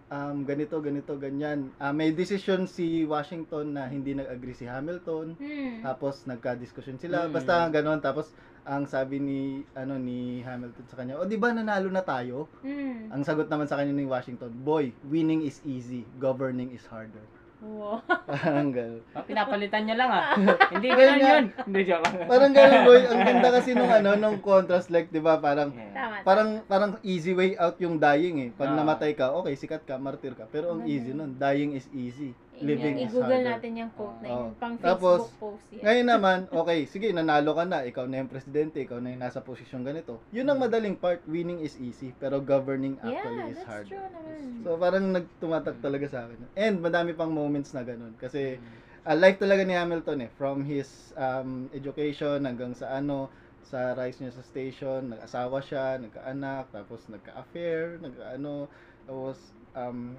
[0.07, 5.81] um, ganito ganito ganyan Ah, may decision si Washington na hindi nag-agree si Hamilton Hmm.
[5.81, 7.25] tapos nagka-discussion sila.
[7.25, 7.33] Mm.
[7.33, 8.29] Basta ganoon tapos
[8.61, 9.41] ang sabi ni
[9.73, 13.09] ano ni Hamilton sa kanya, "O di ba nanalo na tayo?" Hmm.
[13.09, 17.21] Ang sagot naman sa kanya ni Washington, "Boy, winning is easy, governing is harder."
[17.57, 18.03] Wow.
[18.29, 19.01] Parang gano'n.
[19.23, 20.35] Pinapalitan niya lang ah.
[20.73, 21.29] Hindi ganun nga.
[21.31, 21.45] yun.
[21.65, 22.13] Hindi, joke lang.
[22.25, 22.99] Parang gano'n, boy.
[23.05, 25.37] Ang ganda kasi nung ano, nung contrast like, 'di ba?
[25.37, 25.91] Parang Yeah.
[25.91, 26.15] Tama.
[26.21, 28.49] parang parang easy way out yung dying eh.
[28.51, 28.77] Pag Ah.
[28.77, 30.45] namatay ka, okay, sikat ka, martyr ka.
[30.45, 33.51] Pero ang easy nun, dying is easy, living is I-google harder.
[33.57, 34.51] natin yung quote na yun.
[34.55, 35.83] Pang Tapos, Facebook post yan.
[35.83, 39.43] Ngayon naman, okay, sige, nanalo ka na, ikaw na yung presidente, ikaw na yung nasa
[39.43, 40.23] posisyon ganito.
[40.31, 43.85] Yun ang madaling part, winning is easy, pero governing yeah, actually is that's hard.
[43.91, 44.63] true naman.
[44.63, 46.39] So parang nagtumatak talaga sa akin.
[46.55, 48.15] And madami pang moments na ganun.
[48.15, 48.61] Kasi
[49.05, 53.27] uh, life talaga ni Hamilton eh, from his um, education hanggang sa ano,
[53.65, 58.69] sa rise niya sa station, nag-asawa siya, nagkaanak, tapos nagka-affair, nagka-ano,
[59.09, 59.37] tapos
[59.73, 60.13] um,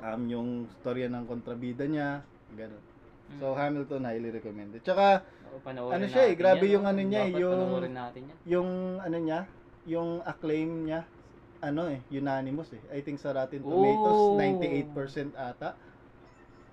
[0.00, 2.82] um, yung storya ng kontrabida niya, ganun.
[3.36, 3.56] So Mm.
[3.56, 4.80] Hamilton highly recommended.
[4.82, 5.24] Tsaka
[5.62, 8.36] panoorin ano siya eh, grabe yan, yung ano niya eh, Dapat yung- natin yan.
[8.44, 8.68] yung
[8.98, 9.40] ano niya,
[9.84, 11.00] yung acclaim niya,
[11.60, 12.82] ano eh, unanimous eh.
[12.90, 14.36] I think sa Rotten Tomatoes, Oh.
[14.36, 15.72] 98% ata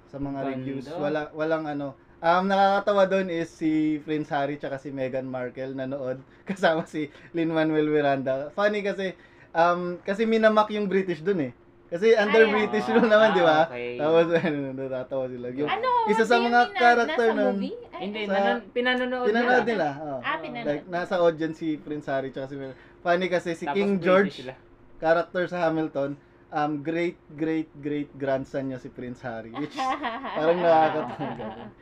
[0.06, 0.52] sa mga Ganda.
[0.52, 0.86] reviews.
[0.92, 1.96] Wala walang ano.
[2.22, 7.88] Um, nakakatawa doon is si Prince Harry tsaka si Meghan Markle nanood kasama si Lin-Manuel
[7.88, 8.52] Miranda.
[8.52, 9.16] Funny kasi
[9.52, 11.52] um kasi minamak yung British doon eh.
[11.92, 13.60] Kasi under Ay, British rule naman, di ba?
[13.60, 14.00] Ah, okay.
[14.00, 15.48] Tapos ano, natatawa sila.
[15.52, 15.90] Yung, Ano?
[16.08, 17.54] isa sa hindi mga na- character nasa nun.
[17.54, 17.76] movie?
[17.92, 19.68] Ay, Hindi, Sa- nanon, pinanonood Pinanood nila.
[19.68, 19.88] nila.
[20.00, 20.20] Oh.
[20.22, 20.68] Ah, pinanood.
[20.72, 22.72] Like, nasa audience si Prince Harry tsaka si Mel.
[22.98, 24.56] Funny kasi si Tapos King George, sila.
[24.98, 26.16] character sa Hamilton,
[26.50, 29.52] um, great, great, great grandson niya si Prince Harry.
[29.52, 29.76] Which,
[30.38, 31.68] parang nakakatawa.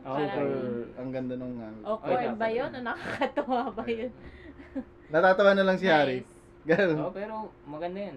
[0.00, 0.96] Super, Okay.
[0.96, 1.84] ang ganda nung Hamilton.
[1.86, 2.70] Awkward Ay, ba yun?
[2.70, 4.12] O nakakatawa ba yun?
[5.08, 6.20] Natatawa na lang si Harry.
[6.20, 6.32] Nice.
[6.66, 6.96] Ganun.
[6.98, 7.34] Oo, pero
[7.64, 8.16] maganda yan.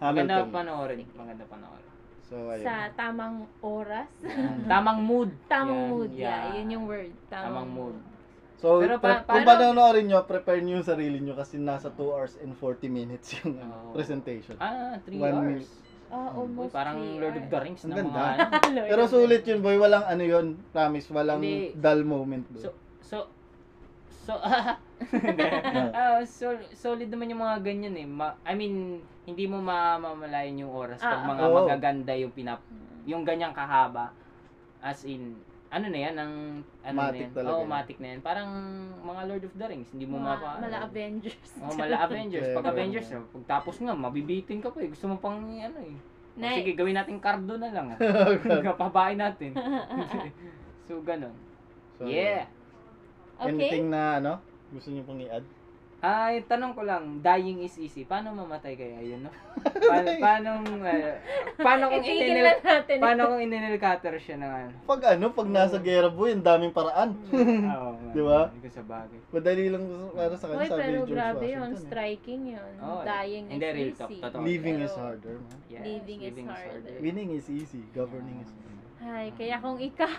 [0.00, 0.48] Maganda Hamilton.
[0.50, 1.00] panoorin.
[1.12, 1.88] Maganda panoorin.
[2.22, 2.62] So, ayun.
[2.62, 4.10] Sa tamang oras.
[4.70, 5.30] Tamang mood.
[5.46, 6.10] tamang Yan, mood.
[6.10, 6.24] Yeah.
[6.24, 6.56] yeah.
[6.56, 7.12] yun yung word.
[7.26, 7.96] Tamang, Tamang mood.
[8.56, 11.88] So, Pero pre- pa- kung paano- panonoorin nyo, prepare nyo yung sarili nyo kasi nasa
[11.88, 13.92] 2 hours and 40 minutes yung ano, Oo.
[13.92, 14.54] presentation.
[14.56, 15.64] Ah, 3 One hours.
[15.64, 15.88] minute.
[16.08, 17.64] Ah, Uy, almost parang three Lord of the hours.
[17.64, 18.10] Rings Ang na ganda.
[18.12, 18.30] mga
[18.66, 18.76] ano.
[18.76, 19.76] Lord Pero of the sulit yun, boy.
[19.76, 20.46] Walang ano yun.
[20.68, 21.06] Promise.
[21.08, 21.70] Walang Hindi.
[21.74, 22.62] dull moment doon.
[22.62, 22.70] So,
[23.00, 23.16] so,
[24.10, 24.34] so,
[25.10, 25.42] Hindi.
[25.90, 28.04] Ah, sol- solid naman yung mga ganyan eh.
[28.04, 31.56] Ma- I mean, hindi mo mamamalayan yung oras pag Ah, mga oo.
[31.56, 32.60] magaganda yung pinap
[33.02, 34.12] yung ganyang kahaba.
[34.78, 35.34] As in,
[35.68, 36.32] ano na yan, ang,
[36.82, 37.32] ano Matic na yan.
[37.32, 37.70] talaga Oo, yan.
[37.70, 38.20] matic na yan.
[38.20, 38.50] Parang
[39.00, 40.60] mga Lord of the Rings, hindi mo Ma- mapa...
[40.60, 41.50] mala Avengers.
[41.64, 42.48] Oh, mala Avengers.
[42.50, 43.22] Pag ganun Avengers, yan.
[43.24, 44.88] pag tapos nga, mabibitin ka pa eh.
[44.92, 45.96] Gusto mo pang, ano eh.
[45.96, 46.62] O, Nice.
[46.62, 47.86] Sige, gawin natin cardo na lang.
[47.90, 47.98] ah.
[48.84, 49.50] Pabain natin.
[50.86, 51.34] so, ganun.
[51.96, 52.46] So, yeah.
[53.40, 53.48] Okay.
[53.50, 54.32] Anything na ano?
[54.68, 55.46] Gusto nyo pang i-add?
[56.00, 58.08] Ay, tanong ko lang, dying is easy.
[58.08, 59.32] Paano mamatay kaya yun, no?
[59.84, 61.12] paano, paano, uh,
[61.60, 62.96] paano kung Itigil na natin.
[62.96, 64.72] paano kung ininil cutter siya ng ano?
[64.88, 67.12] Pag ano, pag nasa gera boy, ang daming paraan.
[67.76, 68.12] Oo, nga.
[68.16, 68.48] Di ba?
[68.48, 69.18] Hindi ko sa bagay.
[69.28, 69.84] Madali lang
[70.16, 71.52] para sa Uy, kanya, sabi pero ni George grabe yun.
[71.60, 71.76] Washington.
[71.76, 71.84] eh.
[71.84, 72.72] Striking yun.
[72.80, 74.16] Oo, Dying hindi, is easy.
[74.24, 74.40] totoo.
[74.40, 75.58] Living is harder, man.
[75.68, 76.96] Yes, Living is harder.
[76.96, 77.82] Winning is easy.
[77.92, 78.48] Governing is
[79.00, 80.12] Ay, kaya kung ikaw,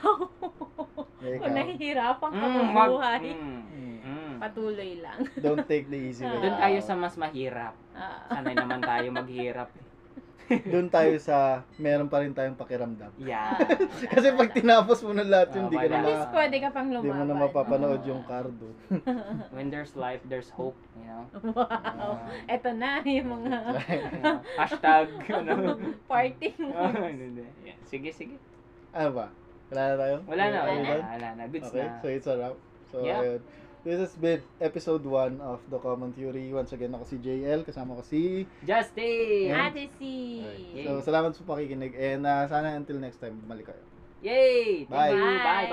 [1.19, 1.55] Yeah, kung ikaw.
[1.55, 3.97] nahihirapan ka Mm, wag- mabuhay, mm, Mm.
[4.01, 4.33] mm.
[4.37, 5.19] patuloy lang.
[5.43, 6.33] Don't take the easy way.
[6.39, 7.77] Doon tayo sa mas mahirap.
[7.91, 8.25] Ah.
[8.31, 9.69] Sanay naman tayo maghirap.
[10.67, 11.37] Doon tayo sa
[11.77, 13.13] meron pa rin tayong pakiramdam.
[13.15, 13.55] Yeah.
[14.03, 15.87] Kasi pag tinapos mo na lahat yun, Ah, di ka wala.
[15.87, 17.15] na At least pwede ka pang di lumaban.
[17.15, 18.67] mo na mapapanood yung cardo.
[19.51, 20.75] When there's life, there's hope.
[20.97, 21.23] You know?
[21.53, 22.19] Wow.
[22.47, 23.57] Eto na yung mga.
[24.57, 25.77] Hashtag, ano.
[26.03, 27.45] parting Oh, hindi.
[27.61, 27.77] Yeah.
[27.85, 28.35] Sige, sige.
[28.93, 29.27] Ano ba?
[29.71, 30.15] Wala na tayo?
[30.27, 30.95] Wala na, wala we na.
[30.99, 31.43] Wala na.
[31.47, 31.99] Goods Okay, na.
[32.03, 32.55] so it's a wrap.
[32.91, 33.23] So, Yeah.
[33.23, 33.41] ayun.
[33.81, 36.53] This has been episode 1 of The Common Theory.
[36.53, 38.45] Once again, ako si JL, kasama ko si...
[38.61, 39.57] Justin!
[39.57, 40.01] Ate C.
[40.45, 40.85] Okay.
[40.85, 41.97] So, salamat sa pakikinig.
[41.97, 43.81] And uh, sana until next time, bumalik kayo.
[44.21, 44.85] Yay!
[44.85, 45.17] Bye.
[45.17, 45.25] you.
[45.41, 45.65] Bye.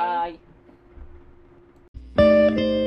[2.17, 2.81] Bye-bye.